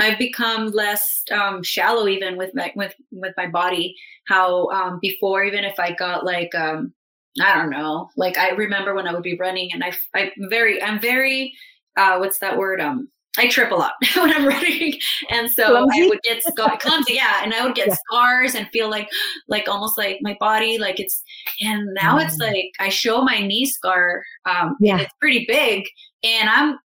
I've 0.00 0.18
become 0.18 0.72
less 0.72 1.22
um, 1.30 1.62
shallow 1.62 2.08
even 2.08 2.36
with 2.36 2.52
my 2.52 2.72
with 2.74 2.94
with 3.12 3.32
my 3.36 3.46
body. 3.46 3.94
How 4.26 4.68
um, 4.70 4.98
before, 5.00 5.44
even 5.44 5.62
if 5.62 5.78
I 5.78 5.92
got 5.92 6.24
like 6.24 6.52
um, 6.56 6.92
I 7.40 7.54
don't 7.54 7.70
know, 7.70 8.10
like 8.16 8.36
I 8.38 8.50
remember 8.50 8.92
when 8.92 9.06
I 9.06 9.12
would 9.12 9.22
be 9.22 9.36
running, 9.36 9.70
and 9.72 9.84
I 9.84 9.92
I'm 10.14 10.30
very 10.48 10.82
I'm 10.82 10.98
very 11.00 11.54
uh, 11.96 12.16
what's 12.18 12.38
that 12.38 12.58
word 12.58 12.80
um. 12.80 13.08
I 13.38 13.46
trip 13.48 13.70
a 13.70 13.74
lot 13.74 13.92
when 14.16 14.32
I'm 14.32 14.46
running, 14.46 14.94
and 15.30 15.48
so 15.50 15.66
Clumsy? 15.68 16.02
I 16.02 16.06
would 16.08 16.22
get 16.22 16.42
scar- 16.42 16.76
clumsy, 16.80 17.14
yeah, 17.14 17.42
and 17.44 17.54
I 17.54 17.64
would 17.64 17.74
get 17.76 17.88
Yeah. 17.88 17.96
scars 18.06 18.54
and 18.56 18.66
feel 18.72 18.90
like, 18.90 19.08
like 19.48 19.68
almost 19.68 19.96
like 19.96 20.18
my 20.20 20.36
body, 20.40 20.78
like 20.78 20.98
it's 20.98 21.22
and 21.60 21.88
now 21.94 22.18
it's 22.18 22.36
Mm. 22.36 22.48
like 22.52 22.70
I 22.80 22.88
show 22.88 23.22
my 23.22 23.38
knee 23.40 23.66
scar. 23.66 24.24
Um, 24.46 24.76
Yeah. 24.80 24.94
and 24.94 25.02
it's 25.02 25.14
pretty 25.20 25.44
big, 25.48 25.84
and 26.24 26.48
I'm. 26.50 26.78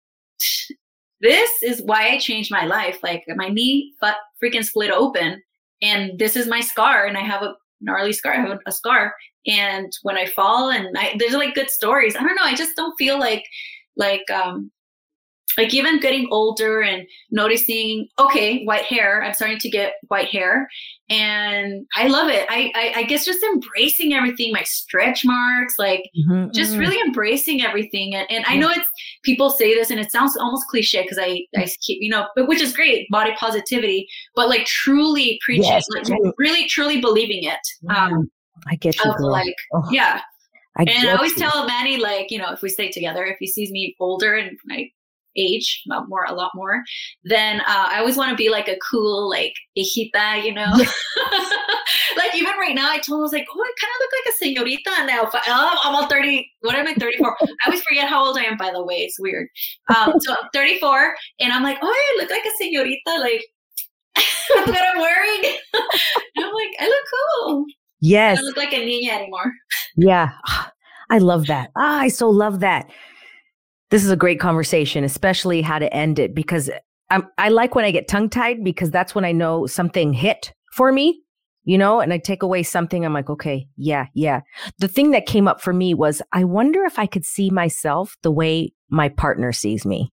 This 1.22 1.64
is 1.64 1.82
why 1.82 2.10
I 2.10 2.20
changed 2.20 2.52
my 2.52 2.66
life. 2.66 3.00
Like 3.02 3.24
my 3.36 3.48
knee, 3.50 3.94
but 4.02 4.18
freaking 4.44 4.64
split 4.64 4.92
open, 4.92 5.42
and 5.82 6.18
this 6.20 6.36
is 6.36 6.48
my 6.48 6.60
scar, 6.62 7.06
and 7.06 7.18
I 7.18 7.22
have 7.22 7.42
a 7.42 7.56
gnarly 7.82 8.14
scar. 8.14 8.34
I 8.34 8.42
have 8.42 8.52
a, 8.52 8.60
a 8.68 8.72
scar, 8.72 9.16
and 9.48 9.92
when 10.04 10.18
I 10.18 10.26
fall, 10.28 10.70
and 10.70 10.96
I, 10.98 11.16
there's 11.18 11.34
like 11.34 11.56
good 11.56 11.70
stories. 11.72 12.16
I 12.16 12.20
don't 12.22 12.36
know. 12.36 12.44
I 12.44 12.54
just 12.54 12.76
don't 12.76 12.96
feel 12.98 13.18
like, 13.18 13.46
like, 13.96 14.30
um, 14.30 14.72
like 15.58 15.74
even 15.74 16.00
getting 16.00 16.28
older 16.32 16.82
and 16.82 17.08
noticing 17.32 18.08
okay 18.20 18.64
white 18.66 18.84
hair 18.84 19.24
i'm 19.24 19.34
starting 19.34 19.58
to 19.60 19.70
get 19.70 19.94
white 20.08 20.28
hair 20.28 20.68
and 21.10 21.86
i 21.96 22.08
love 22.08 22.30
it 22.30 22.46
i 22.50 22.72
i, 22.76 22.94
I 23.00 23.04
guess 23.04 23.26
just 23.26 23.44
embracing 23.44 24.14
everything 24.14 24.52
my 24.52 24.64
stretch 24.64 25.24
marks 25.26 25.76
like 25.78 26.10
Mhm, 26.28 26.54
just 26.54 26.76
mhm. 26.76 26.80
really 26.80 27.00
embracing 27.06 27.62
everything 27.64 28.16
and, 28.16 28.30
and 28.32 28.46
i 28.48 28.56
know 28.56 28.70
it's 28.70 28.88
people 29.24 29.50
say 29.50 29.74
this 29.74 29.90
and 29.90 30.00
it 30.00 30.12
sounds 30.12 30.36
almost 30.38 30.68
cliche 30.68 31.02
because 31.02 31.18
i 31.20 31.46
i 31.56 31.68
keep 31.82 32.02
you 32.02 32.10
know 32.10 32.28
but 32.36 32.48
which 32.48 32.62
is 32.62 32.74
great 32.74 33.08
body 33.10 33.34
positivity 33.40 34.08
but 34.36 34.50
like 34.50 34.66
truly 34.66 35.40
preaching 35.44 35.64
Yes, 35.64 35.86
like 35.90 36.06
true. 36.06 36.34
really 36.38 36.68
truly 36.68 37.00
believing 37.02 37.44
it 37.44 37.60
um 37.90 38.12
Mm, 38.14 38.24
I 38.68 38.76
get 38.78 39.04
you. 39.04 39.12
of 39.12 39.20
like 39.20 39.56
Oh, 39.74 39.84
yeah 39.92 40.22
I 40.78 40.84
and 40.84 41.08
I 41.10 41.14
always 41.14 41.32
you. 41.38 41.40
tell 41.40 41.66
Manny, 41.66 41.98
like, 41.98 42.32
you 42.32 42.38
know, 42.38 42.52
if 42.52 42.62
we 42.62 42.68
stay 42.70 42.92
together, 42.92 43.24
if 43.26 43.38
he 43.40 43.48
sees 43.48 43.72
me 43.72 43.96
older 44.00 44.36
and 44.36 44.58
my 44.66 44.90
age, 45.36 45.84
not 45.86 46.10
more, 46.10 46.26
a 46.26 46.34
lot 46.34 46.52
more, 46.56 46.84
then 47.24 47.62
uh, 47.62 47.88
I 47.90 48.00
always 48.00 48.18
want 48.18 48.32
to 48.32 48.36
be 48.36 48.50
like 48.50 48.68
a 48.68 48.78
cool, 48.78 49.30
like, 49.30 49.54
hijita, 49.78 50.44
you 50.44 50.54
know? 50.54 50.72
like, 52.18 52.36
even 52.36 52.54
right 52.60 52.76
now, 52.76 52.90
I 52.90 53.00
told 53.00 53.18
him, 53.18 53.20
I 53.20 53.24
was 53.24 53.34
like, 53.34 53.48
oh, 53.54 53.62
I 53.62 53.72
kind 53.82 53.94
of 53.94 54.00
look 54.02 54.14
like 54.18 54.34
a 54.34 54.44
señorita 54.44 55.08
now. 55.08 55.30
Oh, 55.48 55.80
I'm 55.84 55.96
all 55.96 56.08
30, 56.08 56.50
what 56.62 56.76
am 56.76 56.88
I, 56.88 56.94
34? 56.94 57.38
I 57.42 57.48
always 57.66 57.82
forget 57.84 58.10
how 58.10 58.26
old 58.26 58.38
I 58.38 58.44
am, 58.44 58.58
by 58.58 58.72
the 58.72 58.84
way. 58.84 58.98
It's 58.98 59.20
weird. 59.20 59.48
Um, 59.96 60.14
so 60.20 60.34
I'm 60.34 60.50
34, 60.54 61.16
and 61.40 61.52
I'm 61.52 61.64
like, 61.64 61.78
oh, 61.82 61.88
I 61.88 62.22
look 62.22 62.30
like 62.30 62.44
a 62.46 62.64
señorita, 62.64 63.20
like, 63.20 63.46
with 64.56 64.68
what 64.68 64.82
I'm 64.82 65.00
wearing. 65.00 65.58
I'm 66.38 66.54
like, 66.54 66.76
I 66.80 66.88
look 66.88 67.06
cool. 67.46 67.66
Yes. 68.02 68.38
I 68.38 68.42
don't 68.42 68.46
look 68.46 68.58
like 68.58 68.74
a 68.74 68.86
niña 68.86 69.12
anymore. 69.12 69.52
Yeah. 69.98 70.30
I 71.10 71.20
love 71.20 71.48
that. 71.48 71.72
Ah, 71.76 72.00
I 72.00 72.08
so 72.08 72.30
love 72.30 72.62
that. 72.62 72.90
This 73.96 74.04
is 74.04 74.12
a 74.12 74.18
great 74.18 74.42
conversation, 74.42 75.06
especially 75.06 75.62
how 75.62 75.80
to 75.80 75.94
end 75.94 76.20
it 76.20 76.36
because 76.36 76.70
I'm, 77.10 77.30
I 77.38 77.48
like 77.48 77.76
when 77.76 77.86
I 77.86 77.92
get 77.92 78.10
tongue 78.10 78.30
tied 78.30 78.62
because 78.62 78.92
that's 78.92 79.16
when 79.16 79.24
I 79.24 79.32
know 79.32 79.68
something 79.68 80.12
hit 80.12 80.54
for 80.74 80.92
me, 80.92 81.22
you 81.64 81.78
know, 81.78 82.02
and 82.02 82.12
I 82.12 82.18
take 82.18 82.44
away 82.44 82.62
something. 82.64 83.06
I'm 83.06 83.14
like, 83.14 83.30
okay, 83.30 83.70
yeah, 83.78 84.08
yeah. 84.14 84.42
The 84.80 84.90
thing 84.90 85.12
that 85.12 85.28
came 85.28 85.48
up 85.48 85.62
for 85.62 85.72
me 85.72 85.94
was 85.94 86.22
I 86.34 86.44
wonder 86.44 86.84
if 86.84 87.00
I 87.00 87.06
could 87.06 87.24
see 87.24 87.50
myself 87.50 88.18
the 88.22 88.34
way 88.34 88.74
my 88.90 89.08
partner 89.08 89.54
sees 89.54 89.86
me. 89.86 90.12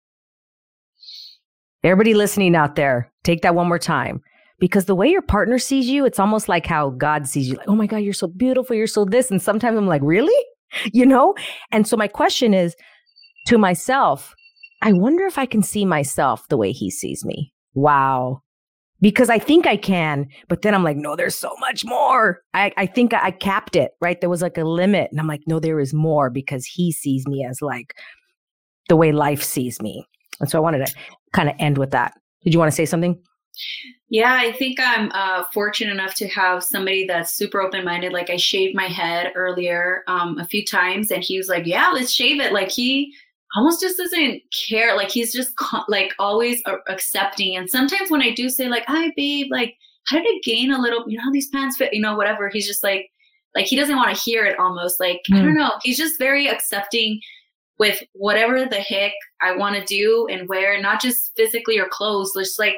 Everybody 1.83 2.15
listening 2.15 2.55
out 2.55 2.77
there, 2.77 3.13
take 3.23 3.43
that 3.43 3.53
one 3.53 3.67
more 3.67 3.77
time 3.77 4.21
because 4.57 4.85
the 4.85 4.95
way 4.95 5.07
your 5.07 5.21
partner 5.21 5.59
sees 5.59 5.87
you, 5.87 6.03
it's 6.03 6.17
almost 6.17 6.49
like 6.49 6.65
how 6.65 6.89
God 6.89 7.27
sees 7.27 7.47
you. 7.47 7.57
Like, 7.57 7.69
oh 7.69 7.75
my 7.75 7.85
God, 7.85 7.97
you're 7.97 8.13
so 8.13 8.25
beautiful. 8.25 8.75
You're 8.75 8.87
so 8.87 9.05
this. 9.05 9.29
And 9.29 9.39
sometimes 9.39 9.77
I'm 9.77 9.85
like, 9.85 10.01
really? 10.03 10.33
You 10.91 11.05
know? 11.05 11.33
And 11.71 11.87
so 11.87 11.95
my 11.95 12.09
question 12.09 12.53
is 12.53 12.75
to 13.47 13.57
myself, 13.57 14.35
I 14.81 14.93
wonder 14.93 15.25
if 15.25 15.37
I 15.37 15.45
can 15.45 15.63
see 15.63 15.85
myself 15.85 16.47
the 16.49 16.57
way 16.57 16.71
he 16.71 16.91
sees 16.91 17.25
me. 17.25 17.53
Wow. 17.73 18.41
Because 18.99 19.29
I 19.29 19.39
think 19.39 19.67
I 19.67 19.77
can, 19.77 20.27
but 20.47 20.63
then 20.63 20.73
I'm 20.73 20.83
like, 20.83 20.97
no, 20.97 21.15
there's 21.15 21.35
so 21.35 21.55
much 21.59 21.85
more. 21.85 22.41
I, 22.53 22.71
I 22.77 22.85
think 22.87 23.13
I, 23.13 23.27
I 23.27 23.31
capped 23.31 23.75
it, 23.75 23.91
right? 24.01 24.19
There 24.19 24.29
was 24.29 24.41
like 24.41 24.57
a 24.57 24.63
limit. 24.63 25.09
And 25.11 25.19
I'm 25.19 25.27
like, 25.27 25.41
no, 25.47 25.59
there 25.59 25.79
is 25.79 25.93
more 25.93 26.29
because 26.29 26.65
he 26.65 26.91
sees 26.91 27.27
me 27.27 27.45
as 27.45 27.61
like 27.61 27.93
the 28.89 28.95
way 28.95 29.11
life 29.11 29.43
sees 29.43 29.81
me. 29.81 30.05
And 30.39 30.49
so 30.49 30.57
I 30.57 30.61
wanted 30.61 30.85
to 30.85 30.93
kind 31.33 31.49
of 31.49 31.55
end 31.59 31.77
with 31.77 31.91
that. 31.91 32.13
Did 32.43 32.53
you 32.53 32.59
want 32.59 32.71
to 32.71 32.75
say 32.75 32.85
something? 32.85 33.21
Yeah, 34.09 34.33
I 34.39 34.53
think 34.53 34.79
I'm 34.79 35.11
uh, 35.13 35.43
fortunate 35.51 35.91
enough 35.91 36.15
to 36.15 36.27
have 36.29 36.63
somebody 36.63 37.05
that's 37.05 37.33
super 37.33 37.61
open 37.61 37.83
minded. 37.83 38.13
Like 38.13 38.29
I 38.29 38.37
shaved 38.37 38.75
my 38.75 38.87
head 38.87 39.31
earlier 39.35 40.03
um, 40.07 40.37
a 40.37 40.45
few 40.45 40.63
times, 40.63 41.11
and 41.11 41.23
he 41.23 41.37
was 41.37 41.49
like, 41.49 41.65
"Yeah, 41.65 41.89
let's 41.89 42.13
shave 42.13 42.39
it." 42.39 42.53
Like 42.53 42.69
he 42.69 43.13
almost 43.55 43.81
just 43.81 43.97
doesn't 43.97 44.41
care. 44.51 44.95
Like 44.95 45.09
he's 45.09 45.33
just 45.33 45.53
like 45.87 46.13
always 46.19 46.61
accepting. 46.89 47.55
And 47.55 47.69
sometimes 47.69 48.11
when 48.11 48.21
I 48.21 48.31
do 48.31 48.49
say 48.49 48.67
like, 48.67 48.85
"Hi, 48.87 49.11
babe," 49.15 49.47
like 49.51 49.75
how 50.07 50.17
did 50.17 50.25
I 50.27 50.39
gain 50.43 50.71
a 50.71 50.81
little? 50.81 51.09
You 51.09 51.17
know 51.17 51.23
how 51.23 51.31
these 51.31 51.49
pants 51.49 51.77
fit? 51.77 51.93
You 51.93 52.01
know, 52.01 52.15
whatever. 52.15 52.49
He's 52.49 52.67
just 52.67 52.83
like, 52.83 53.09
like 53.55 53.65
he 53.65 53.75
doesn't 53.75 53.95
want 53.95 54.15
to 54.15 54.21
hear 54.21 54.45
it. 54.45 54.59
Almost 54.59 54.99
like 54.99 55.21
mm. 55.29 55.37
I 55.37 55.41
don't 55.41 55.57
know. 55.57 55.73
He's 55.83 55.97
just 55.97 56.17
very 56.17 56.47
accepting 56.47 57.21
with 57.79 58.01
whatever 58.13 58.65
the 58.65 58.77
heck 58.77 59.11
I 59.41 59.55
want 59.55 59.75
to 59.75 59.85
do 59.85 60.27
and 60.31 60.49
wear, 60.49 60.81
not 60.81 61.01
just 61.01 61.33
physically 61.35 61.77
or 61.77 61.87
clothes, 61.87 62.33
just 62.35 62.57
like 62.57 62.75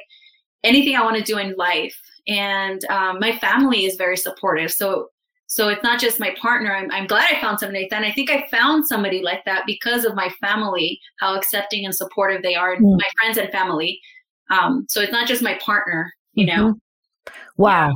anything 0.63 0.95
I 0.95 1.03
want 1.03 1.17
to 1.17 1.23
do 1.23 1.37
in 1.37 1.55
life. 1.55 1.97
And 2.27 2.83
um, 2.85 3.19
my 3.19 3.37
family 3.37 3.85
is 3.85 3.95
very 3.95 4.17
supportive. 4.17 4.71
So 4.71 5.09
so 5.49 5.67
it's 5.67 5.81
not 5.81 5.99
just 5.99 6.19
my 6.19 6.35
partner. 6.39 6.75
I'm, 6.75 6.91
I'm 6.91 7.07
glad 7.07 7.27
I 7.35 7.41
found 7.41 7.59
somebody 7.59 7.81
like 7.81 7.89
that. 7.89 8.03
And 8.03 8.05
I 8.05 8.11
think 8.11 8.29
I 8.29 8.47
found 8.51 8.85
somebody 8.85 9.23
like 9.23 9.43
that 9.45 9.63
because 9.65 10.05
of 10.05 10.13
my 10.13 10.29
family, 10.39 11.01
how 11.19 11.35
accepting 11.35 11.85
and 11.85 11.93
supportive 11.93 12.43
they 12.43 12.53
are, 12.53 12.75
mm. 12.75 12.97
my 12.97 13.09
friends 13.19 13.39
and 13.39 13.51
family. 13.51 13.99
Um, 14.51 14.85
so 14.87 15.01
it's 15.01 15.11
not 15.11 15.27
just 15.27 15.41
my 15.41 15.55
partner, 15.55 16.13
you 16.33 16.45
mm-hmm. 16.45 16.61
know. 16.67 16.75
Wow. 17.57 17.87
Yeah. 17.87 17.93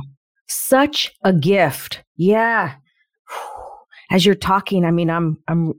Such 0.48 1.12
a 1.22 1.32
gift. 1.32 2.02
Yeah. 2.16 2.74
As 4.10 4.26
you're 4.26 4.34
talking, 4.34 4.84
I 4.84 4.90
mean, 4.90 5.08
I'm 5.08 5.38
I'm 5.46 5.74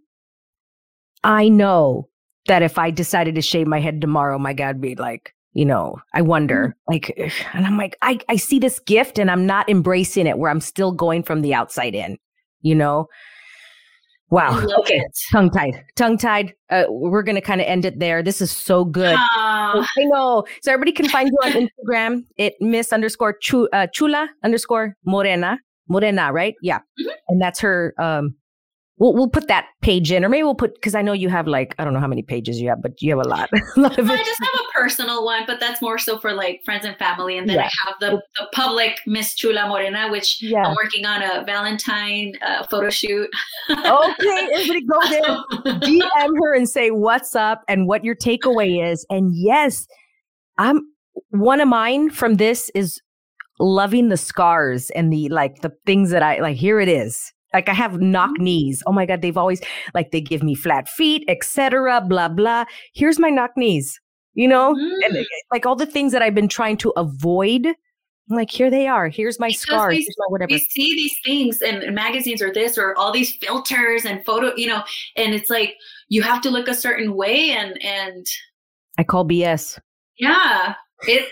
I 1.26 1.50
know 1.50 2.08
that 2.48 2.62
if 2.62 2.78
I 2.78 2.90
decided 2.90 3.36
to 3.36 3.42
shave 3.42 3.68
my 3.68 3.82
head 3.82 4.00
tomorrow, 4.00 4.40
my 4.40 4.54
God, 4.54 4.80
be 4.80 4.96
like, 4.96 5.35
you 5.56 5.66
know, 5.66 5.96
I 6.14 6.22
wonder, 6.22 6.76
mm-hmm. 6.90 6.94
like, 6.94 7.34
and 7.54 7.66
I'm 7.66 7.78
like, 7.78 7.98
I, 8.02 8.20
I 8.30 8.36
see 8.36 8.60
this 8.60 8.78
gift 8.80 9.18
and 9.18 9.32
I'm 9.32 9.46
not 9.46 9.68
embracing 9.70 10.28
it 10.28 10.38
where 10.38 10.52
I'm 10.52 10.60
still 10.60 10.92
going 10.92 11.24
from 11.24 11.42
the 11.42 11.54
outside 11.54 11.96
in, 11.96 12.18
you 12.62 12.76
know? 12.76 13.08
Wow. 14.32 14.60
Okay. 14.80 15.02
Tongue 15.32 15.50
tied. 15.50 15.82
Tongue 15.96 16.18
tied. 16.18 16.54
Uh, 16.70 16.86
we're 16.90 17.24
going 17.24 17.36
to 17.36 17.42
kind 17.42 17.62
of 17.62 17.68
end 17.68 17.86
it 17.86 18.00
there. 18.00 18.22
This 18.22 18.42
is 18.42 18.52
so 18.52 18.84
good. 18.84 19.14
Uh, 19.14 19.18
I 19.38 19.86
know. 20.00 20.44
So 20.62 20.74
everybody 20.74 20.92
can 20.92 21.08
find 21.08 21.30
you 21.30 21.38
on 21.46 21.70
Instagram 21.88 22.26
It 22.38 22.56
Miss 22.60 22.92
underscore 22.92 23.38
uh, 23.72 23.88
Chula 23.94 24.28
underscore 24.44 24.98
Morena. 25.06 25.60
Morena, 25.88 26.34
right? 26.34 26.56
Yeah. 26.62 26.80
Mm-hmm. 26.80 27.10
And 27.30 27.42
that's 27.42 27.60
her 27.62 27.94
um, 27.98 28.36
We'll 28.98 29.14
we'll 29.14 29.30
put 29.30 29.50
that 29.50 29.66
page 29.82 30.10
in, 30.10 30.24
or 30.24 30.30
maybe 30.30 30.44
we'll 30.44 30.56
put 30.56 30.74
because 30.76 30.96
I 30.96 31.02
know 31.02 31.12
you 31.12 31.28
have 31.28 31.48
like 31.48 31.76
I 31.78 31.84
don't 31.84 31.94
know 31.94 32.00
how 32.00 32.08
many 32.08 32.22
pages 32.22 32.62
you 32.62 32.70
have, 32.70 32.82
but 32.82 33.02
you 33.02 33.18
have 33.18 33.26
a 33.26 33.28
lot. 33.28 33.50
a 33.76 33.80
lot 33.82 33.92
I 34.00 34.24
just 34.24 34.42
have 34.42 34.54
a 34.54 34.72
personal 34.74 35.26
one, 35.26 35.44
but 35.46 35.60
that's 35.60 35.82
more 35.82 35.98
so 35.98 36.18
for 36.18 36.32
like 36.32 36.62
friends 36.64 36.86
and 36.86 36.98
family, 36.98 37.38
and 37.38 37.50
then 37.50 37.58
yeah. 37.58 37.66
I 37.66 37.88
have 37.88 37.96
the, 38.00 38.22
the 38.38 38.48
public 38.54 39.02
Miss 39.06 39.36
Chula 39.36 39.68
Morena, 39.68 40.10
which 40.10 40.42
yeah. 40.42 40.64
I'm 40.64 40.76
working 40.76 41.06
on 41.06 41.22
a 41.22 41.44
Valentine 41.44 42.36
uh, 42.42 42.64
photo 42.68 42.90
shoot. 42.90 43.30
okay, 43.70 44.50
everybody 44.54 44.86
go 44.86 45.00
there, 45.10 45.80
DM 45.80 46.32
her 46.42 46.56
and 46.56 46.70
say 46.70 46.90
what's 46.90 47.36
up 47.36 47.64
and 47.68 47.88
what 47.88 48.06
your 48.06 48.16
takeaway 48.16 48.82
is, 48.82 49.06
and 49.10 49.32
yes, 49.36 49.88
I'm 50.58 50.80
one 51.32 51.60
of 51.60 51.68
mine 51.68 52.12
from 52.12 52.36
this 52.36 52.72
is 52.74 53.02
loving 53.60 54.08
the 54.08 54.18
scars 54.18 54.90
and 54.92 55.12
the 55.12 55.28
like 55.28 55.62
the 55.64 55.74
things 55.86 56.12
that 56.12 56.24
I 56.24 56.40
like. 56.40 56.56
Here 56.56 56.80
it 56.80 56.88
is 56.88 57.34
like 57.56 57.70
I 57.70 57.74
have 57.74 58.02
knock 58.02 58.32
mm-hmm. 58.32 58.44
knees. 58.44 58.84
Oh 58.86 58.92
my 58.92 59.06
God, 59.06 59.22
they've 59.22 59.38
always 59.38 59.62
like 59.94 60.12
they 60.12 60.22
give 60.22 60.44
me 60.44 60.54
flat 60.56 60.90
feet, 60.90 61.24
etc. 61.28 62.02
Blah 62.02 62.28
blah. 62.30 62.66
Here's 62.94 63.18
my 63.18 63.30
knock 63.30 63.52
knees. 63.56 64.00
You 64.34 64.50
know, 64.50 64.76
mm. 64.76 65.06
and 65.06 65.26
like 65.52 65.66
all 65.66 65.78
the 65.78 65.86
things 65.86 66.12
that 66.12 66.22
I've 66.22 66.36
been 66.36 66.50
trying 66.50 66.78
to 66.78 66.92
avoid. 66.98 67.66
I'm 67.66 68.36
like, 68.36 68.52
here 68.52 68.70
they 68.70 68.88
are. 68.88 69.08
Here's 69.08 69.40
my 69.40 69.48
because 69.48 69.62
scars. 69.62 69.90
We, 69.92 69.98
Here's 69.98 70.16
my 70.18 70.26
whatever. 70.30 70.50
We 70.52 70.60
see 70.60 70.94
these 70.96 71.16
things 71.24 71.62
in 71.62 71.94
magazines 71.94 72.42
or 72.42 72.52
this 72.52 72.78
or 72.78 72.98
all 72.98 73.14
these 73.14 73.36
filters 73.36 74.04
and 74.04 74.26
photo, 74.26 74.54
you 74.58 74.68
know, 74.68 74.84
and 75.16 75.34
it's 75.34 75.50
like 75.50 75.76
you 76.10 76.22
have 76.24 76.42
to 76.42 76.50
look 76.50 76.68
a 76.68 76.74
certain 76.74 77.16
way 77.16 77.52
and 77.52 77.82
and 77.82 78.28
I 78.98 79.04
call 79.04 79.26
BS. 79.26 79.80
Yeah. 80.18 80.74
It 81.08 81.32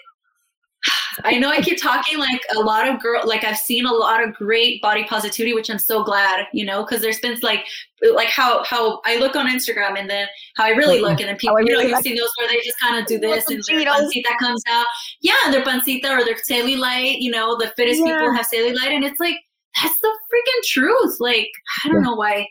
I 1.24 1.38
know 1.38 1.50
I 1.50 1.62
keep 1.62 1.82
talking 1.82 2.18
like 2.18 2.42
a 2.56 2.60
lot 2.60 2.88
of 2.88 3.02
girl, 3.02 3.22
like 3.26 3.44
I've 3.44 3.58
seen 3.58 3.86
a 3.86 3.92
lot 3.92 4.24
of 4.24 4.34
great 4.34 4.82
body 4.82 5.04
positivity, 5.06 5.54
which 5.54 5.70
I'm 5.70 5.80
so 5.80 6.04
glad, 6.04 6.48
you 6.54 6.66
know, 6.66 6.84
because 6.84 7.02
there's 7.02 7.20
been 7.20 7.38
like, 7.42 7.66
like 8.14 8.28
how 8.28 8.64
how 8.64 9.02
I 9.06 9.18
look 9.18 9.36
on 9.36 9.48
Instagram 9.48 9.98
and 9.98 10.10
then 10.10 10.28
how 10.56 10.66
I 10.66 10.70
really 10.70 11.00
look, 11.00 11.20
and 11.20 11.30
then 11.30 11.38
people, 11.38 11.62
you 11.62 11.74
know, 11.74 11.80
you've 11.80 12.00
seen 12.00 12.18
those 12.18 12.32
where 12.38 12.48
they 12.48 12.60
just 12.64 12.80
kind 12.80 13.00
of 13.00 13.06
do 13.06 13.20
this 13.20 13.50
and 13.50 13.64
their 13.68 13.86
pancita 13.86 14.30
comes 14.40 14.62
out, 14.70 14.86
yeah, 15.22 15.34
and 15.46 15.54
their 15.54 15.64
pancita 15.64 16.10
or 16.10 16.26
their 16.26 16.38
cellulite, 16.50 17.18
you 17.20 17.32
know, 17.32 17.58
the 17.58 17.72
fittest 17.78 18.02
yeah. 18.06 18.20
people 18.20 18.34
have 18.34 18.48
cellulite, 18.54 18.94
and 18.94 19.04
it's 19.04 19.20
like 19.20 19.38
that's 19.82 20.00
the 20.00 20.08
freaking 20.08 20.64
truth. 20.66 21.18
Like 21.20 21.50
I 21.86 21.90
don't 21.90 22.04
yeah. 22.04 22.10
know 22.10 22.16
why, 22.16 22.48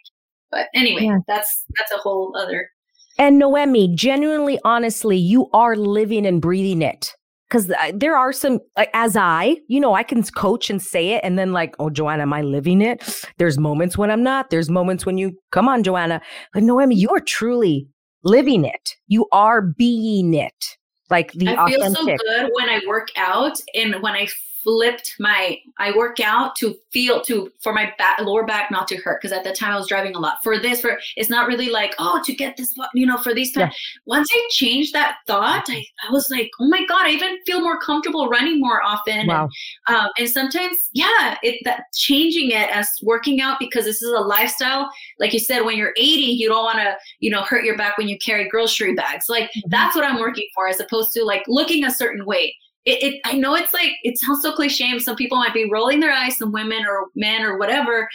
but 0.51 0.69
anyway, 0.75 1.05
yeah. 1.05 1.19
that's 1.27 1.65
that's 1.77 1.93
a 1.93 1.99
whole 1.99 2.35
other. 2.37 2.71
And 3.19 3.41
Nohemi, 3.41 3.95
genuinely, 3.95 4.59
honestly, 4.65 5.19
you 5.19 5.51
are 5.53 5.77
living 5.77 6.25
and 6.25 6.41
breathing 6.41 6.81
it 6.81 7.15
because 7.53 7.71
there 7.93 8.17
are 8.17 8.33
some 8.33 8.59
like 8.79 8.89
as 8.95 9.15
i 9.15 9.55
you 9.69 9.79
know 9.79 9.93
i 9.95 10.03
can 10.03 10.23
coach 10.23 10.71
and 10.71 10.81
say 10.81 11.11
it 11.11 11.21
and 11.23 11.39
then 11.39 11.53
like 11.53 11.75
oh 11.79 11.91
joanna 11.91 12.23
am 12.23 12.33
i 12.33 12.41
living 12.41 12.81
it? 12.81 13.27
There's 13.37 13.59
moments 13.59 13.99
when 13.99 14.11
i'm 14.11 14.23
not. 14.23 14.49
There's 14.49 14.71
moments 14.71 15.05
when 15.05 15.19
you 15.19 15.39
come 15.51 15.69
on 15.69 15.83
joanna. 15.83 16.23
But 16.55 16.63
Nohemi 16.63 16.97
you 16.97 17.11
are 17.11 17.21
truly 17.21 17.87
living 18.23 18.65
it. 18.65 18.97
You 19.09 19.27
are 19.33 19.61
being 19.61 20.33
it. 20.33 20.79
Like 21.11 21.33
the 21.33 21.49
i 21.49 21.69
feel 21.69 21.83
authentic. 21.83 22.19
so 22.19 22.27
good 22.27 22.51
when 22.55 22.71
i 22.71 22.81
work 22.87 23.09
out 23.17 23.59
and 23.75 23.97
when 24.01 24.15
i 24.15 24.27
flipped 24.63 25.15
my 25.19 25.59
I 25.79 25.97
work 25.97 26.21
out 26.21 26.57
to 26.57 26.77
feel 26.93 27.21
to 27.23 27.51
for 27.61 27.73
my 27.73 27.93
back 27.99 28.21
lower 28.21 28.45
back 28.45 28.71
not 28.71 28.89
to 28.89 28.97
hurt 28.97 29.21
because 29.21 29.37
at 29.37 29.45
the 29.45 29.53
time 29.53 29.73
I 29.73 29.77
was 29.77 29.89
driving 29.89 30.15
a 30.15 30.19
lot. 30.19 30.39
For 30.43 30.59
this, 30.59 30.81
for 30.81 30.99
it's 31.17 31.31
not 31.31 31.49
really 31.49 31.69
like 31.69 31.95
oh 31.99 32.21
to 32.25 32.33
get 32.33 32.57
this 32.57 32.75
you 32.95 33.07
know 33.07 33.19
for 33.19 33.35
these. 33.35 33.55
Yeah. 33.57 33.71
Once 34.07 34.29
I 34.33 34.49
changed 34.51 34.93
that 34.93 35.17
thought, 35.27 35.65
I, 35.69 35.85
I 36.09 36.13
was 36.13 36.29
like 36.31 36.51
oh 36.61 36.69
my 36.69 36.85
god, 36.87 37.07
I 37.07 37.11
even 37.11 37.39
feel 37.47 37.61
more 37.61 37.79
comfortable 37.81 38.29
running 38.29 38.61
more 38.61 38.83
often. 38.83 39.27
Wow. 39.27 39.49
And, 39.89 39.97
um, 39.97 40.11
and 40.19 40.29
sometimes 40.29 40.77
yeah, 40.93 41.37
it 41.43 41.61
that 41.65 41.85
changing 41.95 42.51
it 42.51 42.71
as 42.75 42.89
working 43.03 43.41
out 43.41 43.59
because 43.59 43.85
this 43.85 44.03
is 44.03 44.13
a 44.13 44.21
lifestyle. 44.21 44.91
Like 45.19 45.33
you 45.33 45.41
said, 45.41 45.63
when 45.63 45.77
you're 45.77 45.95
80, 45.97 46.03
you 46.05 46.49
don't 46.49 46.65
want 46.65 46.79
to 46.79 46.97
you 47.21 47.31
know 47.31 47.43
hurt 47.43 47.65
your 47.65 47.77
back 47.77 47.99
when 47.99 48.09
you 48.09 48.19
carry 48.19 48.49
grocery 48.49 48.95
bags. 48.95 49.27
Like 49.29 49.45
mm-hmm. 49.45 49.69
that's 49.69 49.97
what 49.97 50.05
I'm 50.05 50.21
working 50.21 50.47
for 50.55 50.69
as 50.69 50.81
opposed 50.81 51.13
to 51.15 51.25
like 51.25 51.43
looking 51.49 51.85
a 51.85 51.91
certain 51.91 52.25
way 52.25 52.55
it, 52.85 53.03
it, 53.03 53.21
I 53.25 53.35
know 53.35 53.55
it's 53.55 53.73
like 53.73 53.93
it 54.03 54.19
sounds 54.19 54.43
so 54.43 54.53
cliche. 54.53 54.91
And 54.91 55.01
some 55.01 55.17
people 55.17 55.39
might 55.39 55.55
be 55.55 55.71
rolling 55.71 56.01
their 56.01 56.13
eyes, 56.13 56.37
some 56.37 56.53
women 56.53 56.85
or 56.85 57.07
men 57.15 57.43
or 57.43 57.59
whatever. 57.59 58.09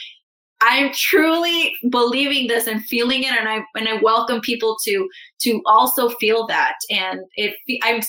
I'm 0.62 0.92
truly 0.92 1.76
believing 1.90 2.48
this 2.48 2.68
and 2.68 2.84
feeling 2.86 3.24
it, 3.24 3.32
and 3.32 3.48
I 3.48 3.64
and 3.76 3.88
I 3.88 4.02
welcome 4.02 4.42
people 4.42 4.78
to 4.84 5.08
to 5.42 5.62
also 5.66 6.10
feel 6.10 6.48
that. 6.48 6.74
And 6.90 7.22
if 7.36 7.56
I'm 7.84 8.02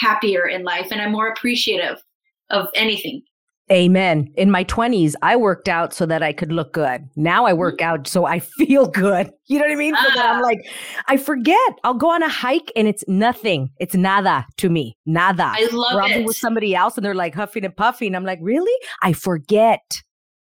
happier 0.00 0.46
in 0.48 0.64
life, 0.64 0.88
and 0.90 1.00
I'm 1.00 1.12
more 1.12 1.28
appreciative 1.28 2.02
of 2.50 2.66
anything. 2.74 3.22
Amen. 3.70 4.28
In 4.34 4.50
my 4.50 4.64
20s, 4.64 5.14
I 5.22 5.36
worked 5.36 5.68
out 5.68 5.94
so 5.94 6.04
that 6.06 6.24
I 6.24 6.32
could 6.32 6.50
look 6.50 6.72
good. 6.72 7.08
Now 7.14 7.46
I 7.46 7.52
work 7.52 7.80
out 7.80 8.08
so 8.08 8.24
I 8.24 8.38
feel 8.58 8.86
good. 8.86 9.30
You 9.46 9.58
know 9.58 9.64
what 9.64 9.72
I 9.72 9.76
mean? 9.76 9.94
So 9.94 10.08
that 10.14 10.26
I'm 10.26 10.42
ah. 10.42 10.46
like, 10.46 10.58
I 11.06 11.16
forget. 11.16 11.72
I'll 11.84 11.94
go 11.94 12.10
on 12.10 12.22
a 12.22 12.28
hike 12.28 12.72
and 12.74 12.88
it's 12.88 13.04
nothing. 13.06 13.70
It's 13.78 13.94
nada 13.94 14.44
to 14.56 14.68
me. 14.68 14.96
Nada. 15.06 15.52
I 15.54 15.68
love 15.72 15.94
or 15.94 16.02
I'll 16.02 16.10
it. 16.10 16.26
with 16.26 16.36
somebody 16.36 16.74
else 16.74 16.96
and 16.96 17.04
they're 17.04 17.14
like 17.14 17.34
huffing 17.34 17.64
and 17.64 17.76
puffing. 17.76 18.14
I'm 18.14 18.24
like, 18.24 18.40
really? 18.42 18.72
I 19.02 19.12
forget. 19.12 20.02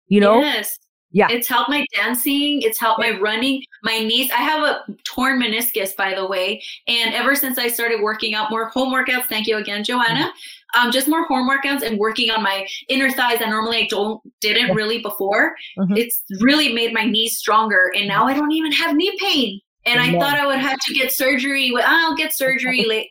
You 0.07 0.19
know? 0.19 0.41
Yes. 0.41 0.77
Yeah. 1.15 1.27
It's 1.29 1.47
helped 1.47 1.69
my 1.69 1.85
dancing. 1.93 2.61
It's 2.61 2.77
helped 2.77 2.99
my 2.99 3.17
running, 3.17 3.63
my 3.83 3.99
knees. 3.99 4.29
I 4.31 4.41
have 4.41 4.63
a 4.63 4.83
torn 5.05 5.41
meniscus, 5.41 5.95
by 5.95 6.13
the 6.13 6.27
way. 6.27 6.61
And 6.89 7.13
ever 7.13 7.35
since 7.35 7.57
I 7.57 7.69
started 7.69 8.01
working 8.01 8.35
out 8.35 8.51
more 8.51 8.67
home 8.67 8.93
workouts, 8.93 9.27
thank 9.27 9.47
you 9.47 9.55
again, 9.55 9.85
Joanna. 9.85 10.25
Mm-hmm. 10.25 10.87
Um, 10.87 10.91
just 10.91 11.07
more 11.07 11.25
home 11.27 11.49
workouts 11.49 11.83
and 11.83 11.97
working 11.97 12.31
on 12.31 12.43
my 12.43 12.67
inner 12.89 13.09
thighs 13.09 13.39
that 13.39 13.47
normally 13.47 13.77
I 13.77 13.87
don't 13.89 14.21
didn't 14.41 14.75
really 14.75 15.01
before. 15.01 15.55
Mm-hmm. 15.79 15.95
It's 15.95 16.21
really 16.41 16.73
made 16.73 16.93
my 16.93 17.05
knees 17.05 17.37
stronger. 17.37 17.93
And 17.95 18.09
now 18.09 18.27
I 18.27 18.33
don't 18.33 18.51
even 18.51 18.73
have 18.73 18.93
knee 18.93 19.17
pain. 19.17 19.61
And 19.85 20.01
I 20.01 20.19
thought 20.19 20.37
I 20.37 20.45
would 20.45 20.59
have 20.59 20.79
to 20.79 20.93
get 20.93 21.13
surgery. 21.13 21.71
I'll 21.81 22.17
get 22.17 22.33
surgery 22.33 22.83
late. 22.85 23.09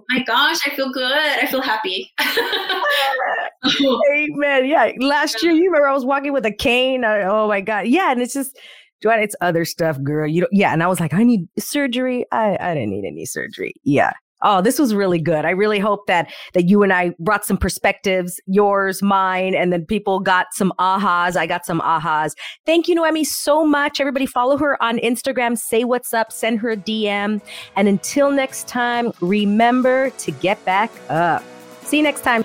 my 0.08 0.22
gosh, 0.24 0.58
I 0.66 0.70
feel 0.74 0.92
good. 0.92 1.12
I 1.12 1.46
feel 1.46 1.62
happy. 1.62 2.12
Amen. 3.64 4.66
Yeah. 4.66 4.92
Last 4.98 5.42
year, 5.42 5.52
you 5.52 5.66
remember 5.66 5.88
I 5.88 5.94
was 5.94 6.04
walking 6.04 6.32
with 6.32 6.46
a 6.46 6.52
cane. 6.52 7.04
I, 7.04 7.22
oh 7.22 7.48
my 7.48 7.60
God. 7.60 7.86
Yeah. 7.86 8.12
And 8.12 8.20
it's 8.20 8.34
just, 8.34 8.58
Joanna, 9.02 9.22
it's 9.22 9.36
other 9.40 9.64
stuff, 9.64 10.00
girl. 10.02 10.28
You 10.28 10.42
don't, 10.42 10.52
yeah. 10.52 10.72
And 10.72 10.82
I 10.82 10.86
was 10.86 11.00
like, 11.00 11.14
I 11.14 11.24
need 11.24 11.48
surgery. 11.58 12.24
I, 12.32 12.56
I 12.60 12.74
didn't 12.74 12.90
need 12.90 13.06
any 13.06 13.24
surgery. 13.24 13.74
Yeah. 13.84 14.12
Oh, 14.42 14.60
this 14.60 14.78
was 14.78 14.94
really 14.94 15.20
good. 15.20 15.44
I 15.44 15.50
really 15.50 15.78
hope 15.78 16.06
that 16.06 16.32
that 16.54 16.68
you 16.68 16.82
and 16.82 16.92
I 16.92 17.14
brought 17.18 17.44
some 17.44 17.56
perspectives, 17.56 18.40
yours, 18.46 19.02
mine, 19.02 19.54
and 19.54 19.72
then 19.72 19.84
people 19.86 20.20
got 20.20 20.48
some 20.52 20.72
ahas. 20.78 21.36
I 21.36 21.46
got 21.46 21.64
some 21.64 21.80
ahas. 21.80 22.34
Thank 22.66 22.88
you, 22.88 22.96
Nohemi, 22.96 23.24
so 23.24 23.64
much. 23.64 24.00
Everybody 24.00 24.26
follow 24.26 24.56
her 24.58 24.82
on 24.82 24.98
Instagram, 24.98 25.58
say 25.58 25.84
what's 25.84 26.12
up, 26.12 26.32
send 26.32 26.60
her 26.60 26.70
a 26.70 26.76
DM. 26.76 27.40
And 27.76 27.88
until 27.88 28.30
next 28.30 28.68
time, 28.68 29.12
remember 29.20 30.10
to 30.10 30.30
get 30.30 30.62
back 30.64 30.90
up. 31.08 31.42
See 31.82 31.98
you 31.98 32.02
next 32.02 32.22
time. 32.22 32.44